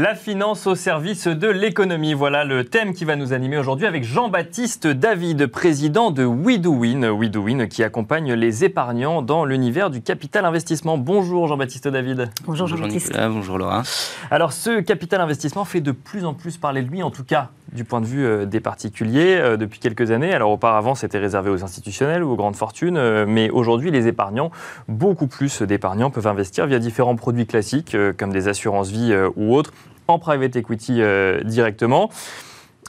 La 0.00 0.14
finance 0.14 0.68
au 0.68 0.76
service 0.76 1.26
de 1.26 1.48
l'économie, 1.48 2.14
voilà 2.14 2.44
le 2.44 2.62
thème 2.62 2.94
qui 2.94 3.04
va 3.04 3.16
nous 3.16 3.32
animer 3.32 3.58
aujourd'hui 3.58 3.84
avec 3.84 4.04
Jean-Baptiste 4.04 4.86
David, 4.86 5.48
président 5.48 6.12
de 6.12 6.22
WeDoWin, 6.22 7.10
WeDoWin 7.10 7.66
qui 7.66 7.82
accompagne 7.82 8.32
les 8.34 8.64
épargnants 8.64 9.22
dans 9.22 9.44
l'univers 9.44 9.90
du 9.90 10.00
capital 10.00 10.44
investissement. 10.44 10.98
Bonjour 10.98 11.48
Jean-Baptiste 11.48 11.88
David. 11.88 12.30
Bonjour 12.44 12.68
Jean-Baptiste. 12.68 13.12
Bonjour 13.28 13.58
Laura. 13.58 13.82
Alors 14.30 14.52
ce 14.52 14.78
capital 14.78 15.20
investissement 15.20 15.64
fait 15.64 15.80
de 15.80 15.90
plus 15.90 16.24
en 16.24 16.32
plus 16.32 16.58
parler 16.58 16.82
de 16.82 16.88
lui, 16.88 17.02
en 17.02 17.10
tout 17.10 17.24
cas 17.24 17.50
du 17.72 17.84
point 17.84 18.00
de 18.00 18.06
vue 18.06 18.24
euh, 18.24 18.46
des 18.46 18.60
particuliers 18.60 19.36
euh, 19.36 19.56
depuis 19.56 19.78
quelques 19.80 20.10
années. 20.10 20.32
Alors 20.32 20.50
auparavant 20.50 20.94
c'était 20.94 21.18
réservé 21.18 21.50
aux 21.50 21.64
institutionnels 21.64 22.22
ou 22.22 22.30
aux 22.30 22.36
grandes 22.36 22.56
fortunes, 22.56 22.96
euh, 22.96 23.26
mais 23.26 23.50
aujourd'hui 23.50 23.90
les 23.90 24.06
épargnants, 24.06 24.50
beaucoup 24.88 25.26
plus 25.26 25.62
d'épargnants 25.62 26.10
peuvent 26.10 26.26
investir 26.26 26.66
via 26.66 26.78
différents 26.78 27.16
produits 27.16 27.46
classiques 27.46 27.96
comme 28.16 28.32
des 28.32 28.48
assurances 28.48 28.90
vie 28.90 29.14
ou 29.36 29.54
autres 29.54 29.72
en 30.10 30.18
private 30.18 30.56
equity 30.56 31.02
euh, 31.02 31.42
directement. 31.44 32.08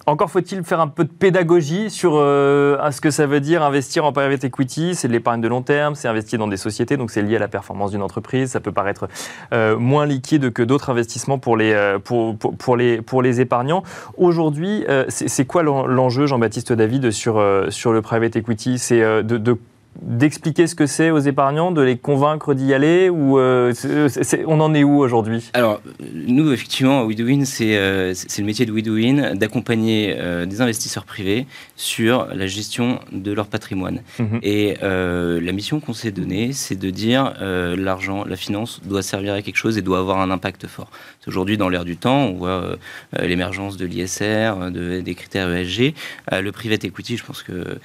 Encore 0.05 0.31
faut-il 0.31 0.63
faire 0.63 0.79
un 0.79 0.87
peu 0.87 1.03
de 1.03 1.11
pédagogie 1.11 1.89
sur 1.89 2.13
euh, 2.15 2.77
ce 2.91 3.01
que 3.01 3.11
ça 3.11 3.27
veut 3.27 3.41
dire 3.41 3.61
investir 3.61 4.05
en 4.05 4.13
private 4.13 4.45
equity. 4.45 4.95
C'est 4.95 5.09
de 5.09 5.13
l'épargne 5.13 5.41
de 5.41 5.49
long 5.49 5.61
terme, 5.61 5.95
c'est 5.95 6.07
investir 6.07 6.39
dans 6.39 6.47
des 6.47 6.55
sociétés, 6.55 6.95
donc 6.95 7.11
c'est 7.11 7.21
lié 7.21 7.35
à 7.35 7.39
la 7.39 7.49
performance 7.49 7.91
d'une 7.91 8.01
entreprise. 8.01 8.51
Ça 8.51 8.61
peut 8.61 8.71
paraître 8.71 9.09
euh, 9.53 9.77
moins 9.77 10.05
liquide 10.05 10.53
que 10.53 10.63
d'autres 10.63 10.89
investissements 10.89 11.39
pour 11.39 11.57
les, 11.57 11.97
pour, 12.05 12.37
pour, 12.37 12.77
les, 12.77 13.01
pour 13.01 13.21
les 13.21 13.41
épargnants. 13.41 13.83
Aujourd'hui, 14.17 14.85
c'est 15.09 15.45
quoi 15.45 15.61
l'en- 15.61 15.85
l'enjeu, 15.85 16.25
Jean-Baptiste 16.25 16.71
David, 16.71 17.11
sur, 17.11 17.43
sur 17.67 17.91
le 17.91 18.01
private 18.01 18.37
equity? 18.37 18.79
C'est 18.79 19.23
de 19.23 19.57
d'expliquer 20.01 20.67
ce 20.67 20.75
que 20.75 20.85
c'est 20.85 21.11
aux 21.11 21.19
épargnants, 21.19 21.71
de 21.71 21.81
les 21.81 21.97
convaincre 21.97 22.53
d'y 22.53 22.73
aller 22.73 23.09
ou 23.09 23.37
euh, 23.37 23.73
c'est- 23.73 24.23
c'est- 24.23 24.43
on 24.47 24.59
en 24.61 24.73
est 24.73 24.83
où 24.83 24.97
aujourd'hui? 24.99 25.49
Alors, 25.53 25.81
nous, 26.13 26.51
effectivement, 26.51 27.01
à 27.01 27.05
WeDoWin, 27.05 27.45
c'est 27.45 27.77
euh, 27.77 28.13
c'est 28.13 28.41
le 28.41 28.45
métier 28.45 28.65
de 28.65 28.71
WeDoWin 28.71 29.35
d'accompagner 29.35 30.15
euh, 30.17 30.45
des 30.45 30.61
investisseurs 30.61 31.05
privés 31.05 31.45
sur 31.75 32.27
la 32.33 32.47
gestion 32.47 32.99
de 33.11 33.31
leur 33.31 33.47
patrimoine. 33.47 34.01
Mhm. 34.19 34.39
Et 34.43 34.75
euh, 34.83 35.39
la 35.41 35.51
mission 35.51 35.79
qu'on 35.79 35.93
s'est 35.93 36.11
donnée, 36.11 36.53
c'est 36.53 36.75
de 36.79 36.89
dire 36.89 37.33
l'argent, 37.39 38.23
la 38.25 38.35
finance 38.35 38.81
doit 38.85 39.01
servir 39.01 39.33
à 39.33 39.41
quelque 39.41 39.57
chose 39.57 39.77
et 39.77 39.81
doit 39.81 39.99
avoir 39.99 40.19
un 40.19 40.31
impact 40.31 40.67
fort. 40.67 40.89
Parce 40.89 41.25
qu'Aujourd'hui, 41.25 41.57
dans 41.57 41.69
l'ère 41.69 41.85
du 41.85 41.97
temps, 41.97 42.25
on 42.27 42.33
voit 42.33 42.75
l'émergence 43.21 43.77
de 43.77 43.85
l'ISR, 43.85 44.71
de, 44.71 45.01
des 45.01 45.15
critères 45.15 45.49
ESG. 45.53 45.93
Le 46.31 46.51
private 46.51 46.83
equity, 46.85 47.17
je 47.17 47.23
pense 47.23 47.43
que 47.43 47.77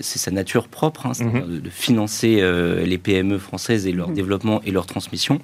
c'est 0.00 0.18
sa 0.18 0.30
nature 0.30 0.68
propre, 0.68 1.01
hein, 1.06 1.14
c'est-à-dire 1.14 1.46
de, 1.46 1.58
de 1.58 1.70
financer 1.70 2.38
euh, 2.40 2.84
les 2.84 2.98
PME 2.98 3.38
françaises 3.38 3.86
et 3.86 3.92
leur 3.92 4.08
Mhm. 4.08 4.14
développement 4.14 4.62
et 4.64 4.70
leur 4.70 4.86
transmission. 4.86 5.40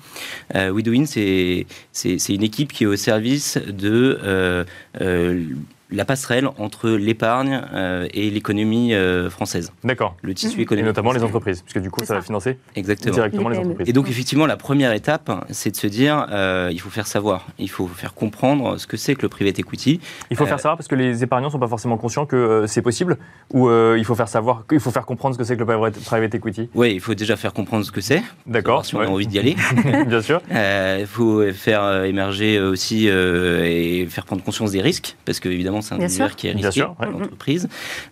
Euh, 0.55 0.71
WeDoWin, 0.73 1.07
c'est 1.07 1.67
c'est 1.93 2.19
c'est 2.19 2.35
une 2.35 2.43
équipe 2.43 2.73
qui 2.73 2.85
est 2.85 2.87
au 2.87 2.97
service 2.97 3.59
de 3.67 4.19
euh, 4.23 4.65
euh, 5.01 5.45
la 5.91 6.05
passerelle 6.05 6.49
entre 6.59 6.91
l'épargne 6.91 7.63
euh, 7.73 8.07
et 8.13 8.31
l'économie 8.31 8.93
euh, 8.95 9.31
française, 9.31 9.73
D'accord. 9.85 10.17
le 10.23 10.35
tissu. 10.35 10.59
Et 10.59 10.63
économique. 10.63 10.87
notamment 10.87 11.13
les 11.13 11.23
entreprises, 11.23 11.63
puisque 11.63 11.79
du 11.81 11.91
coup, 11.91 12.05
ça 12.05 12.15
va 12.15 12.21
financer 12.23 12.59
Exactement. 12.77 13.15
directement 13.15 13.49
Les 13.49 13.59
entreprises. 13.59 13.89
Et 13.89 13.93
donc 13.93 14.09
effectivement, 14.11 14.47
la 14.47 14.57
première 14.57 14.93
étape, 14.93 15.31
c'est 15.51 15.71
de 15.71 15.77
se 15.77 15.87
dire, 15.87 16.27
euh, 16.31 16.69
il 16.73 16.81
faut 16.81 16.91
faire 16.91 17.07
savoir, 17.07 17.47
il 17.59 17.71
faut 17.71 17.87
faire 17.87 18.15
comprendre 18.15 18.77
ce 18.79 18.87
que 18.87 18.97
c'est 18.97 19.15
que 19.15 19.23
le 19.23 19.29
private 19.29 19.59
equity. 19.59 20.01
Il 20.31 20.37
faut 20.37 20.45
Euh, 20.45 20.47
faire 20.47 20.61
savoir 20.61 20.77
parce 20.77 20.89
que 20.89 20.95
les 20.95 21.23
épargnants 21.23 21.51
sont 21.51 21.59
pas 21.59 21.69
forcément 21.69 21.97
conscients 21.97 22.27
que 22.27 22.37
euh, 22.37 22.67
c'est 22.67 22.83
possible 22.83 23.17
ou 23.53 23.69
euh, 23.69 23.97
il 23.99 24.05
faut 24.05 24.15
faire 24.15 24.29
savoir, 24.29 24.65
il 24.71 24.81
faut 24.81 24.91
faire 24.91 25.07
comprendre 25.07 25.35
ce 25.35 25.39
que 25.39 25.45
c'est 25.45 25.55
que 25.55 25.61
le 25.61 25.67
private- 25.67 25.99
private 26.05 26.35
equity. 26.35 26.69
Oui, 26.75 26.93
il 26.93 27.01
faut 27.01 27.15
déjà 27.15 27.37
faire 27.37 27.53
comprendre 27.53 27.85
ce 27.87 27.93
que 27.93 28.01
c'est. 28.03 28.23
D'accord. 28.47 28.85
Si 28.85 28.95
on 28.95 28.99
ouais. 29.01 29.07
a 29.07 29.11
envie 29.11 29.27
d'y 29.27 29.39
aller. 29.39 29.57
Bien 30.07 30.21
sûr. 30.21 30.43
Euh, 30.53 30.99
Il 31.01 31.07
faut 31.07 31.43
faire 31.53 32.05
émerger 32.05 32.61
aussi 32.61 33.09
euh, 33.09 33.65
et 33.65 34.07
faire 34.07 34.25
prendre 34.27 34.43
conscience 34.43 34.73
des 34.73 34.83
risques, 34.83 35.17
parce 35.25 35.41
que 35.41 35.49
évidemment 35.49 35.78
c'est 35.81 35.95
un 35.95 35.99
Bien 35.99 36.09
univers 36.09 36.27
sûr. 36.29 36.37
qui 36.37 36.49
est 36.49 36.55
Bien 36.55 36.67
risqué 36.69 36.83
ouais. 36.83 36.89
pour 37.11 37.21
l'entreprise, 37.21 37.69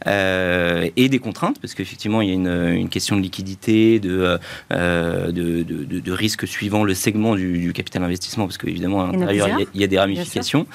Euh, 0.06 0.88
et 0.96 1.08
des 1.08 1.18
contraintes, 1.18 1.58
parce 1.60 1.74
qu'effectivement 1.74 2.20
il 2.22 2.28
y 2.28 2.32
a 2.32 2.34
une, 2.34 2.74
une 2.76 2.88
question 2.88 3.16
de 3.16 3.20
liquidité, 3.22 3.98
de, 4.00 4.38
euh, 4.72 5.26
de, 5.32 5.62
de, 5.62 5.84
de- 5.84 6.00
de 6.00 6.12
risque 6.12 6.46
suivant 6.46 6.84
le 6.84 6.94
segment 6.94 7.34
du, 7.34 7.58
du 7.58 7.72
capital 7.72 8.02
investissement, 8.02 8.46
parce 8.46 8.58
qu'évidemment 8.58 9.04
à 9.04 9.12
l'intérieur 9.12 9.48
il 9.48 9.50
y, 9.50 9.52
a- 9.52 9.54
plusieurs. 9.56 9.70
il 9.74 9.80
y 9.80 9.84
a 9.84 9.86
des 9.86 9.98
ramifications. 9.98 10.66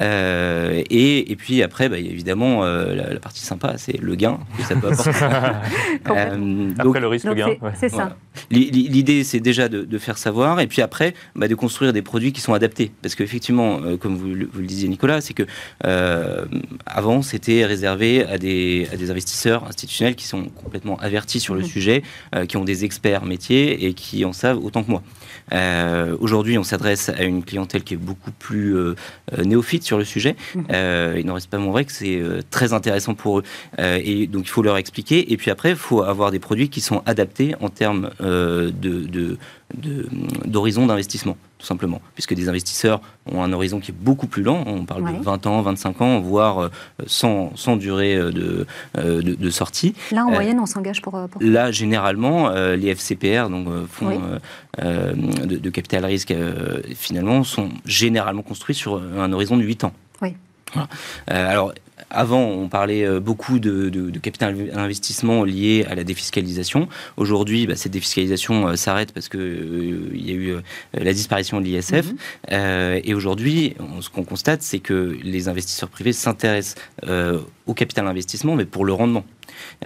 Euh, 0.00 0.82
et, 0.90 1.30
et 1.32 1.36
puis 1.36 1.62
après, 1.62 1.88
bah, 1.88 1.98
il 1.98 2.06
y 2.06 2.08
a 2.08 2.12
évidemment 2.12 2.64
euh, 2.64 2.94
la, 2.94 3.12
la 3.14 3.20
partie 3.20 3.44
sympa, 3.44 3.74
c'est 3.76 3.98
le 4.00 4.14
gain 4.14 4.38
que 4.56 4.62
ça 4.64 4.74
peut 4.76 4.88
apporter. 4.92 5.10
Euh, 6.10 6.36
donc, 6.36 6.78
Après 6.78 7.00
le 7.00 7.06
risque, 7.08 7.26
le 7.26 7.34
gain. 7.34 7.48
c'est 7.78 7.92
ouais. 7.92 7.98
ça. 7.98 8.16
L'idée, 8.50 9.24
c'est 9.24 9.40
déjà 9.40 9.68
de, 9.68 9.82
de 9.84 9.98
faire 9.98 10.16
savoir, 10.16 10.60
et 10.60 10.66
puis 10.66 10.80
après, 10.82 11.12
bah, 11.34 11.48
de 11.48 11.54
construire 11.54 11.92
des 11.92 12.02
produits 12.02 12.32
qui 12.32 12.40
sont 12.40 12.54
adaptés. 12.54 12.90
Parce 13.02 13.14
qu'effectivement, 13.14 13.80
euh, 13.82 13.96
comme 13.96 14.16
vous, 14.16 14.28
le- 14.34 14.48
vous 14.50 14.60
le 14.60 14.66
disiez, 14.66 14.88
Nicolas, 14.88 15.20
c'est 15.20 15.34
que 15.34 15.42
euh, 15.84 16.37
avant, 16.86 17.22
c'était 17.22 17.64
réservé 17.64 18.24
à 18.24 18.38
des, 18.38 18.88
à 18.92 18.96
des 18.96 19.10
investisseurs 19.10 19.64
institutionnels 19.66 20.14
qui 20.16 20.26
sont 20.26 20.44
complètement 20.62 20.96
avertis 21.00 21.40
sur 21.40 21.54
le 21.54 21.60
Mhm. 21.62 21.66
sujet, 21.66 22.02
euh, 22.34 22.46
qui 22.46 22.56
ont 22.56 22.64
des 22.64 22.84
experts 22.84 23.24
métiers 23.24 23.86
et 23.86 23.94
qui 23.94 24.24
en 24.24 24.32
savent 24.32 24.62
autant 24.64 24.82
que 24.82 24.90
moi. 24.90 25.02
Euh, 25.52 26.16
Aujourd'hui, 26.20 26.58
on 26.58 26.62
s'adresse 26.64 27.08
à 27.08 27.22
une 27.24 27.42
clientèle 27.44 27.82
qui 27.82 27.94
est 27.94 27.98
beaucoup 27.98 28.30
plus 28.32 28.76
euh, 28.76 28.94
euh, 29.38 29.44
néophyte 29.44 29.82
sur 29.82 29.98
le 29.98 30.04
sujet. 30.04 30.36
Euh, 30.70 31.16
il 31.18 31.26
n'en 31.26 31.34
reste 31.34 31.48
pas 31.50 31.58
moins 31.58 31.72
vrai 31.72 31.84
que 31.84 31.92
c'est 31.92 32.16
euh, 32.20 32.40
très 32.50 32.72
intéressant 32.72 33.14
pour 33.14 33.38
eux. 33.38 33.42
Euh, 33.78 34.00
et 34.02 34.26
donc, 34.26 34.44
il 34.46 34.50
faut 34.50 34.62
leur 34.62 34.76
expliquer. 34.76 35.32
Et 35.32 35.36
puis 35.36 35.50
après, 35.50 35.70
il 35.70 35.76
faut 35.76 36.02
avoir 36.02 36.30
des 36.30 36.38
produits 36.38 36.68
qui 36.68 36.80
sont 36.80 37.02
adaptés 37.06 37.54
en 37.60 37.68
termes 37.68 38.10
euh, 38.20 38.70
de, 38.70 39.00
de- 39.06 39.38
de- 39.76 40.06
d'horizon 40.46 40.86
d'investissement, 40.86 41.36
tout 41.58 41.66
simplement. 41.66 42.00
Puisque 42.14 42.34
des 42.34 42.48
investisseurs 42.48 43.00
ont 43.30 43.42
un 43.42 43.52
horizon 43.52 43.80
qui 43.80 43.90
est 43.90 43.94
beaucoup 43.94 44.26
plus 44.28 44.42
lent. 44.42 44.62
On 44.66 44.84
parle 44.84 45.02
Ouais. 45.02 45.12
de 45.12 45.22
20 45.22 45.46
ans, 45.46 45.60
25 45.62 46.00
ans, 46.00 46.20
voire 46.20 46.58
euh, 46.60 46.68
sans, 47.06 47.50
sans 47.56 47.76
durée 47.76 48.14
euh, 48.16 48.30
de, 48.30 48.66
euh, 48.96 49.20
de, 49.22 49.34
de 49.34 49.50
sortie. 49.50 49.94
Là, 50.12 50.24
en 50.24 50.28
Euh, 50.28 50.34
moyenne, 50.34 50.60
on 50.60 50.66
s'engage 50.66 51.02
pour, 51.02 51.12
pour... 51.28 51.42
Là, 51.42 51.70
généralement, 51.72 52.48
euh, 52.50 52.76
les 52.76 52.88
FCPR, 52.94 53.48
donc 53.50 53.66
fonds 53.88 54.08
Oui. 54.08 54.14
euh, 54.82 55.12
de, 55.12 55.56
de 55.56 55.70
capital 55.70 56.04
risque, 56.04 56.32
finalement, 56.94 57.42
sont 57.44 57.68
généralement 57.84 58.42
construits 58.42 58.74
sur 58.76 59.02
un 59.18 59.32
horizon 59.32 59.56
de 59.56 59.62
8 59.62 59.84
ans. 59.84 59.92
Oui. 60.22 60.34
Voilà. 60.74 60.88
Alors, 61.26 61.72
avant, 62.10 62.42
on 62.42 62.68
parlait 62.68 63.04
euh, 63.04 63.20
beaucoup 63.20 63.58
de, 63.58 63.88
de, 63.88 64.10
de, 64.10 64.18
capital 64.18 64.70
investissement 64.74 65.44
lié 65.44 65.86
à 65.88 65.94
la 65.94 66.04
défiscalisation. 66.04 66.88
Aujourd'hui, 67.16 67.66
bah, 67.66 67.76
cette 67.76 67.92
défiscalisation 67.92 68.76
s'arrête 68.76 69.12
parce 69.12 69.28
qu'il 69.28 70.10
il 70.14 70.28
y 70.28 70.32
a 70.32 70.34
eu 70.34 70.56
la 70.94 71.12
disparition 71.12 71.60
de 71.60 71.66
l'ISF. 71.66 72.12
Mhm. 72.12 73.00
et 73.04 73.14
aujourd'hui, 73.14 73.74
ce 74.00 74.08
qu'on 74.08 74.24
constate, 74.24 74.62
c'est 74.62 74.78
que 74.78 75.16
les 75.22 75.48
investisseurs 75.48 75.88
privés 75.88 76.12
s'intéressent 76.12 76.76
au 77.66 77.74
capital 77.74 78.06
investissement, 78.06 78.56
mais 78.56 78.64
pour 78.64 78.84
le 78.84 78.92
rendement. 78.92 79.24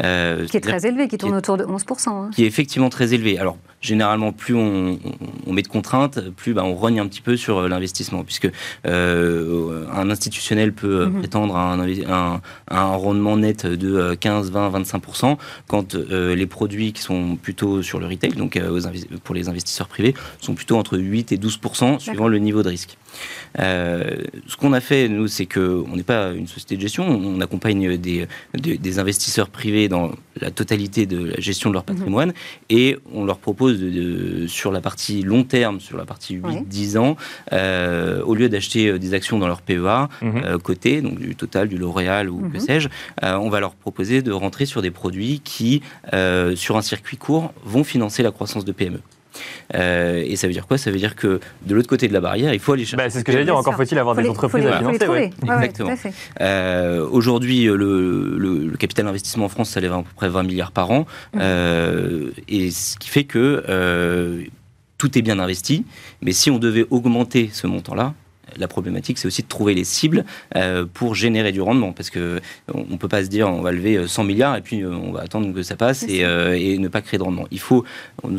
Euh, 0.03 0.47
qui 0.47 0.57
est 0.57 0.61
très 0.61 0.87
élevé, 0.87 1.09
qui 1.09 1.19
tourne 1.19 1.35
autour 1.35 1.57
de 1.57 1.65
11%. 1.65 2.09
Hein. 2.09 2.31
Qui 2.35 2.45
est 2.45 2.47
effectivement 2.47 2.89
très 2.89 3.15
élevé. 3.15 3.39
Alors, 3.39 3.59
généralement, 3.81 4.33
plus 4.33 4.55
on, 4.55 4.99
met 5.47 5.63
de 5.63 5.69
contraintes, 5.69 6.21
plus 6.31 6.55
bah, 6.55 6.65
on 6.65 6.75
rogne 6.75 7.01
un 7.01 7.07
petit 7.07 7.21
peu 7.21 7.37
sur 7.37 7.59
euh, 7.59 7.69
l'investissement, 7.69 8.25
puisque 8.25 8.51
euh, 8.87 9.87
un 9.93 10.11
institutionnel 10.11 10.73
peut 10.73 11.07
mhm. 11.07 11.19
prétendre 11.19 11.57
à 11.57 11.75
un, 11.75 12.41
un, 12.69 12.97
rendement 12.97 13.37
net 13.37 13.67
de 13.67 14.15
15, 14.15 14.51
20, 14.51 14.71
25%, 14.71 15.37
quand 15.69 15.95
les 15.95 16.47
produits 16.47 16.93
qui 16.93 17.03
sont 17.03 17.37
plutôt 17.37 17.83
sur 17.83 17.99
le 17.99 18.07
retail, 18.07 18.33
donc 18.33 18.61
pour 19.25 19.35
les 19.35 19.49
investisseurs 19.49 19.89
privés, 19.89 20.15
sont 20.41 20.55
plutôt 20.55 20.77
entre 20.77 20.99
8 20.99 21.33
et 21.33 21.37
12%, 21.37 21.99
suivant 21.99 22.29
le 22.29 22.39
niveau 22.39 22.63
de 22.63 22.69
risque. 22.69 22.97
Ce 23.57 24.57
qu'on 24.59 24.73
a 24.73 24.81
fait, 24.81 25.09
nous, 25.09 25.29
c'est 25.29 25.47
qu'on 25.47 25.97
n'est 25.97 26.03
pas 26.03 26.33
une 26.33 26.47
société 26.47 26.77
de 26.77 26.81
gestion, 26.81 27.07
on 27.07 27.41
accompagne 27.41 27.97
des, 27.97 28.27
des 28.55 28.99
investisseurs 28.99 29.49
privés 29.49 29.89
dans 29.89 30.13
la 30.41 30.51
totalité 30.51 31.07
de 31.07 31.25
la 31.25 31.41
gestion 31.41 31.71
de 31.71 31.75
leur 31.75 31.83
mhm. 31.83 31.95
patrimoine 31.95 32.33
et 32.71 32.99
on 33.13 33.25
leur 33.25 33.39
propose 33.39 33.81
de, 33.81 34.47
sur 34.47 34.73
la 34.73 34.81
partie 34.81 35.23
long 35.23 35.45
terme, 35.45 35.81
sur 35.81 35.97
la 35.97 36.05
partie 36.05 36.39
8-10 36.39 36.99
ans, 36.99 37.17
euh, 37.53 38.23
au 38.25 38.35
lieu 38.35 38.49
d'acheter 38.49 38.89
euh, 38.89 38.99
des 38.99 39.15
actions 39.15 39.39
dans 39.39 39.49
leur 39.49 39.63
PEA 39.63 40.09
euh, 40.23 40.59
côté, 40.59 41.03
donc 41.03 41.19
du 41.19 41.35
Total, 41.35 41.69
du 41.69 41.77
L'Oréal 41.77 42.31
ou 42.31 42.41
que 42.49 42.59
mhm. 42.59 42.61
sais-je, 42.61 42.89
on 43.23 43.49
va 43.49 43.61
leur 43.61 43.75
proposer 43.75 44.23
de 44.23 44.33
rentrer 44.33 44.67
sur 44.67 44.83
des 44.83 44.91
produits 44.91 45.41
qui, 45.41 45.83
sur 46.55 46.77
un 46.77 46.83
circuit 46.83 47.17
court, 47.17 47.53
vont 47.65 47.85
financer 47.85 48.23
la 48.23 48.31
croissance 48.31 48.65
de 48.65 48.73
PME. 48.73 49.01
Euh, 49.75 50.23
et 50.27 50.37
ça 50.37 50.47
veut 50.47 50.53
dire 50.53 50.67
quoi? 50.67 50.79
Ça 50.79 50.91
veut 50.91 50.99
dire 50.99 51.17
que 51.17 51.41
de 51.67 51.75
l'autre 51.75 51.89
côté 51.89 52.09
de 52.09 52.13
la 52.13 52.21
barrière, 52.21 52.53
il 52.53 52.61
faut 52.61 52.73
aller 52.73 52.85
chercher. 52.85 52.97
Bah, 52.97 53.11
c'est 53.11 53.21
ce 53.21 53.25
que 53.25 53.33
j'allais 53.33 53.45
dire, 53.45 53.57
encore 53.57 53.75
faut-il 53.75 53.99
avoir 53.99 54.15
des 54.15 54.29
entreprises 54.29 54.67
à 54.67 54.79
financer. 54.79 55.31
Exactement. 55.43 55.95
Euh, 56.41 57.07
aujourd'hui, 57.11 57.65
le, 57.65 58.37
le, 58.39 58.77
capital 58.77 59.07
investissement 59.07 59.45
en 59.45 59.49
France 59.49 59.71
s'élève 59.71 59.93
à 59.93 59.99
peu 59.99 60.05
près 60.17 60.29
20 60.29 60.43
milliards 60.43 60.73
par 60.73 60.91
an. 60.91 61.07
Mmh. 61.35 61.39
Euh, 61.41 62.31
et 62.49 62.71
ce 62.71 62.97
qui 62.97 63.09
fait 63.09 63.25
que 63.25 64.49
tout 64.99 65.19
est 65.19 65.23
bien 65.23 65.41
investi. 65.41 65.85
Mais 66.21 66.31
si 66.31 66.49
on 66.49 66.61
devait 66.61 66.87
augmenter 66.91 67.51
ce 67.53 67.67
montant-là, 67.67 68.15
la 68.57 68.69
problématique, 68.69 69.19
c'est 69.19 69.27
aussi 69.27 69.43
de 69.43 69.49
trouver 69.49 69.75
les 69.75 69.85
cibles 69.85 70.25
euh, 70.57 70.85
pour 70.93 71.15
générer 71.15 71.53
du 71.53 71.61
rendement. 71.61 71.93
Parce 71.93 72.11
qu'on 72.11 72.41
ne 72.69 72.97
peut 72.97 73.09
pas 73.09 73.25
se 73.25 73.29
dire 73.29 73.49
on 73.49 73.63
va 73.63 73.73
lever 73.73 74.07
100 74.07 74.25
milliards 74.25 74.57
et 74.57 74.61
puis 74.61 74.83
euh, 74.83 74.91
on 74.91 75.13
va 75.13 75.21
attendre 75.21 75.53
que 75.53 75.63
ça 75.63 75.77
passe 75.77 76.05
euh, 76.09 76.53
et, 76.53 76.79
ne 76.79 76.89
pas 76.89 77.01
créer 77.01 77.19
de 77.19 77.25
rendement. 77.25 77.47
Il 77.51 77.61
faut, 77.61 77.85
on, 78.23 78.31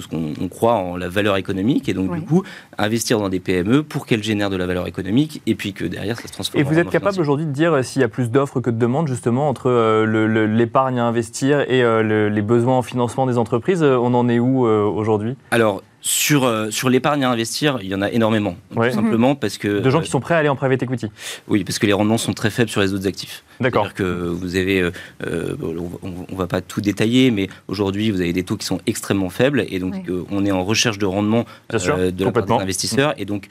on, 0.41 0.47
croit 0.47 0.75
en 0.75 0.97
la 0.97 1.09
valeur 1.09 1.37
économique 1.37 1.87
et 1.87 1.93
donc 1.93 2.13
du 2.13 2.21
coup, 2.21 2.43
investir 2.77 3.19
dans 3.19 3.29
des 3.29 3.39
PME 3.39 3.83
pour 3.83 4.05
qu'elles 4.05 4.23
génèrent 4.23 4.49
de 4.49 4.57
la 4.57 4.65
valeur 4.65 4.87
économique 4.87 5.41
et 5.45 5.55
puis 5.55 5.73
que 5.73 5.85
derrière 5.85 6.19
ça 6.19 6.27
se 6.27 6.33
transforme. 6.33 6.61
Et 6.61 6.63
vous 6.63 6.77
êtes 6.77 6.89
capable 6.89 7.19
aujourd'hui 7.19 7.45
de 7.45 7.51
dire 7.51 7.83
s'il 7.83 8.01
y 8.01 8.05
a 8.05 8.09
plus 8.09 8.29
d'offres 8.29 8.59
que 8.59 8.69
de 8.69 8.77
demandes 8.77 9.07
justement 9.07 9.49
entre 9.49 10.05
l'épargne 10.05 10.99
à 10.99 11.05
investir 11.05 11.61
et 11.61 11.83
les 12.03 12.41
besoins 12.41 12.77
en 12.77 12.81
financement 12.81 13.25
des 13.25 13.37
entreprises 13.37 13.83
On 13.83 14.13
en 14.13 14.27
est 14.29 14.39
où 14.39 14.65
aujourd'hui? 14.65 15.35
Alors, 15.51 15.81
sur, 16.03 16.43
euh, 16.43 16.69
sur 16.69 16.89
l'épargne 16.89 17.23
à 17.23 17.31
investir, 17.31 17.79
il 17.81 17.87
y 17.87 17.95
en 17.95 18.01
a 18.01 18.11
énormément. 18.11 18.57
Tout 18.73 18.91
simplement 18.91 19.35
parce 19.35 19.57
que. 19.57 19.79
De 19.79 19.89
gens 19.89 20.01
qui 20.01 20.09
sont 20.09 20.19
prêts 20.19 20.35
à 20.35 20.39
aller 20.39 20.49
en 20.49 20.55
private 20.55 20.83
equity 20.83 21.07
Oui, 21.47 21.63
parce 21.63 21.79
que 21.79 21.85
les 21.85 21.93
rendements 21.93 22.17
sont 22.17 22.33
très 22.33 22.49
faibles 22.49 22.69
sur 22.69 22.81
les 22.81 22.93
autres 22.93 23.07
actifs. 23.07 23.43
D'accord. 23.61 23.85
C'est-à-dire 23.85 23.95
que 23.95 24.27
vous 24.27 24.57
avez. 24.57 24.81
Euh, 24.81 24.91
euh, 25.25 25.55
on 26.01 26.33
ne 26.33 26.37
va 26.37 26.47
pas 26.47 26.59
tout 26.59 26.81
détailler, 26.81 27.31
mais 27.31 27.47
aujourd'hui, 27.69 28.11
vous 28.11 28.19
avez 28.19 28.33
des 28.33 28.43
taux 28.43 28.57
qui 28.57 28.65
sont 28.65 28.81
extrêmement 28.85 29.29
faibles. 29.29 29.65
Et 29.69 29.79
donc, 29.79 29.95
on 30.29 30.45
est 30.45 30.51
en 30.51 30.65
recherche 30.65 30.97
de 30.97 31.05
rendement 31.05 31.45
de 31.71 32.23
la 32.23 32.31
part 32.31 32.45
des 32.45 32.63
investisseurs. 32.63 33.13
Et 33.17 33.23
donc, 33.23 33.47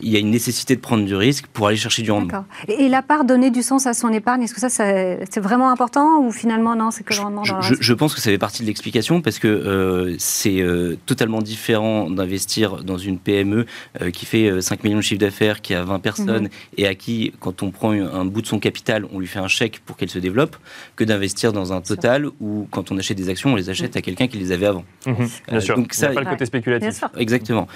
il 0.00 0.10
y 0.10 0.16
a 0.16 0.18
une 0.18 0.30
nécessité 0.30 0.76
de 0.76 0.80
prendre 0.80 1.06
du 1.06 1.14
risque 1.14 1.46
pour 1.46 1.68
aller 1.68 1.76
chercher 1.78 2.02
du 2.02 2.10
rendement. 2.10 2.44
Et 2.68 2.90
la 2.90 3.00
part 3.00 3.24
donner 3.24 3.50
du 3.50 3.62
sens 3.62 3.86
à 3.86 3.94
son 3.94 4.12
épargne, 4.12 4.42
est-ce 4.42 4.52
que 4.52 4.60
ça, 4.60 4.68
c'est 4.68 5.40
vraiment 5.40 5.70
important 5.70 6.20
ou 6.20 6.32
finalement 6.32 6.76
non, 6.76 6.90
c'est 6.90 7.02
que 7.02 7.14
le 7.14 7.20
rendement 7.20 7.42
dans 7.44 7.62
je, 7.62 7.74
je, 7.80 7.94
pense 7.94 8.14
que 8.14 8.20
ça 8.20 8.30
fait 8.30 8.36
partie 8.36 8.60
de 8.60 8.66
l'explication 8.66 9.22
parce 9.22 9.38
que 9.38 9.48
euh, 9.48 10.14
c'est 10.18 10.60
euh, 10.60 10.96
totalement 11.06 11.40
différent 11.40 12.10
d'investir 12.10 12.84
dans 12.84 12.98
une 12.98 13.18
PME 13.18 13.64
euh, 14.02 14.10
qui 14.10 14.26
fait 14.26 14.60
5 14.60 14.84
millions 14.84 14.98
de 14.98 15.02
chiffre 15.02 15.20
d'affaires, 15.20 15.62
qui 15.62 15.72
a 15.72 15.82
20 15.82 15.98
personnes 16.00 16.44
mhm. 16.44 16.50
et 16.76 16.86
à 16.86 16.94
qui, 16.94 17.32
quand 17.40 17.62
on 17.62 17.70
prend 17.70 17.92
un 17.92 18.24
bout 18.26 18.42
de 18.42 18.46
son 18.46 18.58
capital, 18.58 19.06
on 19.14 19.18
lui 19.18 19.26
fait 19.26 19.38
un 19.38 19.48
chèque 19.48 19.80
pour 19.86 19.96
qu'elle 19.96 20.10
se 20.10 20.18
développe, 20.18 20.56
que 20.96 21.04
d'investir 21.04 21.54
dans 21.54 21.72
un 21.72 21.80
total 21.80 22.26
où, 22.40 22.68
quand 22.70 22.92
on 22.92 22.98
achète 22.98 23.16
des 23.16 23.30
actions, 23.30 23.52
on 23.52 23.56
les 23.56 23.70
achète 23.70 23.94
mhm. 23.94 23.98
à 23.98 24.02
quelqu'un 24.02 24.26
qui 24.26 24.36
les 24.36 24.52
avait 24.52 24.66
avant. 24.66 24.84
Mhm. 25.06 25.26
Bien 25.48 25.60
sûr, 25.60 25.76
donc 25.76 25.94
ça, 25.94 26.08
pas 26.08 26.20
le 26.20 26.26
côté 26.26 26.44
spéculatif. 26.44 27.02
Exactement. 27.16 27.66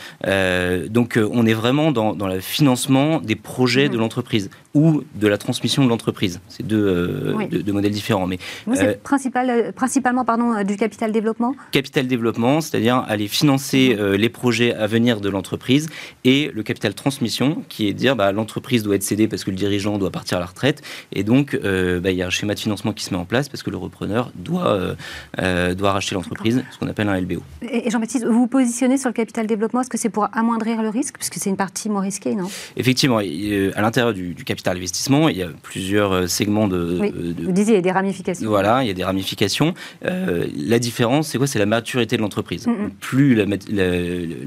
donc 0.91 1.19
on 1.19 1.47
est 1.47 1.55
vraiment 1.55 1.93
dans 1.93 2.10
dans, 2.15 2.29
le 2.29 2.41
financement 2.41 3.21
des 3.21 3.37
projets 3.37 3.89
de 3.89 3.97
mmh. 3.97 4.01
l'entreprise 4.01 4.51
ou 4.75 5.03
de 5.17 5.27
la 5.27 5.37
transmission 5.37 5.85
de 5.85 5.89
l'entreprise. 5.89 6.41
C'est 6.49 6.65
deux, 6.65 6.87
euh, 6.87 7.73
modèles 7.73 7.91
différents. 7.91 8.27
Mais, 8.27 8.39
Vous, 8.67 8.77
c'est 8.77 8.87
euh, 8.87 8.95
principal, 9.03 9.51
euh, 9.51 9.73
principalement 9.73 10.25
pardon, 10.25 10.63
du 10.63 10.77
capital 10.77 11.11
développement? 11.11 11.57
Capital 11.73 12.07
développement, 12.07 12.61
c'est-à-dire 12.61 13.05
aller 13.09 13.27
financer 13.27 13.97
mmh. 13.99 14.15
les 14.15 14.29
projets 14.29 14.75
à 14.75 14.87
venir 14.87 15.21
de 15.21 15.29
l'entreprise 15.29 15.89
et 16.25 16.51
le 16.55 16.63
capital 16.63 16.95
transmission, 16.95 17.65
qui 17.69 17.89
est 17.89 17.93
de 17.93 17.99
dire 17.99 18.15
bah, 18.15 18.31
l'entreprise 18.31 18.83
doit 18.83 18.95
être 18.95 19.03
cédée 19.03 19.27
parce 19.27 19.43
que 19.43 19.51
le 19.51 19.57
dirigeant 19.57 19.99
doit 19.99 20.11
partir 20.11 20.37
à 20.37 20.41
la 20.41 20.47
retraite 20.47 20.83
et 21.13 21.25
donc 21.25 21.57
bah, 21.57 22.11
il 22.11 22.17
y 22.17 22.23
a 22.23 22.27
un 22.27 22.31
schéma 22.31 22.55
de 22.55 22.61
financement 22.61 22.93
qui 22.93 23.05
se 23.05 23.13
met 23.13 23.21
en 23.21 23.25
place 23.25 23.49
parce 23.49 23.63
que 23.63 23.71
le 23.71 23.77
repreneur 23.77 24.33
doit, 24.37 24.95
doit 25.37 25.93
racheter 25.93 26.15
l'entreprise, 26.15 26.63
ce 26.71 26.79
qu'on 26.79 26.89
appelle 26.89 27.09
un 27.09 27.21
LBO. 27.21 27.43
Et 27.63 27.91
Jean-Baptiste, 27.91 28.27
vous 28.27 28.41
vous 28.41 28.47
positionnez 28.47 28.99
sur 28.99 29.09
le 29.09 29.15
capital 29.15 29.47
développement, 29.47 29.81
est-ce 29.81 29.91
que 29.91 29.99
c'est 29.99 30.11
pour 30.11 30.29
amoindrir 30.33 30.83
le 30.83 30.89
risque, 30.89 31.17
puisque 31.17 31.35
c'est 31.35 31.51
une 31.51 31.57
partie 31.57 31.89
moins 31.89 32.03
risquée, 32.03 32.35
non? 32.35 32.49
Effectivement, 32.77 33.19
à 33.19 33.83
l'intérieur 33.83 34.15
du, 34.15 34.35
du 34.35 34.45
capital 34.45 34.60
capital 34.61 34.77
investissement, 34.77 35.29
il 35.29 35.37
y 35.39 35.43
a 35.43 35.49
plusieurs 35.63 36.13
euh, 36.13 36.27
segments 36.27 36.69
de, 36.69 36.99
oui, 37.01 37.35
Vous 37.43 37.53
disiez, 37.53 37.75
il 37.75 37.77
y 37.77 37.79
a 37.79 37.83
des 37.83 37.91
ramifications. 37.91 38.49
Voilà, 38.49 38.83
il 38.83 38.89
y 38.89 38.91
a 38.91 38.95
des 38.95 39.05
ramifications. 39.05 39.75
Euh, 40.05 40.47
la 40.55 40.79
différence, 40.79 41.29
c'est 41.29 41.39
quoi? 41.39 41.47
C'est 41.47 41.59
la 41.59 41.67
maturité 41.67 42.17
de 42.17 42.23
l'entreprise. 42.23 42.67
Plus 43.01 43.35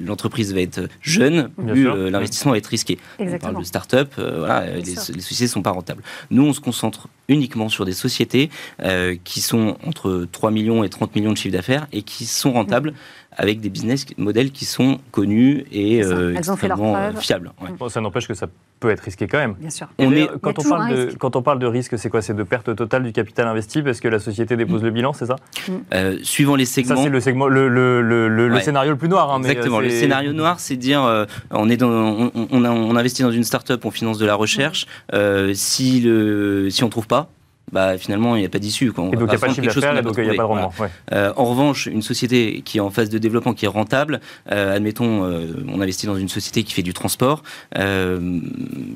l'entreprise 0.06 0.54
va 0.54 0.62
être 0.62 0.88
jeune, 1.02 1.50
plus 1.50 1.90
euh, 1.90 2.10
l'investissement 2.10 2.52
va 2.52 2.58
être 2.58 2.68
risqué. 2.68 3.00
Exactement. 3.18 3.50
On 3.50 3.54
parle 3.54 3.64
de 3.64 3.68
start-up, 3.68 4.14
voilà, 4.18 4.66
les, 4.68 4.82
les, 4.82 4.96
sociétés 4.96 5.46
ne 5.46 5.50
sont 5.50 5.62
pas 5.62 5.72
rentables. 5.72 6.04
Nous, 6.30 6.44
on 6.46 6.54
se 6.54 6.62
concentre 6.62 7.08
uniquement 7.30 7.70
sur 7.70 7.86
des 7.86 7.94
sociétés 7.94 8.50
qui 9.24 9.42
sont 9.42 9.78
entre 9.86 10.28
3 10.32 10.52
millions 10.52 10.84
et 10.84 10.90
30 10.90 11.16
millions 11.16 11.32
de 11.32 11.38
chiffre 11.38 11.54
d'affaires 11.54 11.88
et 11.92 12.02
qui 12.02 12.26
sont 12.26 12.52
rentables 12.52 12.94
avec 13.38 13.60
des 13.62 13.70
business 13.70 14.06
models 14.18 14.52
qui 14.52 14.66
sont 14.66 15.00
connus 15.12 15.66
et 15.72 16.04
euh, 16.04 16.36
extrêmement 16.36 16.96
euh, 16.96 17.12
fiables. 17.14 17.52
ça 17.90 18.02
n'empêche 18.02 18.28
que 18.28 18.34
ça 18.34 18.48
peut 18.80 18.90
être 18.90 19.02
risqué 19.02 19.28
quand 19.28 19.38
même. 19.38 19.54
Bien 19.60 19.70
sûr. 19.70 19.88
On 19.98 20.12
est, 20.12 20.28
quand, 20.42 20.60
on 20.60 20.70
parle 20.70 20.90
de, 20.90 21.10
quand 21.18 21.36
on 21.36 21.42
parle 21.42 21.60
de 21.60 21.66
risque, 21.68 21.98
c'est 21.98 22.10
quoi? 22.10 22.22
C'est 22.22 22.34
de 22.34 22.44
perte 22.44 22.76
totale 22.76 23.04
du 23.04 23.12
capital 23.12 23.48
investi 23.48 23.82
parce 23.82 24.00
que 24.00 24.08
la 24.08 24.20
société 24.20 24.58
dépose 24.58 24.82
mm. 24.82 24.86
le 24.86 24.92
bilan, 24.92 25.14
c'est 25.14 25.26
ça? 25.26 25.36
Mm. 25.68 25.72
euh, 25.94 26.18
Suivant 26.24 26.56
les 26.56 26.66
segments. 26.66 26.96
Ça, 26.96 27.04
c'est 27.04 27.10
le, 27.10 27.20
segment, 27.20 27.48
le, 27.48 27.68
le, 27.68 28.02
le, 28.02 28.60
scénario 28.60 28.92
le 28.92 28.98
plus 28.98 29.10
noir. 29.10 29.32
Hein, 29.32 29.40
Exactement. 29.42 29.80
le 29.80 29.90
scénario 29.90 30.34
noir, 30.34 30.60
c'est 30.60 30.76
dire 30.76 31.28
on, 31.52 31.70
est 31.70 31.78
dans, 31.78 31.90
on, 31.90 32.32
on, 32.52 32.96
investit 32.96 33.24
dans 33.24 33.32
une 33.32 33.44
start-up, 33.44 33.84
on 33.86 33.92
finance 33.92 34.18
de 34.18 34.26
la 34.26 34.36
recherche. 34.36 34.86
si, 35.54 36.02
le, 36.02 36.70
si 36.70 36.84
on 36.84 36.88
ne 36.88 36.92
trouve 36.92 37.08
pas, 37.08 37.30
bah, 37.74 37.98
finalement, 37.98 38.36
il 38.36 38.40
n'y 38.40 38.46
a 38.46 38.50
pas 38.50 38.60
d'issue. 38.60 38.90
Et 38.90 38.92
donc, 38.92 39.14
il 39.14 39.18
n'y 39.18 39.24
a 39.24 39.38
pas 39.38 39.48
de 39.48 39.54
chiffre 39.54 39.66
d'affaires, 39.66 40.02
donc 40.04 40.16
il 40.18 40.24
n'y 40.24 40.30
a 40.30 40.34
pas 40.34 40.44
de 40.44 40.48
rendement. 40.48 40.74
Euh, 41.12 41.34
en 41.36 41.46
revanche, 41.46 41.88
une 41.88 42.04
société 42.04 42.62
qui 42.64 42.78
est 42.78 42.82
en 42.82 42.92
phase 42.92 43.10
de 43.10 43.18
développement, 43.18 43.54
qui 43.54 43.66
est 43.66 43.70
rentable, 43.70 44.22
euh, 44.52 44.76
admettons, 44.76 45.26
euh, 45.26 45.66
on 45.68 45.82
investit 45.82 46.06
dans 46.06 46.16
une 46.16 46.30
société 46.30 46.64
qui 46.64 46.74
fait 46.74 46.84
du 46.84 46.94
transport. 46.94 47.42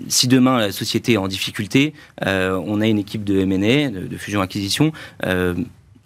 si 0.08 0.28
demain, 0.28 0.60
la 0.60 0.72
société 0.72 1.14
est 1.14 1.18
en 1.18 1.28
difficulté, 1.28 1.94
on 2.22 2.82
a 2.82 2.88
une 2.88 3.00
équipe 3.00 3.24
de 3.24 3.40
M&A, 3.40 3.90
de, 3.90 4.08
de 4.08 4.18
fusion-acquisition, 4.18 4.92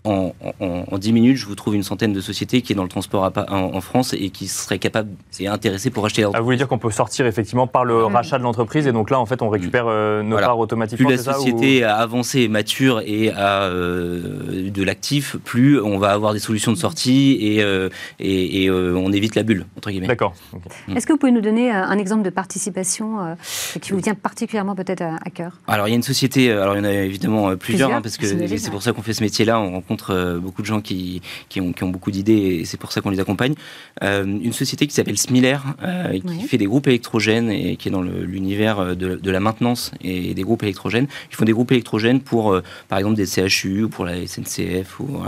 en, 0.03 0.33
en, 0.59 0.97
10 0.97 1.13
minutes, 1.13 1.37
je 1.37 1.45
vous 1.45 1.53
trouve 1.53 1.75
une 1.75 1.83
centaine 1.83 2.11
de 2.11 2.21
sociétés 2.21 2.63
qui 2.63 2.73
est 2.73 2.75
dans 2.75 2.83
le 2.83 2.89
transport 2.89 3.31
en, 3.49 3.81
France 3.81 4.13
et 4.13 4.29
qui 4.29 4.47
seraient 4.47 4.79
capables 4.79 5.09
et 5.39 5.47
intéressées 5.47 5.91
pour 5.91 6.05
acheter 6.05 6.23
leur 6.23 6.31
ah, 6.35 6.39
Vous 6.39 6.45
voulez 6.45 6.57
dire 6.57 6.67
qu'on 6.67 6.79
peut 6.79 6.89
sortir 6.89 7.27
effectivement 7.27 7.67
par 7.67 7.85
le 7.85 8.05
rachat 8.05 8.39
de 8.39 8.43
l'entreprise 8.43 8.87
et 8.87 8.91
donc 8.91 9.11
là, 9.11 9.19
en 9.19 9.27
fait, 9.27 9.43
on 9.43 9.49
récupère 9.49 9.85
euh, 9.87 10.23
nos 10.23 10.37
parts 10.37 10.57
automatiquement 10.57 11.07
Plus 11.07 11.15
la 11.17 11.33
société 11.33 11.83
a 11.83 11.97
avancé, 11.97 12.47
mature 12.47 13.01
et 13.05 13.29
a 13.29 13.63
euh, 13.63 14.71
de 14.71 14.83
l'actif, 14.83 15.35
plus 15.43 15.79
on 15.79 15.99
va 15.99 16.11
avoir 16.11 16.33
des 16.33 16.39
solutions 16.39 16.71
de 16.71 16.77
sortie 16.77 17.37
et, 17.39 17.61
euh, 17.61 17.89
et, 18.19 18.69
on 18.71 19.11
évite 19.11 19.35
la 19.35 19.43
bulle, 19.43 19.65
entre 19.77 19.91
guillemets. 19.91 20.07
D'accord. 20.07 20.33
Mm. 20.87 20.97
Est-ce 20.97 21.05
que 21.05 21.13
vous 21.13 21.19
pouvez 21.19 21.31
nous 21.31 21.41
donner 21.41 21.69
un 21.69 21.97
exemple 21.97 22.23
de 22.23 22.29
participation 22.29 23.35
qui 23.81 23.91
vous 23.91 24.01
tient 24.01 24.15
particulièrement 24.15 24.75
peut-être 24.75 25.01
à, 25.01 25.29
cœur? 25.29 25.59
Alors, 25.67 25.87
il 25.87 25.91
y 25.91 25.93
a 25.93 25.97
une 25.97 26.03
société, 26.03 26.51
alors 26.51 26.75
il 26.75 26.79
y 26.79 26.81
en 26.81 26.85
a 26.85 26.91
évidemment 26.91 27.55
plusieurs, 27.55 27.93
hein, 27.93 28.01
parce 28.01 28.17
que 28.17 28.25
c'est 28.25 28.71
pour 28.71 28.81
ça 28.81 28.93
qu'on 28.93 29.01
fait 29.03 29.13
ce 29.13 29.23
métier-là, 29.23 29.59
on 29.59 29.71
rencontre 29.73 29.90
beaucoup 30.41 30.61
de 30.61 30.67
gens 30.67 30.81
qui, 30.81 31.21
qui, 31.49 31.61
ont, 31.61 31.73
qui 31.73 31.83
ont 31.83 31.89
beaucoup 31.89 32.11
d'idées 32.11 32.59
et 32.61 32.65
c'est 32.65 32.77
pour 32.77 32.91
ça 32.91 33.01
qu'on 33.01 33.09
les 33.09 33.19
accompagne. 33.19 33.55
une 34.01 34.53
société 34.53 34.87
qui 34.87 34.93
s'appelle 34.93 35.17
Smiller, 35.17 35.57
qui 36.27 36.47
fait 36.47 36.57
des 36.57 36.65
groupes 36.65 36.87
électrogènes 36.87 37.49
et 37.51 37.75
qui 37.75 37.87
est 37.87 37.91
dans 37.91 38.01
l'univers 38.01 38.95
de, 38.95 39.15
de, 39.15 39.31
la 39.31 39.39
maintenance 39.39 39.91
et 40.01 40.33
des 40.33 40.43
groupes 40.43 40.63
électrogènes. 40.63 41.07
Ils 41.29 41.35
font 41.35 41.45
des 41.45 41.53
groupes 41.53 41.71
électrogènes 41.71 42.21
pour, 42.21 42.59
par 42.87 42.99
exemple, 42.99 43.15
des 43.15 43.25
CHU 43.25 43.83
ou 43.83 43.89
pour 43.89 44.05
la 44.05 44.25
SNCF 44.25 44.99
ou, 44.99 45.21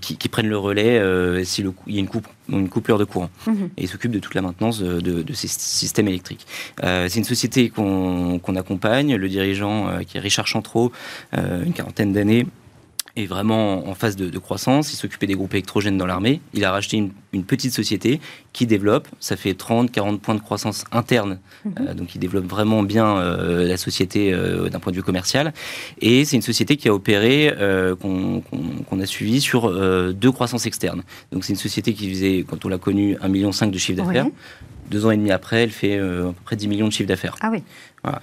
qui, 0.00 0.16
qui, 0.16 0.28
prennent 0.28 0.48
le 0.48 0.58
relais 0.58 1.44
s'il 1.44 1.70
y 1.86 1.96
a 1.96 2.00
une, 2.00 2.08
coupe, 2.08 2.26
une 2.48 2.68
coupure 2.68 2.98
de 2.98 3.04
courant. 3.04 3.30
Mhm. 3.46 3.70
Et 3.76 3.84
ils 3.84 3.88
s'occupent 3.88 4.12
de 4.12 4.18
toute 4.18 4.34
la 4.34 4.42
maintenance 4.42 4.80
de, 4.80 5.00
de, 5.00 5.32
ces 5.32 5.48
systèmes 5.48 6.08
électriques. 6.08 6.46
c'est 6.80 7.16
une 7.16 7.24
société 7.24 7.70
qu'on 7.70 8.56
accompagne. 8.56 9.16
Le 9.16 9.28
dirigeant, 9.28 9.98
qui 10.06 10.18
est 10.18 10.20
Richard 10.20 10.46
Chantreau, 10.46 10.92
une 11.32 11.72
quarantaine 11.72 12.12
d'années, 12.12 12.46
est 13.16 13.26
vraiment 13.26 13.88
en 13.88 13.94
phase 13.94 14.16
de, 14.16 14.38
croissance. 14.38 14.92
Il 14.92 14.96
s'occupait 14.96 15.26
des 15.26 15.34
groupes 15.34 15.54
électrogènes 15.54 15.98
dans 15.98 16.06
l'armée. 16.06 16.40
Il 16.52 16.64
a 16.64 16.72
racheté 16.72 16.96
une, 16.96 17.12
petite 17.42 17.72
société 17.72 18.20
qui 18.52 18.66
développe. 18.66 19.08
Ça 19.18 19.36
fait 19.36 19.54
30, 19.54 19.90
40 19.90 20.20
points 20.20 20.36
de 20.36 20.40
croissance 20.40 20.84
interne. 20.92 21.40
Mhm. 21.64 21.72
Euh, 21.80 21.94
donc 21.94 22.14
il 22.14 22.18
développe 22.18 22.46
vraiment 22.46 22.84
bien 22.84 23.16
euh, 23.16 23.66
la 23.66 23.76
société 23.76 24.32
euh, 24.32 24.68
d'un 24.68 24.78
point 24.78 24.92
de 24.92 24.96
vue 24.96 25.02
commercial. 25.02 25.52
Et 26.00 26.24
c'est 26.24 26.36
une 26.36 26.42
société 26.42 26.76
qui 26.76 26.88
a 26.88 26.94
opéré, 26.94 27.52
qu'on 28.00 29.00
a 29.00 29.06
suivi 29.06 29.40
sur 29.40 29.72
deux 30.12 30.30
croissances 30.30 30.66
externes. 30.66 31.02
Donc 31.32 31.44
c'est 31.44 31.52
une 31.52 31.58
société 31.58 31.94
qui 31.94 32.08
faisait, 32.10 32.44
quand 32.48 32.64
on 32.64 32.68
l'a 32.68 32.78
connue, 32.78 33.16
1,5 33.16 33.28
million 33.28 33.50
de 33.50 33.78
chiffre 33.78 34.02
d'affaires. 34.02 34.26
Deux 34.90 35.06
ans 35.06 35.10
et 35.10 35.16
demi 35.16 35.30
après, 35.30 35.62
elle 35.62 35.70
fait 35.70 35.98
à 35.98 36.02
peu 36.02 36.34
près 36.44 36.56
10 36.56 36.68
millions 36.68 36.86
de 36.86 36.92
chiffre 36.92 37.08
d'affaires. 37.08 37.36
Ah 37.40 37.50
oui. 37.50 37.62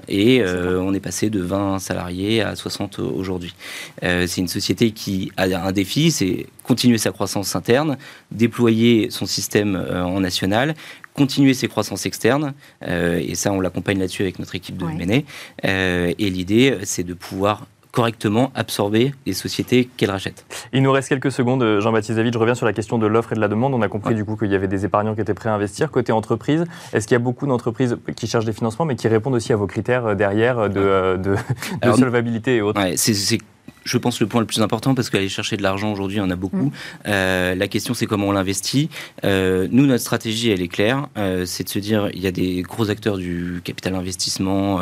Et 0.07 0.41
euh, 0.41 0.80
on 0.82 0.93
est 0.93 0.99
passé 0.99 1.30
de 1.30 1.41
20 1.41 1.80
salariés 1.80 2.41
à 2.41 2.55
60 2.55 2.99
aujourd'hui. 2.99 3.55
Euh, 4.03 4.28
c'est 4.28 4.41
une 4.41 4.47
société 4.47 4.91
qui 4.91 5.32
a 5.38 5.66
un 5.66 5.72
défi, 5.72 6.12
c'est 6.12 6.45
continuer 6.64 6.97
sa 6.97 7.12
croissance 7.12 7.55
interne, 7.55 7.97
déployer 8.32 9.09
son 9.09 9.26
système 9.26 9.76
euh, 9.76 10.03
en 10.03 10.20
national, 10.20 10.76
continuer 11.14 11.53
ses 11.53 11.68
croissances 11.68 12.05
externes. 12.05 12.53
et 12.88 13.36
ça, 13.36 13.51
on 13.51 13.59
l'accompagne 13.59 13.99
là-dessus 13.99 14.22
avec 14.22 14.39
notre 14.39 14.55
équipe 14.55 14.78
de 14.78 14.86
ouais. 14.86 15.26
et 15.64 16.30
l'idée, 16.30 16.78
c'est 16.84 17.03
de 17.03 17.14
pouvoir 17.14 17.66
correctement 17.91 18.51
absorber 18.55 19.14
les 19.26 19.34
sociétés 19.34 19.89
qu'elle 19.97 20.12
rachète. 20.12 20.45
Il 20.74 20.82
nous 20.82 20.91
reste 20.91 21.09
quelques 21.09 21.32
secondes, 21.32 21.64
euh, 21.64 21.82
Jean-Baptiste 21.82 22.16
David. 22.16 22.34
Je 22.34 22.39
reviens 22.39 22.55
sur 22.55 22.66
la 22.66 22.74
question 22.74 22.97
de 22.97 23.07
l'offre 23.07 23.34
et 23.34 23.36
de 23.36 23.41
la 23.41 23.47
demande. 23.47 23.74
On 23.74 23.82
a 23.82 23.88
compris 23.88 24.16
du 24.16 24.26
coup 24.26 24.36
qu'il 24.36 24.51
y 24.51 24.55
avait 24.55 24.68
des 24.68 24.86
épargnants 24.86 25.16
qui 25.16 25.22
étaient 25.22 25.34
prêts 25.34 25.49
à 25.49 25.53
investir. 25.53 25.91
Côté 25.91 26.12
entreprise, 26.12 26.66
est-ce 26.93 27.07
qu'il 27.07 27.16
y 27.16 27.18
a 27.18 27.20
beaucoup 27.20 27.47
d'entreprises 27.47 27.97
qui 28.16 28.28
cherchent 28.28 28.45
des 28.45 28.53
financements, 28.53 28.86
mais 28.86 28.95
qui 28.95 29.07
répondent 29.07 29.36
aussi 29.36 29.53
à 29.53 29.57
vos 29.57 29.68
critères 29.68 30.05
euh, 30.05 30.16
derrière 30.16 30.70
de, 30.70 30.80
euh, 30.80 31.18
de, 31.18 31.36
solvabilité 31.97 32.57
et 32.57 32.62
autres? 32.62 32.82
c'est 32.95 33.38
je 33.84 33.97
pense, 33.97 34.20
le 34.20 34.28
point 34.28 34.41
le 34.41 34.47
plus 34.47 34.62
important, 34.62 34.93
parce 34.93 35.09
qu'aller 35.09 35.30
chercher 35.30 35.57
de 35.57 35.64
l'argent 35.64 35.91
aujourd'hui, 35.91 36.18
il 36.18 36.20
y 36.20 36.24
en 36.24 36.30
a 36.30 36.36
beaucoup. 36.36 36.66
Mm. 36.66 36.72
Euh, 37.07 37.55
la 37.55 37.68
question, 37.68 37.93
c'est 37.93 38.05
comment 38.05 38.28
on 38.28 38.32
l'investit. 38.32 38.89
Euh, 39.24 39.68
nous, 39.72 39.86
notre 39.86 40.03
stratégie, 40.03 40.49
elle 40.49 40.62
est 40.62 40.68
claire. 40.68 41.07
Euh, 41.18 41.45
c'est 41.45 41.64
de 41.64 41.70
se 41.70 41.80
dire, 41.80 42.09
il 42.14 42.20
y 42.22 42.28
a 42.28 42.32
des 42.32 42.62
gros 42.62 42.89
acteurs 42.89 43.18
du 43.18 43.62
capital 43.64 43.95
investissement 43.95 44.80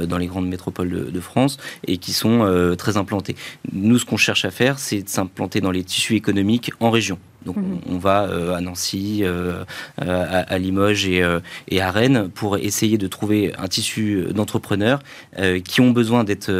dans 0.00 0.18
les 0.18 0.26
grandes 0.26 0.48
métropoles 0.48 0.90
de, 0.90 1.10
de 1.10 1.20
France 1.20 1.56
et 1.86 1.98
qui 1.98 2.12
sont 2.12 2.74
très 2.78 2.96
implantés. 2.96 3.36
Nous, 3.72 3.98
ce 3.98 4.04
qu'on 4.04 4.16
cherche 4.16 4.44
à 4.44 4.50
faire, 4.50 4.78
c'est 4.78 5.02
de 5.02 5.08
s'implanter 5.08 5.60
dans 5.60 5.70
les 5.70 5.84
tissus 5.84 6.16
économiques 6.16 6.72
en 6.80 6.90
région. 6.90 7.18
Donc 7.44 7.56
mhm. 7.56 7.80
on, 7.90 7.98
va 7.98 8.22
euh, 8.22 8.54
à 8.54 8.60
Nancy, 8.60 9.20
euh, 9.22 9.64
à, 9.98 10.58
Limoges 10.58 11.06
et, 11.06 11.22
euh, 11.22 11.40
et, 11.68 11.80
à 11.80 11.90
Rennes 11.90 12.28
pour 12.34 12.56
essayer 12.56 12.98
de 12.98 13.06
trouver 13.06 13.52
un 13.58 13.68
tissu 13.68 14.26
d'entrepreneurs 14.34 15.00
qui 15.64 15.80
ont 15.80 15.90
besoin 15.90 16.24
d'être 16.24 16.52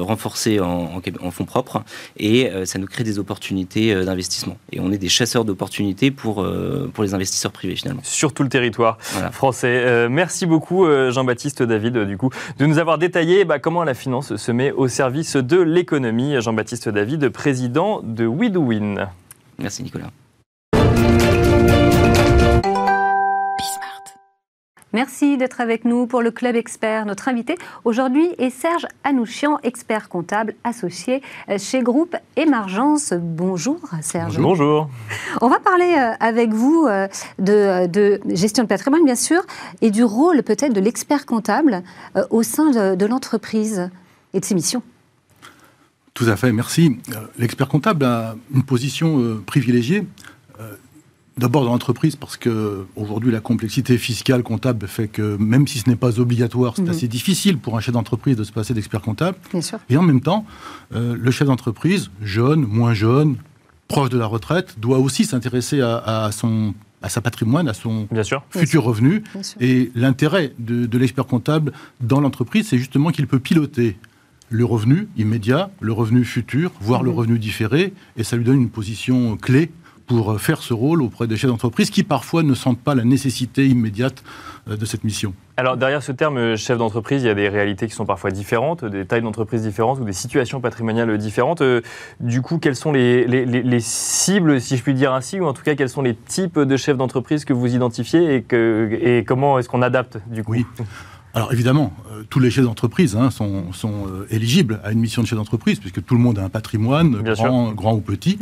renforcés 0.00 0.60
en, 0.60 1.00
en, 1.22 1.30
fonds 1.30 1.44
propres 1.44 1.82
et 2.16 2.50
ça 2.64 2.78
nous 2.78 2.86
crée 2.86 3.04
des 3.04 3.18
opportunités 3.18 3.94
d'investissement. 4.04 4.56
Et 4.72 4.80
on 4.80 4.92
est 4.92 4.98
des 4.98 5.08
chasseurs 5.08 5.44
d'opportunités 5.44 6.10
pour, 6.10 6.46
pour 6.92 7.04
les 7.04 7.14
investisseurs 7.14 7.52
privés 7.52 7.76
finalement. 7.76 8.02
Sur 8.04 8.32
tout 8.32 8.42
le 8.42 8.48
territoire 8.48 8.98
français. 9.32 10.08
merci 10.08 10.46
beaucoup 10.46 10.86
Jean-Baptiste 11.10 11.62
David 11.62 11.98
du 11.98 12.16
coup 12.16 12.30
de 12.58 12.66
nous 12.66 12.78
avoir 12.78 12.98
détaillé 12.98 13.44
bah, 13.44 13.58
comment 13.58 13.84
la 13.84 13.94
finance 13.94 14.36
se 14.36 14.52
met 14.52 14.72
au 14.72 14.88
service 14.88 15.36
de 15.36 15.60
l'économie. 15.60 16.40
Jean-Baptiste 16.40 16.88
David, 16.88 17.28
président 17.30 18.00
de 18.02 18.26
WeDoWin. 18.26 19.08
Merci 19.60 19.82
Nicolas. 19.82 20.10
Merci 24.92 25.36
d'être 25.36 25.60
avec 25.60 25.84
nous 25.84 26.08
pour 26.08 26.20
le 26.20 26.32
Club 26.32 26.56
Expert. 26.56 27.06
Notre 27.06 27.28
invité 27.28 27.54
aujourd'hui 27.84 28.28
est 28.38 28.50
Serge 28.50 28.86
Anouchian, 29.04 29.58
expert 29.62 30.08
comptable 30.08 30.54
associé 30.64 31.22
chez 31.58 31.80
Groupe 31.80 32.16
Émergence. 32.36 33.12
Bonjour 33.16 33.78
Serge. 34.02 34.38
Bonjour. 34.38 34.88
On 35.40 35.48
va 35.48 35.60
parler 35.60 35.94
euh, 35.96 36.14
avec 36.18 36.52
vous 36.52 36.88
euh, 36.88 37.06
de, 37.38 38.20
gestion 38.34 38.64
de 38.64 38.68
patrimoine, 38.68 39.04
bien 39.04 39.14
sûr, 39.14 39.42
et 39.80 39.92
du 39.92 40.02
rôle 40.02 40.42
peut-être 40.42 40.72
de 40.72 40.80
l'expert 40.80 41.24
comptable 41.24 41.84
euh, 42.16 42.24
au 42.30 42.42
sein 42.42 42.70
de 42.70 43.06
l'entreprise 43.06 43.90
et 44.34 44.40
de 44.40 44.44
ses 44.44 44.56
missions. 44.56 44.82
Tout 46.24 46.30
à 46.30 46.36
fait, 46.36 46.52
merci. 46.52 46.98
L'expert 47.38 47.66
comptable 47.66 48.04
a 48.04 48.36
une 48.54 48.62
position 48.62 49.40
privilégiée 49.46 50.06
D'abord 51.40 51.64
dans 51.64 51.70
l'entreprise 51.70 52.16
parce 52.16 52.36
que 52.36 52.84
aujourd'hui 52.96 53.32
la 53.32 53.40
complexité 53.40 53.96
fiscale 53.96 54.42
comptable 54.42 54.86
fait 54.86 55.08
que 55.08 55.38
même 55.38 55.66
si 55.66 55.78
ce 55.78 55.88
n'est 55.88 55.96
pas 55.96 56.20
obligatoire, 56.20 56.74
c'est 56.76 56.82
mhm. 56.82 56.90
assez 56.90 57.08
difficile 57.08 57.56
pour 57.56 57.78
un 57.78 57.80
chef 57.80 57.94
d'entreprise 57.94 58.36
de 58.36 58.44
se 58.44 58.52
passer 58.52 58.74
d'expert 58.74 59.00
comptable. 59.00 59.38
Et 59.88 59.96
en 59.96 60.02
même 60.02 60.20
temps, 60.20 60.44
euh, 60.94 61.16
le 61.18 61.30
chef 61.30 61.48
d'entreprise, 61.48 62.10
jeune, 62.20 62.60
moins 62.60 62.92
jeune, 62.92 63.36
proche 63.88 64.10
de 64.10 64.18
la 64.18 64.26
retraite, 64.26 64.78
doit 64.78 64.98
aussi 64.98 65.24
s'intéresser 65.24 65.80
à, 65.80 66.28
son 66.30 66.74
à 67.00 67.08
sa 67.08 67.22
patrimoine, 67.22 67.68
à 67.68 67.74
son 67.74 68.06
futur 68.50 68.82
revenu. 68.82 69.24
Et 69.60 69.90
l'intérêt 69.94 70.52
de, 70.58 70.98
l'expert 70.98 71.24
comptable 71.24 71.72
dans 72.02 72.20
l'entreprise, 72.20 72.68
c'est 72.68 72.78
justement 72.78 73.12
qu'il 73.12 73.26
peut 73.26 73.38
piloter 73.38 73.96
le 74.50 74.64
revenu 74.64 75.08
immédiat, 75.16 75.70
le 75.80 75.92
revenu 75.92 76.24
futur, 76.24 76.72
voire 76.80 77.02
le 77.02 77.10
mhm. 77.10 77.16
revenu 77.16 77.38
différé, 77.38 77.94
et 78.16 78.24
ça 78.24 78.36
lui 78.36 78.44
donne 78.44 78.60
une 78.60 78.70
position 78.70 79.36
clé 79.36 79.70
pour 80.10 80.32
euh, 80.32 80.38
faire 80.38 80.60
ce 80.60 80.74
rôle 80.74 81.02
auprès 81.02 81.28
des 81.28 81.36
chefs 81.36 81.50
d'entreprise 81.50 81.88
qui 81.88 82.02
parfois 82.02 82.42
ne 82.42 82.54
sentent 82.54 82.80
pas 82.80 82.96
la 82.96 83.04
nécessité 83.04 83.68
immédiate 83.68 84.24
euh, 84.68 84.76
de 84.76 84.84
cette 84.84 85.04
mission. 85.04 85.34
Alors 85.56 85.76
derrière 85.76 86.02
ce 86.02 86.10
terme 86.10 86.36
euh, 86.36 86.56
chef 86.56 86.78
d'entreprise, 86.78 87.22
il 87.22 87.26
y 87.26 87.30
a 87.30 87.34
des 87.34 87.48
réalités 87.48 87.86
qui 87.86 87.94
sont 87.94 88.06
parfois 88.06 88.32
différentes, 88.32 88.84
des 88.84 89.06
tailles 89.06 89.22
d'entreprise 89.22 89.62
différentes 89.62 90.00
ou 90.00 90.04
des 90.04 90.12
situations 90.12 90.60
patrimoniales 90.60 91.16
différentes. 91.16 91.62
Du 92.18 92.42
coup, 92.42 92.58
quelles 92.58 92.74
sont 92.74 92.90
les, 92.90 93.24
les, 93.24 93.80
cibles, 93.80 94.60
si 94.60 94.76
je 94.76 94.82
puis 94.82 94.94
dire 94.94 95.14
ainsi, 95.14 95.38
ou 95.38 95.46
en 95.46 95.52
tout 95.52 95.62
cas 95.62 95.76
quels 95.76 95.88
sont 95.88 96.02
les 96.02 96.16
types 96.16 96.58
de 96.58 96.76
chefs 96.76 96.96
d'entreprise 96.96 97.44
que 97.44 97.52
vous 97.52 97.72
identifiez 97.72 98.34
et, 98.34 98.42
que, 98.42 98.98
et 99.00 99.22
comment 99.22 99.60
est-ce 99.60 99.68
qu'on 99.68 99.82
adapte 99.82 100.18
du 100.26 100.42
coup? 100.42 100.52
Oui. 100.52 100.66
Alors 101.34 101.52
évidemment, 101.52 101.92
euh, 102.10 102.24
tous 102.28 102.40
les 102.40 102.50
chefs 102.50 102.64
d'entreprise 102.64 103.16
hein, 103.16 103.30
sont, 103.30 103.70
euh, 103.84 104.26
éligibles 104.30 104.80
à 104.82 104.92
une 104.92 104.98
mission 104.98 105.22
de 105.22 105.26
chef 105.26 105.38
d'entreprise, 105.38 105.78
puisque 105.78 106.04
tout 106.04 106.14
le 106.14 106.20
monde 106.20 106.38
a 106.38 106.44
un 106.44 106.48
patrimoine, 106.48 107.22
grand, 107.22 107.94
ou 107.94 108.00
petit. 108.00 108.38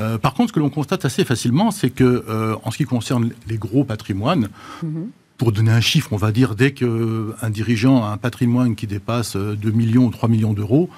Euh, 0.00 0.16
par 0.18 0.34
contre, 0.34 0.50
ce 0.50 0.54
que 0.54 0.60
l'on 0.60 0.70
constate 0.70 1.04
assez 1.04 1.24
facilement, 1.24 1.70
c'est 1.70 1.90
que 1.90 2.24
en 2.64 2.70
ce 2.70 2.78
qui 2.78 2.84
concerne 2.84 3.30
les 3.48 3.58
gros 3.58 3.84
patrimoines, 3.84 4.48
mhm. 4.82 5.08
pour 5.36 5.52
donner 5.52 5.72
un 5.72 5.80
chiffre, 5.80 6.12
on 6.12 6.16
va 6.16 6.32
dire, 6.32 6.54
dès 6.54 6.72
qu'un 6.72 7.50
dirigeant 7.50 8.04
a 8.04 8.08
un 8.08 8.16
patrimoine 8.16 8.74
qui 8.74 8.86
dépasse 8.86 9.36
2 9.36 9.70
millions 9.70 10.06
ou 10.06 10.10
3 10.10 10.28
millions 10.28 10.52
d'euros, 10.52 10.88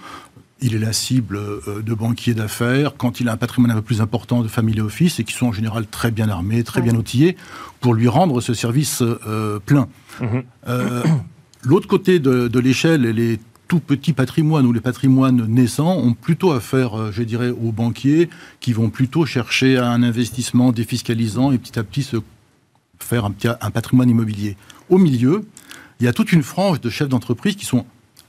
il 0.61 0.77
est 0.77 0.79
la 0.79 0.93
cible 0.93 1.41
de 1.85 1.95
banquiers 1.95 2.35
d'affaires, 2.35 2.95
quand 2.97 3.19
il 3.19 3.29
a 3.29 3.33
un 3.33 3.37
patrimoine 3.37 3.73
un 3.73 3.77
peu 3.77 3.83
plus 3.83 4.01
important 4.01 4.43
de 4.43 4.49
family 4.49 4.81
office, 4.81 5.19
et 5.19 5.25
qui 5.25 5.33
sont 5.33 5.47
en 5.47 5.53
général 5.53 5.87
très 5.87 6.13
bien 6.13 6.29
armés, 6.29 6.63
très 6.63 6.83
bien 6.83 6.95
outillés, 6.95 7.37
pour 7.81 7.95
lui 7.95 8.07
rendre 8.07 8.41
ce 8.41 8.55
service 8.55 9.03
plein. 9.67 9.89
Mhm. 10.21 10.45
L'autre 11.65 11.87
côté 11.87 12.19
de, 12.19 12.59
l'échelle, 12.59 13.03
les 13.03 13.39
tout 13.69 13.81
petits 13.81 14.13
patrimoines 14.13 14.67
ou 14.67 14.73
les 14.73 14.81
patrimoines 14.81 15.47
naissants 15.47 15.97
ont 15.97 16.13
plutôt 16.13 16.53
affaire, 16.53 16.99
euh, 16.99 17.11
je 17.11 17.23
dirais, 17.23 17.49
aux 17.49 17.73
banquiers 17.73 18.29
qui 18.61 18.75
vont 18.75 18.91
plutôt 18.91 19.25
chercher 19.25 19.79
un 19.79 20.03
investissement 20.03 20.73
défiscalisant 20.73 21.53
et 21.53 21.59
petit 21.59 21.79
à 21.79 21.83
petit 21.83 22.03
se 22.03 22.19
faire 22.99 23.25
un, 23.25 23.35
un 23.61 23.71
patrimoine 23.71 24.11
immobilier. 24.11 24.57
Au 24.91 24.99
milieu, 24.99 25.47
il 26.01 26.05
y 26.05 26.09
a 26.09 26.13
toute 26.13 26.33
une 26.33 26.43
frange 26.43 26.83
de 26.83 26.91
chefs 26.91 27.09
d'entreprise 27.09 27.57
qui 27.57 27.65
sont 27.65 27.87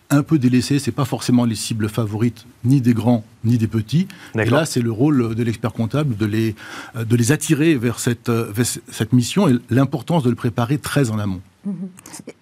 un 0.10 0.24
peu 0.24 0.38
délaissés, 0.38 0.80
c'est 0.80 0.92
pas 0.92 1.06
forcément 1.06 1.46
les 1.46 1.56
cibles 1.56 1.90
favorites 1.90 2.46
ni 2.64 2.82
des 2.82 2.94
grands 2.94 3.26
ni 3.44 3.58
des 3.58 3.68
petits. 3.68 4.08
Et 4.36 4.46
là, 4.46 4.66
c'est 4.66 4.82
le 4.82 4.92
rôle 4.92 5.36
de 5.36 5.44
l'expert 5.44 5.74
comptable 5.74 6.16
de 6.16 6.26
les, 6.26 6.56
euh, 6.96 7.04
de 7.04 7.16
les 7.16 7.32
attirer 7.32 7.76
vers 7.76 8.00
cette, 8.00 8.30
euh, 8.30 8.52
vers 8.54 8.66
cette 8.66 9.14
mission 9.14 9.50
et 9.50 9.56
l'importance 9.70 10.24
de 10.24 10.30
le 10.30 10.36
préparer 10.36 10.78
très 10.78 11.10
en 11.10 11.20
amont. 11.20 11.42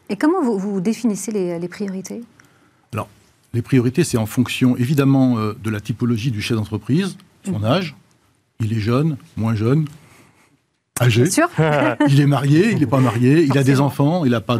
Et 0.10 0.16
comment 0.16 0.42
vous, 0.42 0.82
définissez 0.82 1.32
les, 1.32 1.68
priorités? 1.68 2.22
Alors, 2.94 3.08
les 3.54 3.62
priorités, 3.62 4.04
c'est 4.04 4.18
en 4.18 4.26
fonction 4.26 4.76
évidemment 4.78 5.38
euh, 5.38 5.54
de 5.64 5.70
la 5.70 5.80
typologie 5.80 6.32
du 6.32 6.42
chef 6.42 6.58
d'entreprise, 6.58 7.18
son 7.46 7.60
mhm. 7.60 7.66
âge. 7.66 7.96
Il 8.60 8.74
est 8.74 8.80
jeune, 8.80 9.18
moins 9.38 9.56
jeune, 9.56 9.86
âgé. 11.02 11.30
Sûr. 11.30 11.50
il 12.10 12.20
est 12.20 12.28
marié, 12.28 12.72
il 12.72 12.80
n'est 12.80 12.86
pas 12.86 13.00
marié, 13.00 13.44
il 13.44 13.58
a 13.58 13.64
des 13.64 13.80
enfants, 13.80 14.26
il 14.26 14.32
n'a 14.32 14.42
pas, 14.42 14.60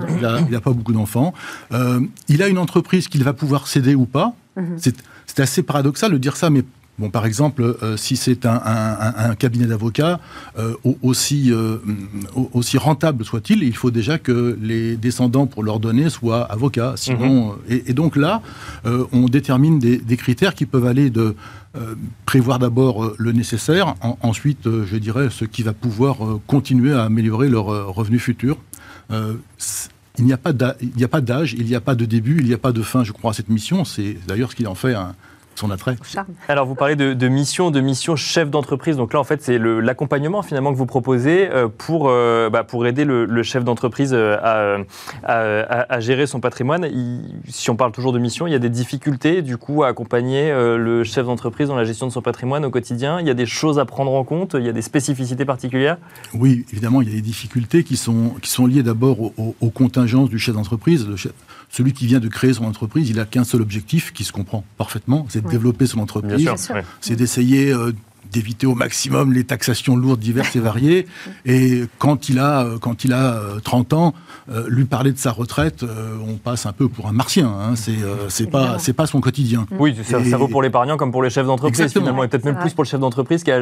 il 0.50 0.60
pas 0.60 0.74
beaucoup 0.74 0.94
d'enfants. 0.94 1.34
Euh, 1.72 2.02
il 2.28 2.42
a 2.42 2.48
une 2.48 2.58
entreprise 2.58 3.08
qu'il 3.08 3.24
va 3.24 3.34
pouvoir 3.34 3.68
céder 3.68 3.96
ou 3.96 4.06
pas. 4.06 4.34
Mhm. 4.56 4.78
C'est 5.26 5.40
assez 5.40 5.64
paradoxal 5.64 6.12
de 6.12 6.18
dire 6.18 6.36
ça, 6.36 6.50
mais 6.50 6.64
Bon, 7.02 7.10
par 7.10 7.26
exemple, 7.26 7.76
si 7.98 8.16
c'est 8.16 8.46
un, 8.46 9.36
cabinet 9.40 9.66
d'avocats, 9.66 10.20
aussi, 11.02 11.52
aussi 12.54 12.78
rentable 12.78 13.26
soit-il, 13.26 13.64
il 13.64 13.76
faut 13.76 13.90
déjà 13.90 14.20
que 14.20 14.56
les 14.62 14.98
descendants 14.98 15.48
pour 15.48 15.64
leur 15.64 15.80
donner 15.80 16.12
soient 16.12 16.44
avocats. 16.44 16.94
Sinon, 16.98 17.54
mhm. 17.54 17.82
et, 17.88 17.94
donc 17.94 18.16
là, 18.16 18.44
on 18.86 19.26
détermine 19.26 19.80
des, 19.80 19.98
des, 19.98 20.16
critères 20.16 20.54
qui 20.54 20.68
peuvent 20.68 20.86
aller 20.86 21.10
de 21.10 21.36
prévoir 22.28 22.60
d'abord 22.60 23.14
le 23.18 23.32
nécessaire, 23.32 23.96
ensuite, 24.22 24.70
je 24.86 24.98
dirais, 24.98 25.30
ce 25.32 25.46
qui 25.46 25.64
va 25.64 25.74
pouvoir 25.74 26.18
continuer 26.46 26.94
à 26.94 27.04
améliorer 27.06 27.50
leurs 27.50 27.96
revenus 27.96 28.22
futurs. 28.22 28.58
Il 30.20 30.26
n'y 30.26 30.34
a 30.34 30.38
pas 30.38 30.54
d'âge, 30.54 31.54
il 31.54 31.66
n'y 31.66 31.76
a 31.76 31.82
pas 31.82 31.96
de 31.96 32.06
début, 32.06 32.38
il 32.40 32.46
n'y 32.46 32.54
a 32.54 32.58
pas 32.58 32.72
de 32.72 32.82
fin, 32.82 33.04
je 33.04 33.12
crois, 33.12 33.32
à 33.32 33.34
cette 33.34 33.50
mission. 33.50 33.86
C'est 33.86 34.18
d'ailleurs 34.28 34.52
ce 34.52 34.56
qui 34.56 34.68
en 34.68 34.76
fait 34.76 34.94
un, 34.94 35.16
son 35.62 35.72
attrait. 35.72 35.96
Alors, 36.48 36.66
vous 36.66 36.76
parlez 36.76 36.96
de, 36.96 37.28
mission, 37.28 37.72
de 37.72 37.80
mission 37.80 38.16
chef 38.16 38.50
d'entreprise. 38.50 38.98
Donc 38.98 39.14
là, 39.14 39.20
en 39.20 39.24
fait, 39.24 39.42
c'est 39.42 39.58
l'accompagnement 39.58 40.42
finalement 40.42 40.74
que 40.74 40.78
vous 40.78 40.86
proposez 40.86 41.50
euh, 41.50 41.68
pour, 41.68 42.10
euh, 42.10 42.50
bah, 42.50 42.64
pour 42.64 42.86
aider 42.86 43.06
le, 43.06 43.44
chef 43.44 43.64
d'entreprise 43.64 44.12
euh, 44.14 44.84
à, 45.24 46.00
gérer 46.00 46.26
son 46.28 46.40
patrimoine. 46.40 46.88
si 47.48 47.70
on 47.70 47.76
parle 47.76 47.92
toujours 47.92 48.12
de 48.12 48.20
mission, 48.20 48.48
il 48.48 48.52
y 48.52 48.56
a 48.56 48.60
des 48.60 48.70
difficultés 48.70 49.42
du 49.42 49.58
coup 49.58 49.84
à 49.84 49.88
accompagner 49.88 50.52
le 50.52 51.04
chef 51.04 51.26
d'entreprise 51.26 51.68
dans 51.68 51.76
la 51.76 51.86
gestion 51.86 52.08
de 52.08 52.12
son 52.12 52.22
patrimoine 52.22 52.66
au 52.66 52.70
quotidien. 52.70 53.20
Il 53.20 53.28
y 53.28 53.30
a 53.30 53.34
des 53.34 53.46
choses 53.46 53.80
à 53.80 53.86
prendre 53.86 54.14
en 54.14 54.24
compte. 54.24 54.56
Il 54.58 54.66
y 54.66 54.70
a 54.70 54.74
des 54.74 54.82
spécificités 54.82 55.46
particulières. 55.46 55.98
Oui, 56.34 56.66
évidemment, 56.72 57.02
il 57.02 57.10
y 57.10 57.12
a 57.12 57.16
des 57.16 57.22
difficultés 57.22 57.84
qui 57.84 57.98
sont, 57.98 58.36
qui 58.42 58.50
sont 58.50 58.66
liées 58.66 58.84
d'abord 58.84 59.18
aux, 59.20 59.70
contingences 59.70 60.30
du 60.30 60.40
chef 60.40 60.56
d'entreprise. 60.56 61.08
Celui 61.72 61.94
qui 61.94 62.06
vient 62.06 62.20
de 62.20 62.28
créer 62.28 62.54
son 62.54 62.66
entreprise, 62.66 63.10
il 63.10 63.16
n'a 63.16 63.26
qu'un 63.26 63.46
seul 63.46 63.62
objectif 63.62 64.12
qui 64.12 64.26
se 64.26 64.34
comprend 64.34 64.66
parfaitement, 64.78 65.26
c'est 65.30 65.42
de 65.42 65.50
développer 65.50 65.88
son 65.88 66.00
entreprise. 66.00 66.50
C'est 67.00 67.16
d'essayer 67.16 67.72
euh, 67.72 67.94
d'éviter 68.32 68.66
au 68.66 68.76
maximum 68.76 69.34
les 69.34 69.44
taxations 69.44 69.96
lourdes, 69.96 70.20
diverses 70.20 70.56
et 70.56 70.60
variées. 70.60 71.08
Et 71.46 71.84
quand 71.98 72.30
il 72.30 72.40
a, 72.40 72.64
euh, 72.64 72.78
quand 72.80 73.04
il 73.04 73.14
a 73.14 73.40
30 73.64 73.94
euh, 73.94 73.96
ans, 73.96 74.14
euh, 74.52 74.66
lui 74.68 74.86
parler 74.86 75.12
de 75.12 75.18
sa 75.18 75.32
retraite, 75.32 75.84
on 76.28 76.36
passe 76.36 76.66
un 76.66 76.74
peu 76.74 76.88
pour 76.88 77.08
un 77.08 77.12
martien. 77.12 77.48
Hein. 77.48 77.76
C'est 77.76 77.98
c'est 78.30 78.50
pas 78.50 78.78
c'est 78.80 78.94
pas 78.94 79.06
son 79.06 79.22
quotidien. 79.22 79.66
Oui, 79.80 79.96
ça, 80.04 80.18
vaut 80.38 80.48
pour 80.48 80.62
l'épargnant 80.62 80.98
comme 80.98 81.12
pour 81.12 81.24
les 81.24 81.30
chefs 81.30 81.46
d'entreprise 81.46 81.92
finalement, 81.92 82.24
et 82.24 82.28
peut-être 82.28 82.46
même 82.46 82.58
plus 82.58 82.74
pour 82.74 82.84
le 82.84 82.90
chef 82.90 83.00
d'entreprise 83.00 83.44
qui 83.44 83.52
a, 83.52 83.60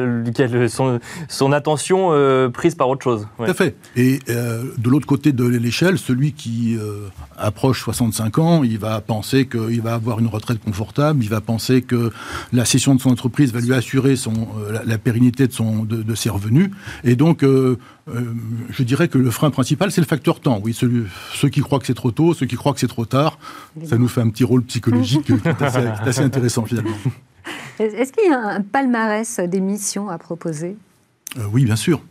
son, 0.68 1.00
son, 1.28 1.52
attention 1.52 2.10
prise 2.52 2.74
par 2.74 2.88
autre 2.88 3.02
chose. 3.02 3.26
Tout 3.36 3.44
à 3.44 3.54
fait. 3.54 3.76
Et 3.96 4.18
de 4.28 4.88
l'autre 4.88 5.06
côté 5.06 5.32
de 5.32 5.44
l'échelle, 5.44 5.98
celui 5.98 6.32
qui 6.32 6.78
approche 7.36 7.82
65 7.82 8.38
ans, 8.38 8.64
il 8.64 8.78
va 8.78 9.00
penser 9.00 9.46
qu'il 9.46 9.82
va 9.82 9.94
avoir 9.94 10.18
une 10.18 10.26
retraite 10.26 10.60
confortable, 10.62 11.22
il 11.22 11.30
va 11.30 11.40
penser 11.40 11.82
que 11.82 12.10
la 12.52 12.64
cession 12.64 12.94
de 12.94 13.00
son 13.00 13.10
entreprise 13.10 13.52
va 13.52 13.60
lui 13.60 13.74
assurer 13.74 14.16
son 14.16 14.48
euh, 14.60 14.78
la, 14.84 14.98
pérennité 14.98 15.46
de, 15.46 15.52
son, 15.52 15.84
de, 15.84 16.14
ses 16.14 16.30
revenus. 16.30 16.70
Et 17.04 17.16
donc, 17.16 17.42
euh, 17.42 17.78
euh, 18.08 18.32
je 18.70 18.82
dirais 18.82 19.08
que 19.08 19.18
le 19.18 19.30
frein 19.30 19.50
principal, 19.50 19.90
c'est 19.90 20.00
le 20.00 20.06
facteur 20.06 20.40
temps. 20.40 20.60
Oui, 20.62 20.74
ceux 20.74 21.48
qui 21.48 21.60
croient 21.60 21.78
que 21.78 21.86
c'est 21.86 21.94
trop 21.94 22.10
tôt, 22.10 22.34
ceux 22.34 22.46
qui 22.46 22.56
croient 22.56 22.72
que 22.72 22.80
c'est 22.80 22.88
trop 22.88 23.06
tard, 23.06 23.38
ça 23.84 23.98
nous 23.98 24.08
fait 24.08 24.20
un 24.20 24.28
petit 24.28 24.44
rôle 24.44 24.62
psychologique 24.64 25.24
qui 25.24 25.32
est 25.32 25.62
assez, 26.06 26.20
intéressant 26.20 26.64
finalement. 26.64 26.96
Est-ce 27.78 28.12
qu'il 28.12 28.30
y 28.30 28.34
a 28.34 28.38
un 28.38 28.60
palmarès 28.60 29.40
des 29.40 29.60
missions 29.60 30.08
à 30.08 30.18
proposer? 30.18 30.76
Oui, 31.52 31.64
bien 31.64 31.76
sûr. 31.76 32.02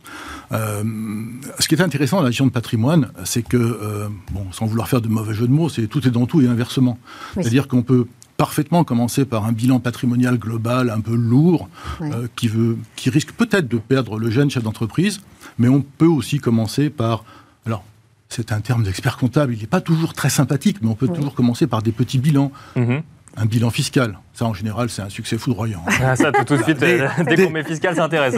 ce 0.50 1.68
qui 1.68 1.74
est 1.74 1.82
intéressant 1.82 2.16
dans 2.16 2.22
la 2.22 2.30
gestion 2.30 2.46
de 2.46 2.52
patrimoine, 2.52 3.12
c'est 3.24 3.42
que, 3.42 4.08
bon, 4.32 4.50
sans 4.50 4.66
vouloir 4.66 4.88
faire 4.88 5.00
de 5.00 5.08
mauvais 5.08 5.34
jeu 5.34 5.46
de 5.46 5.52
mots, 5.52 5.68
c'est 5.68 5.86
tout 5.86 6.06
est 6.06 6.10
dans 6.10 6.26
tout 6.26 6.40
et 6.40 6.48
inversement. 6.48 6.98
C'est-à-dire 7.34 7.68
qu'on 7.68 7.82
peut 7.82 8.06
parfaitement 8.40 8.84
commencer 8.84 9.26
par 9.26 9.44
un 9.44 9.52
bilan 9.52 9.80
patrimonial 9.80 10.38
global 10.38 10.88
un 10.88 11.02
peu 11.02 11.14
lourd, 11.14 11.68
euh, 12.00 12.26
qui, 12.36 12.48
veut, 12.48 12.78
qui 12.96 13.10
risque 13.10 13.32
peut-être 13.32 13.68
de 13.68 13.76
perdre 13.76 14.18
le 14.18 14.30
jeune 14.30 14.48
chef 14.48 14.62
d'entreprise, 14.62 15.20
mais 15.58 15.68
on 15.68 15.82
peut 15.82 16.06
aussi 16.06 16.38
commencer 16.38 16.88
par... 16.88 17.26
Alors, 17.66 17.84
c'est 18.30 18.50
un 18.50 18.62
terme 18.62 18.82
d'expert 18.82 19.18
comptable, 19.18 19.52
il 19.52 19.60
n'est 19.60 19.66
pas 19.66 19.82
toujours 19.82 20.14
très 20.14 20.30
sympathique, 20.30 20.78
mais 20.80 20.88
on 20.88 20.94
peut 20.94 21.08
toujours 21.08 21.34
commencer 21.34 21.66
par 21.66 21.82
des 21.82 21.92
petits 21.92 22.18
bilans. 22.18 22.50
Mm-hmm 22.78 23.02
un 23.40 23.46
bilan 23.46 23.70
fiscal. 23.70 24.18
Ça, 24.34 24.44
en 24.44 24.54
général, 24.54 24.90
c'est 24.90 25.02
un 25.02 25.08
succès 25.08 25.38
foudroyant. 25.38 25.82
Ah, 26.02 26.16
ça, 26.16 26.32
tout, 26.32 26.56
de 26.56 26.62
suite, 26.62 26.78
dès, 26.78 27.44
qu'on 27.44 27.50
met 27.50 27.62
fiscal, 27.62 27.94
ça 27.94 28.04
intéresse. 28.04 28.34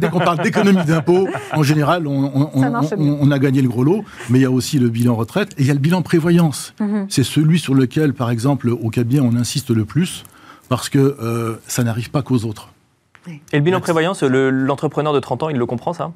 Dès, 0.00 0.08
qu'on 0.08 0.18
parle 0.18 0.42
d'économie 0.42 0.84
d'impôts, 0.84 1.28
en 1.52 1.62
général, 1.62 2.06
on, 2.06 3.30
a 3.30 3.38
gagné 3.38 3.62
le 3.62 3.68
gros 3.68 3.84
lot, 3.84 4.04
mais 4.30 4.40
il 4.40 4.42
y 4.42 4.46
a 4.46 4.50
aussi 4.50 4.78
le 4.78 4.88
bilan 4.88 5.14
retraite 5.14 5.52
et 5.58 5.62
il 5.62 5.66
y 5.66 5.70
a 5.70 5.74
le 5.74 5.80
bilan 5.80 6.02
prévoyance. 6.02 6.74
Mhm. 6.80 7.06
C'est 7.08 7.24
celui 7.24 7.58
sur 7.58 7.74
lequel, 7.74 8.14
par 8.14 8.30
exemple, 8.30 8.68
au 8.68 8.90
cabinet, 8.90 9.20
on 9.20 9.34
insiste 9.36 9.70
le 9.70 9.84
plus 9.84 10.24
parce 10.68 10.88
que 10.88 10.98
euh, 10.98 11.56
ça 11.66 11.84
n'arrive 11.84 12.10
pas 12.10 12.22
qu'aux 12.22 12.44
autres. 12.44 12.70
Et 13.52 13.56
le 13.56 13.62
bilan 13.62 13.80
prévoyance, 13.80 14.22
l'entrepreneur 14.22 15.12
de 15.12 15.20
30 15.20 15.44
ans, 15.44 15.48
il 15.48 15.56
le 15.56 15.66
comprend, 15.66 15.92
ça? 15.92 16.12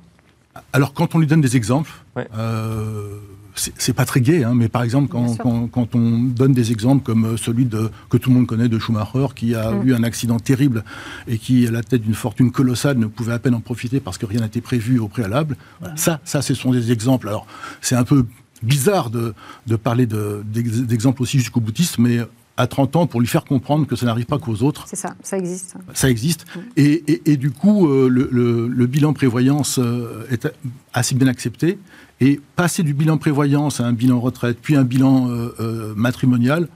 Alors, 0.72 0.92
quand 0.92 1.14
on 1.14 1.18
lui 1.18 1.26
donne 1.26 1.40
des 1.40 1.56
exemples, 1.56 1.92
euh, 2.36 3.18
c'est 3.58 3.92
pas 3.92 4.04
très 4.04 4.20
gai, 4.20 4.44
hein, 4.44 4.52
mais 4.54 4.68
par 4.68 4.82
exemple, 4.82 5.08
quand, 5.08 5.94
on 5.94 6.18
donne 6.18 6.52
des 6.52 6.72
exemples 6.72 7.02
comme 7.02 7.24
euh, 7.24 7.36
celui 7.36 7.64
de, 7.64 7.90
que 8.10 8.16
tout 8.16 8.30
le 8.30 8.36
monde 8.36 8.46
connaît 8.46 8.68
de 8.68 8.78
Schumacher, 8.78 9.26
qui 9.34 9.54
a 9.54 9.72
mm. 9.72 9.88
eu 9.88 9.94
un 9.94 10.02
accident 10.02 10.38
terrible 10.38 10.84
et 11.26 11.38
qui, 11.38 11.66
à 11.66 11.70
la 11.70 11.82
tête 11.82 12.02
d'une 12.02 12.14
fortune 12.14 12.50
colossale, 12.50 12.98
ne 12.98 13.06
pouvait 13.06 13.32
à 13.32 13.38
peine 13.38 13.54
en 13.54 13.60
profiter 13.60 14.00
parce 14.00 14.18
que 14.18 14.26
rien 14.26 14.40
n'était 14.40 14.60
prévu 14.60 14.98
au 14.98 15.08
préalable. 15.08 15.56
Ça, 15.96 16.20
ça, 16.24 16.42
ce 16.42 16.54
sont 16.54 16.72
des 16.72 16.92
exemples. 16.92 17.28
Alors, 17.28 17.46
c'est 17.80 17.96
un 17.96 18.04
peu 18.04 18.26
bizarre 18.62 19.10
de, 19.10 19.34
parler 19.76 20.06
d'exemples 20.06 21.22
aussi 21.22 21.38
jusqu'au 21.38 21.60
boutiste, 21.60 21.98
mais 21.98 22.20
à 22.56 22.66
30 22.66 22.96
ans 22.96 23.06
pour 23.06 23.20
lui 23.20 23.28
faire 23.28 23.44
comprendre 23.44 23.86
que 23.86 23.96
ça 23.96 24.04
n'arrive 24.04 24.26
pas 24.26 24.38
qu'aux 24.38 24.62
autres. 24.62 24.84
C'est 24.88 24.96
ça, 24.96 25.14
ça 25.22 25.38
existe. 25.38 25.76
Ça 25.94 26.10
existe. 26.10 26.44
Mm. 26.54 26.60
Et, 26.76 27.36
du 27.36 27.50
coup, 27.50 27.88
euh, 27.88 28.08
le, 28.08 28.86
bilan 28.86 29.12
prévoyance 29.12 29.78
euh, 29.78 30.26
est 30.30 30.48
assez 30.92 31.14
bien 31.14 31.28
accepté. 31.28 31.78
Et 32.20 32.40
passer 32.56 32.82
du 32.82 32.94
bilan 32.94 33.16
prévoyance 33.16 33.80
à 33.80 33.86
un 33.86 33.92
bilan 33.92 34.18
retraite, 34.18 34.58
puis 34.60 34.76
un 34.76 34.82
bilan 34.82 35.28
euh, 35.28 35.54
euh, 35.60 35.92
matrimonial, 35.96 36.68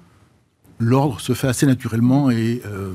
l'ordre 0.78 1.20
se 1.20 1.32
fait 1.32 1.49
assez 1.49 1.66
naturellement 1.66 2.30
et 2.30 2.62
euh, 2.64 2.93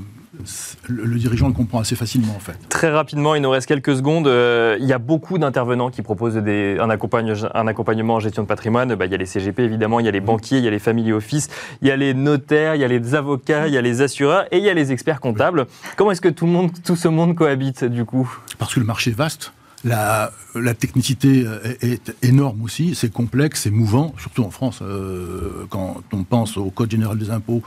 le, 0.88 1.18
dirigeant 1.18 1.48
le 1.48 1.54
comprend 1.54 1.80
assez 1.80 1.98
facilement 1.98 2.34
en 2.34 2.40
fait. 2.40 2.58
Très 2.70 2.90
rapidement, 2.90 3.36
il 3.36 3.42
nous 3.42 3.50
reste 3.50 3.68
quelques 3.68 3.98
secondes. 3.98 4.28
il 4.28 4.86
y 4.86 4.94
a 4.94 4.98
beaucoup 4.98 5.38
d'intervenants 5.38 5.90
qui 5.90 6.02
proposent 6.02 6.36
des, 6.36 6.78
un, 6.80 6.90
un, 6.90 7.68
accompagnement 7.68 8.16
en 8.16 8.20
gestion 8.22 8.44
de 8.44 8.48
patrimoine. 8.48 8.96
Bah, 8.96 9.08
il 9.08 9.12
y 9.12 9.16
a 9.16 9.18
les 9.18 9.26
CGP 9.26 9.60
évidemment, 9.64 10.00
il 10.00 10.06
y 10.06 10.10
a 10.10 10.12
les 10.12 10.22
banquiers, 10.22 10.60
il 10.60 10.64
y 10.64 10.68
a 10.68 10.72
les 10.72 10.80
family 10.80 11.12
office, 11.12 11.50
il 11.82 11.90
y 11.90 11.92
a 11.92 11.98
les 11.98 12.14
notaires, 12.14 12.76
il 12.76 12.82
y 12.82 12.86
a 12.86 12.88
les 12.88 13.14
avocats, 13.14 13.68
il 13.68 13.74
y 13.74 13.78
a 13.78 13.82
les 13.82 14.02
assureurs 14.02 14.46
et 14.52 14.58
il 14.58 14.64
y 14.64 14.70
a 14.70 14.74
les 14.74 14.94
experts 14.94 15.20
comptables. 15.20 15.66
Comment 15.98 16.12
est-ce 16.12 16.22
que 16.22 16.30
tout, 16.30 16.46
le 16.46 16.52
monde, 16.52 16.72
tout 16.86 16.96
ce 16.96 17.10
monde 17.10 17.36
cohabite 17.36 17.84
du 17.84 18.06
coup? 18.06 18.30
Parce 18.58 18.74
que 18.74 18.80
le 18.80 18.86
marché 18.86 19.12
est 19.12 19.18
vaste. 19.18 19.52
La, 19.84 20.32
technicité 20.80 21.46
est, 21.82 22.16
énorme 22.24 22.64
aussi, 22.64 22.96
c'est 22.96 23.12
complexe, 23.12 23.62
c'est 23.62 23.70
mouvant, 23.70 24.14
surtout 24.18 24.44
en 24.44 24.50
France, 24.50 24.80
euh, 24.82 25.66
quand 25.70 26.02
on 26.12 26.24
pense 26.24 26.58
au 26.58 26.72
Code 26.72 26.90
général 26.90 27.18
des 27.18 27.30
impôts 27.30 27.62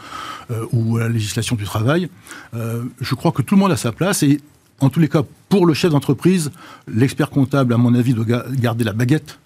euh, 0.51 0.67
ou 0.73 0.97
à 0.97 1.01
la 1.01 1.09
législation 1.09 1.57
du 1.57 1.65
travail. 1.65 2.09
Euh, 2.55 2.83
je 3.01 3.15
crois 3.15 3.31
que 3.33 3.43
tout 3.43 3.55
le 3.55 3.61
monde 3.61 3.73
a 3.73 3.77
sa 3.77 3.93
place 3.93 4.23
et 4.23 4.41
en 4.81 4.89
tous 4.89 4.99
les 4.99 5.09
cas, 5.09 5.23
pour 5.49 5.67
le 5.67 5.75
chef 5.75 5.93
d'entreprise, 5.93 6.51
l'expert 6.89 7.31
comptable, 7.31 7.75
à 7.75 7.77
mon 7.77 7.95
avis, 7.95 8.15
doit 8.15 8.25
garder 8.51 8.83
la 8.83 8.93
baguette 8.93 9.39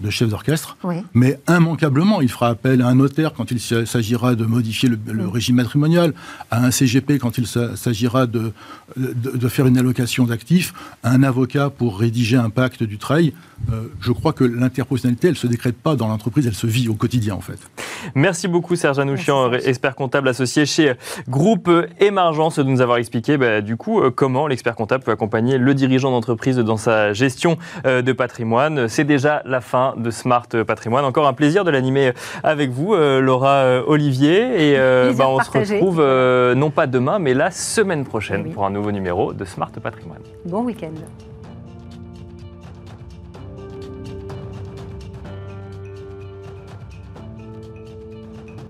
de 0.00 0.10
chef 0.10 0.28
d'orchestre, 0.28 0.76
mais 1.12 1.38
immanquablement, 1.48 2.20
il 2.20 2.30
fera 2.30 2.48
appel 2.48 2.82
à 2.82 2.88
un 2.88 2.94
notaire 2.94 3.32
quand 3.34 3.50
il 3.50 3.60
s'agira 3.60 4.34
de 4.34 4.44
modifier 4.44 4.88
le, 4.88 5.28
régime 5.28 5.56
matrimonial, 5.56 6.14
à 6.50 6.64
un 6.64 6.70
CGP 6.70 7.18
quand 7.18 7.38
il 7.38 7.46
s'agira 7.46 8.26
de, 8.26 8.52
de, 8.96 9.48
faire 9.48 9.66
une 9.66 9.78
allocation 9.78 10.24
d'actifs, 10.24 10.72
à 11.02 11.10
un 11.10 11.22
avocat 11.22 11.70
pour 11.70 11.98
rédiger 11.98 12.36
un 12.36 12.50
pacte 12.50 12.82
du 12.82 12.98
travail. 12.98 13.32
Euh, 13.70 13.84
je 14.00 14.10
crois 14.12 14.32
que 14.32 14.44
l'interprofessionnalité, 14.44 15.28
elle 15.28 15.34
ne 15.34 15.38
se 15.38 15.46
décrète 15.46 15.76
pas 15.76 15.94
dans 15.94 16.08
l'entreprise, 16.08 16.46
elle 16.46 16.54
se 16.54 16.66
vit 16.66 16.88
au 16.88 16.94
quotidien 16.94 17.34
en 17.34 17.40
fait. 17.40 17.58
Merci 18.14 18.48
beaucoup 18.48 18.74
Serge 18.74 18.98
Anouchian, 18.98 19.52
expert 19.52 19.94
comptable 19.94 20.28
associé 20.28 20.66
chez 20.66 20.94
Groupe 21.28 21.70
Émergence, 22.00 22.58
de 22.58 22.64
nous 22.64 22.80
avoir 22.80 22.98
expliqué 22.98 23.36
bah, 23.36 23.60
du 23.60 23.76
coup 23.76 24.00
euh, 24.00 24.10
comment 24.10 24.48
l'expert 24.48 24.74
comptable 24.74 25.04
peut 25.04 25.12
accompagner 25.12 25.58
le 25.58 25.74
dirigeant 25.74 26.10
d'entreprise 26.10 26.56
dans 26.56 26.76
sa 26.76 27.12
gestion 27.12 27.56
euh, 27.86 28.02
de 28.02 28.12
patrimoine. 28.12 28.88
C'est 28.88 29.04
déjà 29.04 29.42
la 29.46 29.60
fin 29.60 29.81
de 29.96 30.10
Smart 30.10 30.48
Patrimoine. 30.66 31.04
Encore 31.04 31.26
un 31.26 31.32
plaisir 31.32 31.64
de 31.64 31.70
l'animer 31.70 32.12
avec 32.42 32.70
vous, 32.70 32.94
Laura 32.94 33.82
Olivier. 33.86 34.72
Et 34.72 34.76
bah, 35.16 35.28
on 35.28 35.40
se 35.40 35.50
retrouve 35.50 36.00
non 36.54 36.70
pas 36.70 36.86
demain, 36.86 37.18
mais 37.18 37.34
la 37.34 37.50
semaine 37.50 38.04
prochaine 38.04 38.52
pour 38.52 38.64
un 38.64 38.70
nouveau 38.70 38.92
numéro 38.92 39.32
de 39.32 39.44
Smart 39.44 39.72
Patrimoine. 39.82 40.22
Bon 40.44 40.62
week-end. 40.62 40.92